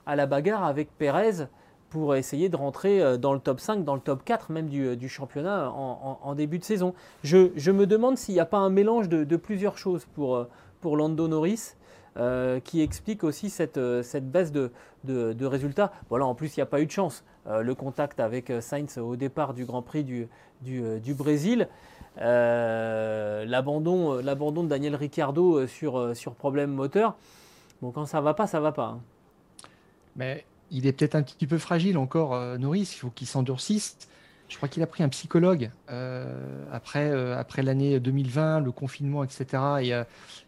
à 0.04 0.16
la 0.16 0.26
bagarre 0.26 0.64
avec 0.64 0.90
Pérez 0.98 1.46
pour 1.94 2.16
essayer 2.16 2.48
de 2.48 2.56
rentrer 2.56 3.00
euh, 3.00 3.16
dans 3.16 3.32
le 3.32 3.38
top 3.38 3.60
5, 3.60 3.84
dans 3.84 3.94
le 3.94 4.00
top 4.00 4.24
4 4.24 4.50
même 4.50 4.66
du, 4.66 4.84
euh, 4.84 5.08
championnat 5.08 5.70
en, 5.70 6.34
début 6.34 6.58
de 6.58 6.64
saison. 6.64 6.92
Je, 7.22 7.70
me 7.70 7.86
demande 7.86 8.18
s'il 8.18 8.34
n'y 8.34 8.40
a 8.40 8.46
pas 8.46 8.58
un 8.58 8.68
mélange 8.68 9.08
de, 9.08 9.36
plusieurs 9.36 9.78
choses 9.78 10.04
pour, 10.04 10.34
euh, 10.34 10.48
pour 10.80 10.96
Lando 10.96 11.28
Norris. 11.28 11.76
qui 12.64 12.80
explique 12.80 13.22
aussi 13.22 13.48
cette, 13.48 13.78
cette 14.02 14.28
baisse 14.28 14.50
de, 14.50 14.72
de, 15.04 15.46
résultats. 15.46 15.92
Voilà, 16.10 16.26
en 16.26 16.34
plus, 16.34 16.56
il 16.56 16.60
n'y 16.60 16.62
a 16.62 16.66
pas 16.66 16.80
eu 16.80 16.86
de 16.86 16.90
chance. 16.90 17.22
le 17.46 17.74
contact 17.74 18.18
avec 18.18 18.52
Sainz 18.60 18.98
au 18.98 19.14
départ 19.14 19.54
du 19.54 19.64
Grand 19.64 19.82
Prix 19.82 20.02
du, 20.02 20.26
du, 20.62 21.14
Brésil, 21.14 21.68
l'abandon 22.16 24.16
de 24.16 24.68
Daniel 24.68 24.96
Ricciardo 24.96 25.68
sur, 25.68 26.16
sur 26.16 26.34
problème 26.34 26.72
moteur. 26.72 27.14
Bon, 27.82 27.92
quand 27.92 28.06
ça 28.06 28.20
va 28.20 28.34
pas, 28.34 28.48
ça 28.48 28.58
va 28.58 28.72
pas. 28.72 28.96
Hein. 28.96 29.00
Mais 30.16 30.44
il 30.74 30.86
est 30.88 30.92
peut-être 30.92 31.14
un 31.14 31.22
petit 31.22 31.46
peu 31.46 31.56
fragile 31.56 31.96
encore, 31.96 32.34
euh, 32.34 32.58
Norris. 32.58 32.90
Il 32.96 32.98
faut 32.98 33.10
qu'il 33.10 33.28
s'endurcisse. 33.28 33.96
Je 34.48 34.56
crois 34.56 34.68
qu'il 34.68 34.82
a 34.82 34.86
pris 34.86 35.02
un 35.02 35.08
psychologue 35.08 35.70
euh, 35.90 36.26
après, 36.72 37.10
euh, 37.10 37.38
après 37.38 37.62
l'année 37.62 37.98
2020, 37.98 38.60
le 38.60 38.72
confinement, 38.72 39.24
etc. 39.24 39.62
Et 39.82 39.92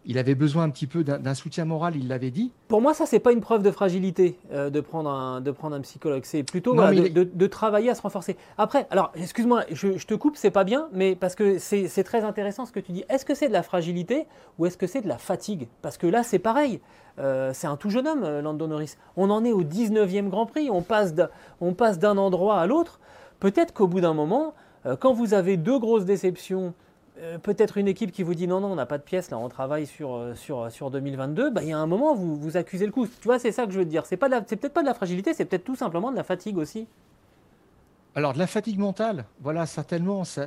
il 0.05 0.19
avait 0.19 0.35
besoin 0.35 0.65
un 0.65 0.71
petit 0.71 0.87
peu 0.87 1.03
d'un 1.03 1.35
soutien 1.35 1.65
moral, 1.65 1.97
il 1.97 2.09
l'avait 2.09 2.31
dit. 2.31 2.53
Pour 2.69 2.81
moi, 2.81 2.95
ça, 2.95 3.07
c'est 3.07 3.19
pas 3.19 3.33
une 3.33 3.41
preuve 3.41 3.63
de 3.63 3.71
fragilité 3.71 4.39
de, 4.53 4.81
prendre 4.81 5.11
un, 5.11 5.41
de 5.41 5.51
prendre 5.51 5.75
un 5.77 5.81
psychologue. 5.81 6.23
C'est 6.25 6.43
plutôt 6.43 6.75
de, 6.75 7.47
travailler 7.47 7.91
à 7.91 7.95
se 7.95 8.03
renforcer. 8.03 8.37
Après, 8.59 8.87
alors, 8.91 9.13
excuse-moi, 9.17 9.65
je, 9.71 9.97
je, 9.99 10.07
te 10.07 10.15
coupe, 10.15 10.37
c'est 10.37 10.51
pas 10.51 10.65
bien, 10.65 10.89
mais 10.93 11.17
parce 11.17 11.35
que 11.35 11.59
c'est 11.59 12.05
très 12.05 12.23
intéressant 12.23 12.67
ce 12.67 12.73
que 12.73 12.81
tu 12.81 12.93
dis. 12.93 13.05
Est-ce 13.09 13.25
que 13.25 13.35
c'est 13.35 13.49
de 13.49 13.53
la 13.53 13.63
fragilité 13.63 14.27
ou 14.59 14.67
est-ce 14.67 14.77
que 14.77 14.87
c'est 14.87 15.01
de 15.01 15.09
la 15.09 15.19
fatigue? 15.19 15.69
Parce 15.83 15.97
que 15.97 16.07
là, 16.07 16.23
c'est 16.23 16.39
pareil. 16.39 16.81
Euh, 17.19 17.53
c'est 17.55 17.67
un 17.67 17.77
tout 17.77 17.91
jeune 17.91 18.07
homme, 18.07 18.25
euh, 18.25 18.43
Lando 18.43 18.67
Norris. 18.67 18.97
On 19.17 19.31
en 19.31 19.45
est 19.45 19.53
au 19.53 19.63
19e 19.63 20.29
Grand 20.29 20.47
Prix, 20.47 20.69
on 20.71 20.83
passe 20.83 21.15
d'un 21.15 22.19
endroit 22.19 22.61
à 22.61 22.67
l'autre. 22.67 23.01
Peut-être 23.41 23.73
qu'au 23.73 23.87
bout 23.87 24.01
d'un 24.01 24.15
moment, 24.15 24.55
euh, 24.87 24.97
quand 24.97 25.13
vous 25.13 25.35
avez 25.35 25.57
deux 25.57 25.79
grosses 25.79 26.05
déceptions, 26.05 26.75
euh, 27.19 27.39
peut-être 27.39 27.79
une 27.79 27.89
équipe 27.89 28.13
qui 28.13 28.23
vous 28.23 28.35
dit 28.35 28.47
non, 28.47 28.61
non, 28.61 28.69
on 28.69 28.75
n'a 28.75 28.87
pas 28.87 28.99
de 28.99 29.03
pièces, 29.03 29.31
là, 29.31 29.39
on 29.39 29.49
travaille 29.49 29.87
sur, 29.87 30.15
euh, 30.15 30.35
sur, 30.35 30.71
sur 30.71 30.91
2022, 30.91 31.51
bah, 31.51 31.63
il 31.63 31.71
y 31.71 31.73
a 31.73 31.79
un 31.79 31.87
moment, 31.87 32.15
vous, 32.15 32.37
vous 32.37 32.57
accusez 32.57 32.87
le 32.87 32.93
coup. 32.93 33.07
Tu 33.07 33.25
vois, 33.25 33.39
c'est 33.39 33.53
ça 33.53 33.67
que 33.67 33.73
je 33.73 33.79
veux 33.79 33.85
te 33.85 33.91
dire. 33.91 34.05
C'est 34.07 34.17
peut-être 34.17 34.73
pas 34.73 34.83
de 34.83 34.87
la 34.87 34.95
fragilité, 34.95 35.33
c'est 35.35 35.45
peut-être 35.45 35.65
tout 35.65 35.77
simplement 35.77 36.11
de 36.11 36.17
la 36.17 36.25
fatigue 36.25 36.59
aussi. 36.59 36.87
Alors, 38.15 38.33
de 38.33 38.39
la 38.39 38.47
fatigue 38.47 38.79
mentale, 38.79 39.27
voilà, 39.41 39.67
certainement, 39.67 40.25
ça, 40.25 40.47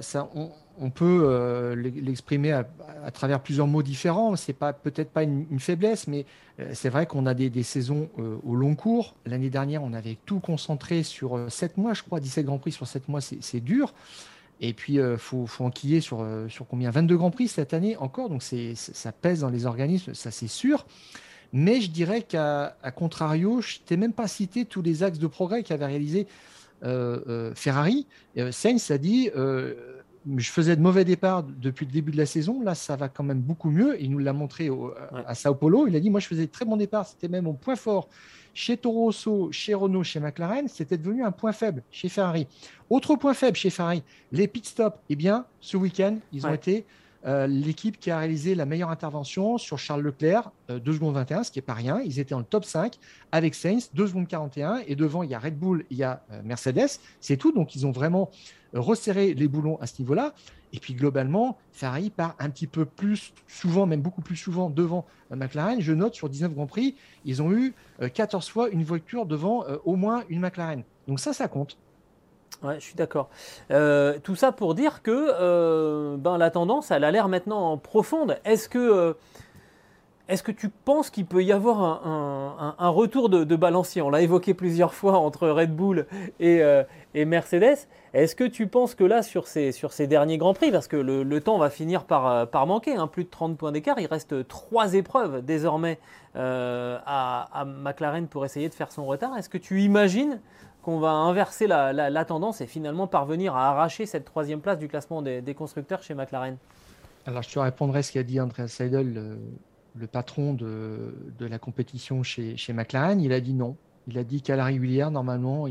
peut 0.89 1.73
l'exprimer 1.75 2.51
à, 2.53 2.65
travers 3.11 3.41
plusieurs 3.41 3.67
mots 3.67 3.83
différents. 3.83 4.35
C'est 4.35 4.53
pas 4.53 4.71
peut-être 4.71 5.09
pas 5.09 5.23
une, 5.23 5.59
faiblesse, 5.59 6.07
mais 6.07 6.25
c'est 6.73 6.89
vrai 6.89 7.05
qu'on 7.05 7.25
a 7.25 7.33
des, 7.33 7.63
saisons 7.63 8.09
au 8.45 8.55
long 8.55 8.75
cours. 8.75 9.15
L'année 9.25 9.49
dernière, 9.49 9.83
on 9.83 9.93
avait 9.93 10.17
tout 10.25 10.39
concentré 10.39 11.03
sur 11.03 11.39
7 11.49 11.77
mois, 11.77 11.93
je 11.93 12.03
crois, 12.03 12.19
17 12.19 12.45
Grands 12.45 12.59
Prix 12.59 12.71
sur 12.71 12.87
7 12.87 13.09
mois, 13.09 13.19
c'est 13.21 13.59
dur. 13.59 13.93
Et 14.61 14.73
puis, 14.73 14.93
il 14.93 14.99
euh, 14.99 15.17
faut, 15.17 15.45
faut, 15.47 15.63
enquiller 15.63 16.01
sur, 16.01 16.21
euh, 16.21 16.47
sur 16.49 16.67
combien? 16.67 16.91
22 16.91 17.17
Grands 17.17 17.31
Prix 17.31 17.47
cette 17.47 17.73
année 17.73 17.95
encore, 17.97 18.29
donc 18.29 18.43
ça 18.43 19.11
pèse 19.11 19.41
dans 19.41 19.49
les 19.49 19.65
organismes, 19.65 20.13
ça 20.13 20.31
c'est 20.31 20.47
sûr. 20.47 20.85
Mais 21.53 21.81
je 21.81 21.89
dirais 21.89 22.21
qu'à 22.21 22.75
contrario, 22.95 23.61
je 23.61 23.79
t'ai 23.79 23.97
même 23.97 24.13
pas 24.13 24.27
cité 24.27 24.65
tous 24.65 24.81
les 24.81 25.01
axes 25.01 25.17
de 25.17 25.27
progrès 25.27 25.63
qu'avait 25.63 25.87
réalisé 25.87 26.27
euh, 26.83 27.51
Ferrari. 27.55 28.05
Sainz 28.51 28.91
a 28.91 28.99
dit 28.99 29.31
je 30.37 30.49
faisais 30.51 30.75
de 30.75 30.81
mauvais 30.81 31.05
départs 31.05 31.43
depuis 31.43 31.85
le 31.85 31.91
début 31.91 32.11
de 32.11 32.17
la 32.17 32.25
saison. 32.25 32.61
Là, 32.61 32.75
ça 32.75 32.95
va 32.95 33.09
quand 33.09 33.23
même 33.23 33.39
beaucoup 33.39 33.69
mieux. 33.69 34.01
Il 34.01 34.11
nous 34.11 34.19
l'a 34.19 34.33
montré 34.33 34.69
à 35.25 35.35
Sao 35.35 35.55
Paulo. 35.55 35.87
Il 35.87 35.95
a 35.95 35.99
dit 35.99 36.09
Moi, 36.09 36.19
je 36.19 36.27
faisais 36.27 36.45
de 36.45 36.51
très 36.51 36.65
bons 36.65 36.77
départs. 36.77 37.07
C'était 37.07 37.27
même 37.27 37.45
mon 37.45 37.53
point 37.53 37.75
fort 37.75 38.09
chez 38.53 38.77
Toro 38.77 39.05
Rosso, 39.05 39.49
chez 39.51 39.73
Renault, 39.73 40.03
chez 40.03 40.19
McLaren, 40.19 40.67
c'était 40.67 40.97
devenu 40.97 41.23
un 41.23 41.31
point 41.31 41.51
faible 41.51 41.83
chez 41.91 42.09
Ferrari. 42.09 42.47
Autre 42.89 43.15
point 43.15 43.33
faible 43.33 43.55
chez 43.55 43.69
Ferrari, 43.69 44.03
les 44.31 44.47
pit 44.47 44.65
stops. 44.65 44.97
Eh 45.09 45.15
bien, 45.15 45.45
ce 45.61 45.77
week-end, 45.77 46.17
ils 46.33 46.45
ont 46.45 46.53
été 46.53 46.85
euh, 47.25 47.47
l'équipe 47.47 47.99
qui 47.99 48.11
a 48.11 48.19
réalisé 48.19 48.55
la 48.55 48.65
meilleure 48.65 48.89
intervention 48.89 49.57
sur 49.57 49.77
Charles 49.77 50.01
Leclerc, 50.01 50.51
2 50.69 50.75
euh, 50.75 50.93
secondes 50.93 51.15
21, 51.15 51.43
ce 51.43 51.51
qui 51.51 51.57
n'est 51.57 51.63
pas 51.63 51.73
rien. 51.73 51.99
Ils 52.01 52.19
étaient 52.19 52.33
en 52.33 52.43
top 52.43 52.63
5 52.63 52.97
avec 53.31 53.55
Sainz, 53.55 53.89
2 53.93 54.07
secondes 54.07 54.27
41. 54.27 54.83
Et 54.87 54.95
devant, 54.95 55.23
il 55.23 55.29
y 55.29 55.35
a 55.35 55.39
Red 55.39 55.57
Bull, 55.57 55.85
il 55.89 55.97
y 55.97 56.03
a 56.03 56.23
euh, 56.31 56.41
Mercedes. 56.43 56.99
C'est 57.19 57.37
tout. 57.37 57.51
Donc, 57.51 57.75
ils 57.75 57.85
ont 57.85 57.91
vraiment 57.91 58.29
resserré 58.73 59.33
les 59.33 59.47
boulons 59.47 59.77
à 59.81 59.87
ce 59.87 60.01
niveau-là. 60.01 60.33
Et 60.71 60.79
puis 60.79 60.93
globalement, 60.93 61.57
Ferrari 61.71 62.11
part 62.11 62.35
un 62.37 62.51
petit 62.51 62.67
peu 62.67 62.85
plus 62.85 63.33
souvent, 63.47 63.87
même 63.87 64.01
beaucoup 64.01 64.21
plus 64.21 64.35
souvent 64.35 64.69
devant 64.69 65.05
McLaren. 65.31 65.81
Je 65.81 65.93
note 65.93 66.13
sur 66.13 66.29
19 66.29 66.53
Grands 66.53 66.67
Prix, 66.67 66.95
ils 67.25 67.41
ont 67.41 67.51
eu 67.51 67.73
14 68.13 68.47
fois 68.47 68.69
une 68.69 68.83
voiture 68.83 69.25
devant 69.25 69.65
au 69.85 69.95
moins 69.95 70.23
une 70.29 70.41
McLaren. 70.41 70.83
Donc 71.07 71.19
ça, 71.19 71.33
ça 71.33 71.47
compte. 71.47 71.75
Ouais, 72.61 72.75
je 72.75 72.83
suis 72.83 72.95
d'accord. 72.95 73.29
Euh, 73.71 74.19
tout 74.21 74.35
ça 74.35 74.51
pour 74.51 74.75
dire 74.75 75.01
que 75.01 75.11
euh, 75.11 76.17
ben, 76.17 76.37
la 76.37 76.51
tendance, 76.51 76.91
elle 76.91 77.05
a 77.05 77.11
l'air 77.11 77.29
maintenant 77.29 77.77
profonde. 77.77 78.37
Est-ce 78.43 78.67
que, 78.67 78.77
euh, 78.77 79.13
est 80.27 80.43
que 80.43 80.51
tu 80.51 80.67
penses 80.67 81.09
qu'il 81.09 81.25
peut 81.25 81.41
y 81.41 81.53
avoir 81.53 82.05
un, 82.05 82.89
retour 82.89 83.29
de, 83.29 83.55
balancier? 83.55 84.01
On 84.01 84.09
l'a 84.09 84.21
évoqué 84.21 84.53
plusieurs 84.53 84.93
fois 84.93 85.17
entre 85.17 85.47
Red 85.47 85.73
Bull 85.73 86.05
et, 86.41 86.61
et 87.15 87.25
Mercedes. 87.25 87.87
Est-ce 88.13 88.35
que 88.35 88.43
tu 88.43 88.67
penses 88.67 88.93
que 88.93 89.05
là, 89.05 89.23
sur 89.23 89.47
ces, 89.47 89.71
sur 89.71 89.93
ces 89.93 90.05
derniers 90.05 90.37
Grands 90.37 90.53
Prix, 90.53 90.69
parce 90.69 90.87
que 90.87 90.97
le, 90.97 91.39
temps 91.39 91.57
va 91.57 91.71
finir 91.71 92.03
par, 92.03 92.47
par 92.47 92.67
manquer, 92.67 92.95
hein, 92.95 93.07
plus 93.07 93.23
de 93.23 93.29
30 93.29 93.57
points 93.57 93.71
d'écart, 93.71 93.99
il 93.99 94.05
reste 94.05 94.47
trois 94.47 94.93
épreuves 94.93 95.43
désormais 95.43 95.97
à, 96.35 97.47
à 97.51 97.65
McLaren 97.65 98.27
pour 98.27 98.45
essayer 98.45 98.69
de 98.69 98.73
faire 98.75 98.91
son 98.91 99.07
retard. 99.07 99.35
Est-ce 99.35 99.49
que 99.49 99.57
tu 99.57 99.81
imagines 99.81 100.39
qu'on 100.89 100.99
va 100.99 101.11
inverser 101.11 101.67
la, 101.67 102.25
tendance 102.25 102.61
et 102.61 102.65
finalement 102.65 103.05
parvenir 103.05 103.55
à 103.55 103.69
arracher 103.69 104.07
cette 104.07 104.25
troisième 104.25 104.59
place 104.59 104.79
du 104.79 104.87
classement 104.87 105.21
des, 105.21 105.53
constructeurs 105.55 106.01
chez 106.01 106.15
McLaren 106.15 106.57
Alors 107.27 107.43
je 107.43 107.49
te 107.51 107.59
répondrai 107.59 108.01
ce 108.01 108.11
qu'a 108.11 108.23
dit 108.23 108.39
Andreas 108.39 108.69
Seidel, 108.69 109.37
le, 109.95 110.07
patron 110.07 110.53
de, 110.53 111.13
la 111.39 111.59
compétition 111.59 112.23
chez, 112.23 112.55
McLaren. 112.73 113.21
Il 113.21 113.33
a 113.33 113.39
dit 113.39 113.53
non. 113.53 113.75
Il 114.07 114.17
a 114.17 114.23
dit 114.23 114.41
qu'à 114.41 114.55
la 114.55 114.65
régulière, 114.65 115.11
normalement, 115.11 115.67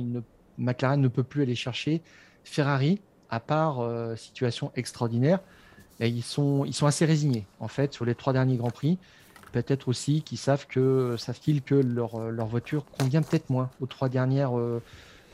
McLaren 0.57 1.01
ne 1.01 1.09
peut 1.09 1.25
plus 1.25 1.43
aller 1.43 1.57
chercher 1.57 2.01
Ferrari, 2.45 3.01
à 3.29 3.41
part 3.41 3.81
euh, 3.81 4.15
situation 4.15 4.71
extraordinaire. 4.77 5.41
Et 5.99 6.07
ils, 6.07 6.23
sont, 6.23 6.65
assez 6.83 7.07
résignés, 7.07 7.45
en 7.59 7.67
fait, 7.67 7.93
sur 7.93 8.05
les 8.05 8.15
trois 8.15 8.33
derniers 8.33 8.57
Grands 8.57 8.71
Prix 8.71 8.99
peut-être 9.51 9.89
aussi 9.89 10.21
qu'ils 10.21 10.37
savent 10.37 10.67
que 10.67 11.17
savent-ils 11.17 11.63
que 11.63 11.75
leur, 11.75 12.31
leur 12.31 12.47
voiture 12.47 12.85
convient 12.85 13.23
peut-être 13.23 13.49
moins 13.49 13.71
aux 13.81 13.87
trois 13.87 14.11
dernières 14.11 14.59
euh, 14.59 14.83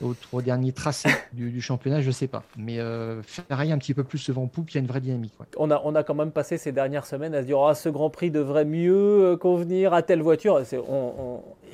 aux 0.02 0.14
trois 0.14 0.42
derniers 0.42 0.72
tracés 0.72 1.10
du, 1.32 1.60
championnat, 1.60 2.00
je 2.00 2.08
ne 2.08 2.12
sais 2.12 2.26
pas. 2.26 2.42
Mais 2.56 2.78
euh, 2.78 3.22
Ferrari 3.22 3.72
un 3.72 3.78
petit 3.78 3.94
peu 3.94 4.04
plus 4.04 4.26
devant 4.26 4.46
poupe, 4.46 4.70
il 4.70 4.74
y 4.74 4.78
a 4.78 4.80
une 4.80 4.86
vraie 4.86 5.00
dynamique. 5.00 5.32
On, 5.56 5.70
a, 5.70 5.80
on 5.84 5.94
a 5.94 6.02
quand 6.02 6.14
même 6.14 6.30
passé 6.30 6.58
ces 6.58 6.72
dernières 6.72 7.06
semaines 7.06 7.34
à 7.34 7.42
se 7.42 7.46
dire 7.46 7.60
ah, 7.60 7.74
ce 7.74 7.88
Grand 7.88 8.10
Prix 8.10 8.30
devrait 8.30 8.64
mieux 8.64 8.94
euh, 8.94 9.36
convenir 9.36 9.94
à 9.94 10.02
telle 10.02 10.22
voiture. 10.22 10.60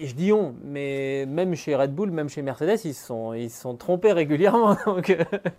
Je 0.07 0.15
dis 0.15 0.33
on, 0.33 0.55
mais 0.65 1.27
même 1.27 1.55
chez 1.55 1.75
Red 1.75 1.95
Bull, 1.95 2.11
même 2.11 2.29
chez 2.29 2.43
Mercedes, 2.43 2.81
ils 2.85 2.95
sont, 2.95 3.35
ils 3.35 3.51
sont 3.51 3.75
trompés 3.75 4.13
régulièrement. 4.13 4.77
Donc, 4.87 5.17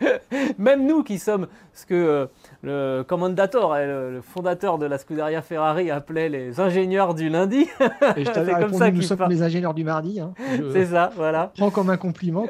même 0.58 0.86
nous 0.86 1.04
qui 1.04 1.20
sommes 1.20 1.48
ce 1.74 1.86
que 1.86 1.94
euh, 1.96 2.26
le 2.64 3.04
commandator, 3.04 3.76
le, 3.76 4.22
fondateur 4.22 4.78
de 4.78 4.86
la 4.86 4.98
Scuderia 4.98 5.42
Ferrari, 5.42 5.92
appelait 5.92 6.30
les 6.30 6.60
ingénieurs 6.60 7.14
du 7.14 7.30
lundi. 7.30 7.68
Et 8.16 8.26
je 8.26 8.32
t'avais 8.32 8.54
répondu, 8.54 8.78
ça 8.78 8.92
nous 8.92 9.02
sommes 9.02 9.30
les 9.30 9.44
ingénieurs 9.44 9.74
du 9.74 9.84
mardi. 9.84 10.20
Hein. 10.20 10.34
C'est 10.72 10.88
ça, 10.88 11.12
voilà. 11.16 11.52
Prends 11.58 11.72
comme 11.72 11.90
un 11.90 11.98
compliment 11.98 12.46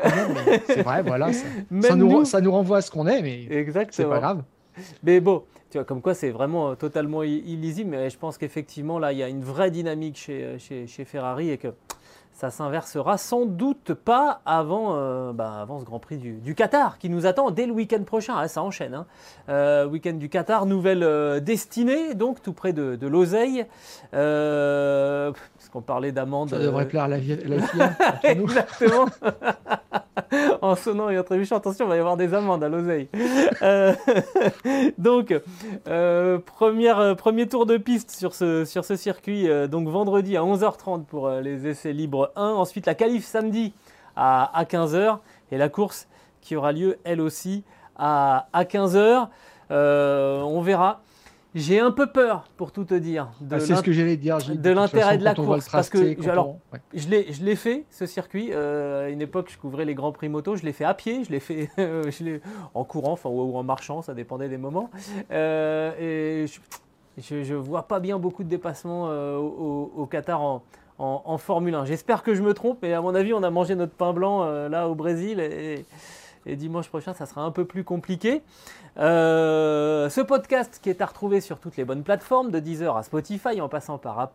c'est 0.68 0.84
vrai, 0.84 1.04
voilà. 1.04 1.32
Ça, 1.34 1.96
nous, 1.96 2.52
renvoie 2.52 2.78
à 2.78 2.82
ce 2.82 2.92
qu'on 2.92 3.08
est, 3.08 3.22
mais 3.22 3.66
c'est 3.92 4.06
pas 4.06 4.20
grave. 4.20 4.44
Mais 5.04 5.20
bon, 5.20 5.44
tu 5.72 5.78
vois, 5.78 5.86
comme 5.86 6.02
quoi 6.02 6.14
c'est 6.14 6.32
vraiment 6.32 6.72
euh, 6.72 6.76
totalement 6.76 7.24
illisible, 7.24 7.92
mais 7.92 8.10
je 8.10 8.18
pense 8.18 8.38
qu'effectivement, 8.38 9.00
là, 9.00 9.14
il 9.14 9.18
y 9.18 9.24
a 9.24 9.30
une 9.30 9.44
vraie 9.44 9.72
dynamique 9.72 10.18
chez, 10.18 10.44
euh, 10.44 10.60
chez, 10.60 10.86
chez 10.86 11.06
Ferrari 11.06 11.50
et 11.50 11.58
que 11.58 11.70
ça 12.34 12.50
s'inversera 12.50 13.18
sans 13.18 13.46
doute 13.46 13.94
pas 13.94 14.42
avant, 14.46 14.96
euh, 14.96 15.34
bah, 15.34 15.60
avant 15.62 15.80
ce 15.80 15.86
Grand 15.86 16.00
Prix 16.00 16.18
du, 16.18 16.56
Qatar 16.56 16.98
qui 16.98 17.10
nous 17.10 17.26
attend 17.26 17.52
dès 17.52 17.66
le 17.66 17.74
week-end 17.74 18.04
prochain. 18.04 18.34
Ah, 18.38 18.48
ça 18.48 18.64
enchaîne. 18.64 18.96
Hein. 18.96 19.06
Euh, 19.50 19.86
week-end 19.86 20.14
du 20.14 20.30
Qatar, 20.30 20.66
nouvelle 20.66 21.04
euh, 21.04 21.40
destinée, 21.40 22.16
donc 22.16 22.42
tout 22.42 22.54
près 22.54 22.74
de, 22.74 22.96
de 22.96 23.08
l'Oseille. 23.08 23.66
parce 24.12 25.70
qu'on 25.72 25.82
parlait 25.82 26.12
d'amende. 26.12 26.50
Ça 26.50 26.60
devrait 26.60 26.88
plaire 26.88 27.04
à 27.04 27.08
la, 27.08 27.18
vie, 27.18 27.34
Exactement. 28.24 29.06
en 30.62 30.76
sonnant 30.76 31.10
et 31.10 31.20
en 31.20 31.24
trébuchant, 31.24 31.58
attention, 31.58 31.86
il 31.86 31.90
va 31.90 31.96
y 31.96 32.00
avoir 32.00 32.18
des 32.18 32.34
amendes 32.34 32.64
à 32.64 32.70
l'Oseille. 32.70 33.08
donc, 34.98 35.40
première, 36.46 37.16
premier 37.16 37.48
tour 37.48 37.66
de 37.66 37.78
piste 37.78 38.12
sur 38.12 38.34
ce, 38.34 38.66
sur 38.66 38.86
ce 38.86 38.96
circuit, 38.96 39.48
donc 39.70 39.88
vendredi 39.88 40.38
à 40.38 40.42
11h30 40.42 41.06
pour 41.06 41.30
les 41.30 41.68
essais 41.68 41.94
libres 41.94 42.21
Ensuite, 42.36 42.86
la 42.86 42.96
qualif 42.96 43.26
samedi 43.26 43.74
à, 44.16 44.66
15h. 44.70 45.20
Et 45.52 45.58
la 45.58 45.70
course 45.70 46.08
qui 46.42 46.56
aura 46.56 46.72
lieu 46.72 46.98
elle 47.04 47.22
aussi 47.22 47.64
à, 47.98 48.48
15h. 48.56 49.28
Euh, 49.72 50.42
on 50.42 50.62
verra. 50.62 51.02
J'ai 51.54 51.82
un 51.82 51.92
peu 51.92 52.08
peur, 52.08 52.46
pour 52.56 52.72
tout 52.72 52.86
te 52.86 52.94
dire, 52.94 53.28
de 53.42 53.56
ah, 53.56 53.82
de 54.56 54.70
l'intérêt 54.70 55.18
de 55.18 55.24
la 55.26 55.36
course. 55.36 55.68
Parce 55.68 55.90
que 55.90 56.30
alors, 56.30 56.56
je 56.94 57.10
l'ai 57.10 57.56
fait, 57.58 57.84
ce 57.90 58.06
circuit. 58.06 58.52
Euh, 58.54 59.08
à 59.08 59.10
une 59.10 59.22
époque, 59.22 59.50
je 59.52 59.58
couvrais 59.58 59.84
les 59.84 59.94
Grands 59.94 60.14
Prix 60.14 60.30
moto. 60.30 60.56
Je 60.56 60.64
l'ai 60.64 60.72
fait 60.72 60.86
à 60.86 60.94
pied, 60.94 61.26
je 61.26 61.32
l'ai 61.32 61.42
fait 61.42 61.70
en 62.74 62.86
courant 62.86 63.12
enfin, 63.12 63.30
ou, 63.30 63.58
en 63.58 63.64
marchant, 63.64 64.02
ça 64.02 64.14
dépendait 64.14 64.48
des 64.48 64.58
moments. 64.58 64.90
Euh, 65.32 65.92
et 66.00 66.46
je 67.18 67.36
ne 67.36 67.58
vois 67.58 67.86
pas 67.86 68.00
bien 68.00 68.18
beaucoup 68.18 68.46
de 68.46 68.50
dépassements 68.50 69.10
au, 69.10 69.92
au, 69.94 70.06
Qatar 70.06 70.42
en, 70.42 70.64
en, 71.02 71.38
Formule 71.38 71.74
1. 71.74 71.86
J'espère 71.86 72.24
que 72.24 72.36
je 72.36 72.44
me 72.44 72.54
trompe, 72.54 72.80
mais 72.82 72.94
à 72.94 73.02
mon 73.02 73.16
avis, 73.16 73.34
on 73.34 73.44
a 73.44 73.50
mangé 73.50 73.76
notre 73.76 73.94
pain 73.94 74.14
blanc 74.14 74.44
euh, 74.44 74.70
là 74.70 74.88
au 74.88 74.96
Brésil 74.96 75.40
et, 75.40 75.86
dimanche 76.56 76.90
prochain, 76.90 77.14
ça 77.14 77.26
sera 77.26 77.42
un 77.42 77.52
peu 77.52 77.66
plus 77.66 77.84
compliqué. 77.84 78.42
Euh, 78.98 80.10
ce 80.10 80.22
podcast 80.22 80.80
qui 80.82 80.90
est 80.90 81.02
à 81.02 81.06
retrouver 81.06 81.40
sur 81.40 81.60
toutes 81.60 81.78
les 81.78 81.86
bonnes 81.86 82.04
plateformes, 82.04 82.52
de 82.52 82.60
Deezer 82.60 82.96
à 82.98 83.04
Spotify, 83.04 83.62
en 83.62 83.70
passant 83.70 83.98
par 83.98 84.32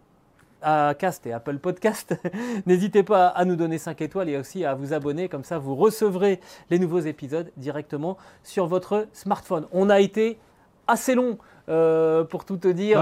Cast 0.98 1.26
et 1.26 1.32
Apple 1.32 1.58
Podcast. 1.58 2.14
N'hésitez 2.66 3.02
pas 3.02 3.28
à 3.28 3.44
nous 3.44 3.56
donner 3.56 3.78
5 3.78 4.00
étoiles 4.00 4.28
et 4.28 4.36
aussi 4.36 4.64
à 4.64 4.74
vous 4.74 4.92
abonner, 4.92 5.28
comme 5.28 5.44
ça 5.44 5.58
vous 5.58 5.74
recevrez 5.74 6.40
les 6.70 6.78
nouveaux 6.78 7.00
épisodes 7.00 7.50
directement 7.56 8.16
sur 8.42 8.66
votre 8.66 9.06
smartphone. 9.12 9.66
On 9.72 9.90
a 9.90 10.00
été 10.00 10.38
assez 10.86 11.14
long 11.14 11.38
euh, 11.68 12.24
pour 12.24 12.44
tout 12.44 12.56
te 12.56 12.68
dire, 12.68 13.00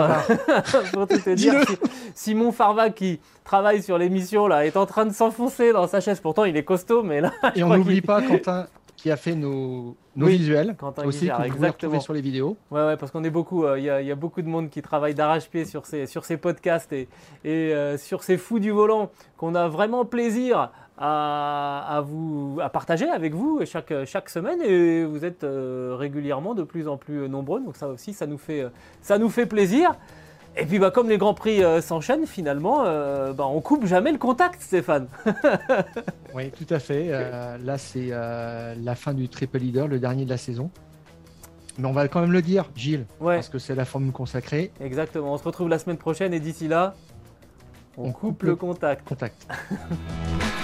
pour 0.92 1.06
tout 1.06 1.18
te 1.18 1.34
dire 1.34 1.54
Simon 2.14 2.52
Farva 2.52 2.90
qui 2.90 3.20
travaille 3.44 3.82
sur 3.82 3.98
l'émission 3.98 4.46
là 4.46 4.64
est 4.64 4.76
en 4.76 4.86
train 4.86 5.06
de 5.06 5.12
s'enfoncer 5.12 5.72
dans 5.72 5.86
sa 5.86 6.00
chaise. 6.00 6.20
Pourtant, 6.20 6.44
il 6.44 6.56
est 6.56 6.64
costaud, 6.64 7.02
mais 7.02 7.20
là. 7.20 7.32
Et 7.54 7.62
on 7.62 7.76
n'oublie 7.76 8.00
pas 8.00 8.22
Quentin 8.22 8.66
qui 9.04 9.10
a 9.10 9.16
fait 9.16 9.34
nos, 9.34 9.96
nos 10.16 10.26
visuels 10.28 10.74
aussi 11.04 11.28
que 11.28 11.42
vous 11.42 11.54
pouvez 11.56 11.68
retrouver 11.68 12.00
sur 12.00 12.14
les 12.14 12.22
vidéos. 12.22 12.56
Ouais, 12.70 12.86
ouais 12.86 12.96
parce 12.96 13.12
qu'on 13.12 13.22
est 13.22 13.28
beaucoup. 13.28 13.64
Euh, 13.64 13.78
il 13.78 13.84
y, 13.84 13.90
a 13.90 14.14
beaucoup 14.14 14.40
de 14.40 14.48
monde 14.48 14.70
qui 14.70 14.80
travaille 14.80 15.14
d'arrache-pied 15.14 15.66
sur 15.66 15.84
ces, 15.84 16.06
sur 16.06 16.24
ces 16.24 16.38
podcasts 16.38 16.90
et, 16.92 17.08
et 17.44 17.74
euh, 17.74 17.98
sur 17.98 18.22
ces 18.22 18.38
fous 18.38 18.60
du 18.60 18.70
volant 18.70 19.10
qu'on 19.36 19.54
a 19.56 19.68
vraiment 19.68 20.06
plaisir 20.06 20.70
à, 20.96 22.02
vous, 22.06 22.58
à 22.62 22.68
partager 22.68 23.08
avec 23.08 23.34
vous 23.34 23.60
chaque, 23.64 23.92
chaque 24.04 24.28
semaine 24.28 24.60
et 24.62 25.04
vous 25.04 25.24
êtes 25.24 25.44
régulièrement 25.44 26.54
de 26.54 26.62
plus 26.62 26.88
en 26.88 26.96
plus 26.96 27.28
nombreux. 27.28 27.60
Donc 27.60 27.76
ça 27.76 27.88
aussi, 27.88 28.12
ça 28.12 28.26
nous 28.26 28.38
fait, 28.38 28.66
ça 29.02 29.18
nous 29.18 29.28
fait 29.28 29.46
plaisir. 29.46 29.94
Et 30.56 30.66
puis 30.66 30.78
bah, 30.78 30.92
comme 30.92 31.08
les 31.08 31.18
Grands 31.18 31.34
Prix 31.34 31.62
s'enchaînent, 31.82 32.26
finalement, 32.26 32.84
bah, 33.32 33.46
on 33.46 33.60
coupe 33.60 33.86
jamais 33.86 34.12
le 34.12 34.18
contact, 34.18 34.62
Stéphane. 34.62 35.08
oui, 36.34 36.50
tout 36.50 36.72
à 36.72 36.78
fait. 36.78 37.08
là, 37.08 37.76
c'est 37.76 38.10
la 38.10 38.94
fin 38.94 39.14
du 39.14 39.28
triple 39.28 39.58
leader, 39.58 39.88
le 39.88 39.98
dernier 39.98 40.24
de 40.24 40.30
la 40.30 40.38
saison. 40.38 40.70
Mais 41.78 41.88
on 41.88 41.92
va 41.92 42.06
quand 42.08 42.20
même 42.20 42.32
le 42.32 42.42
dire, 42.42 42.70
Gilles, 42.76 43.06
parce 43.18 43.48
que 43.48 43.58
c'est 43.58 43.74
la 43.74 43.84
forme 43.84 44.12
consacrée. 44.12 44.70
Exactement. 44.80 45.32
On 45.32 45.38
se 45.38 45.44
retrouve 45.44 45.68
la 45.68 45.78
semaine 45.78 45.98
prochaine 45.98 46.32
et 46.32 46.40
d'ici 46.40 46.68
là, 46.68 46.94
on, 47.96 48.12
coupe, 48.12 48.42
le, 48.44 48.56
contact. 48.56 49.06
Contact. 49.08 49.46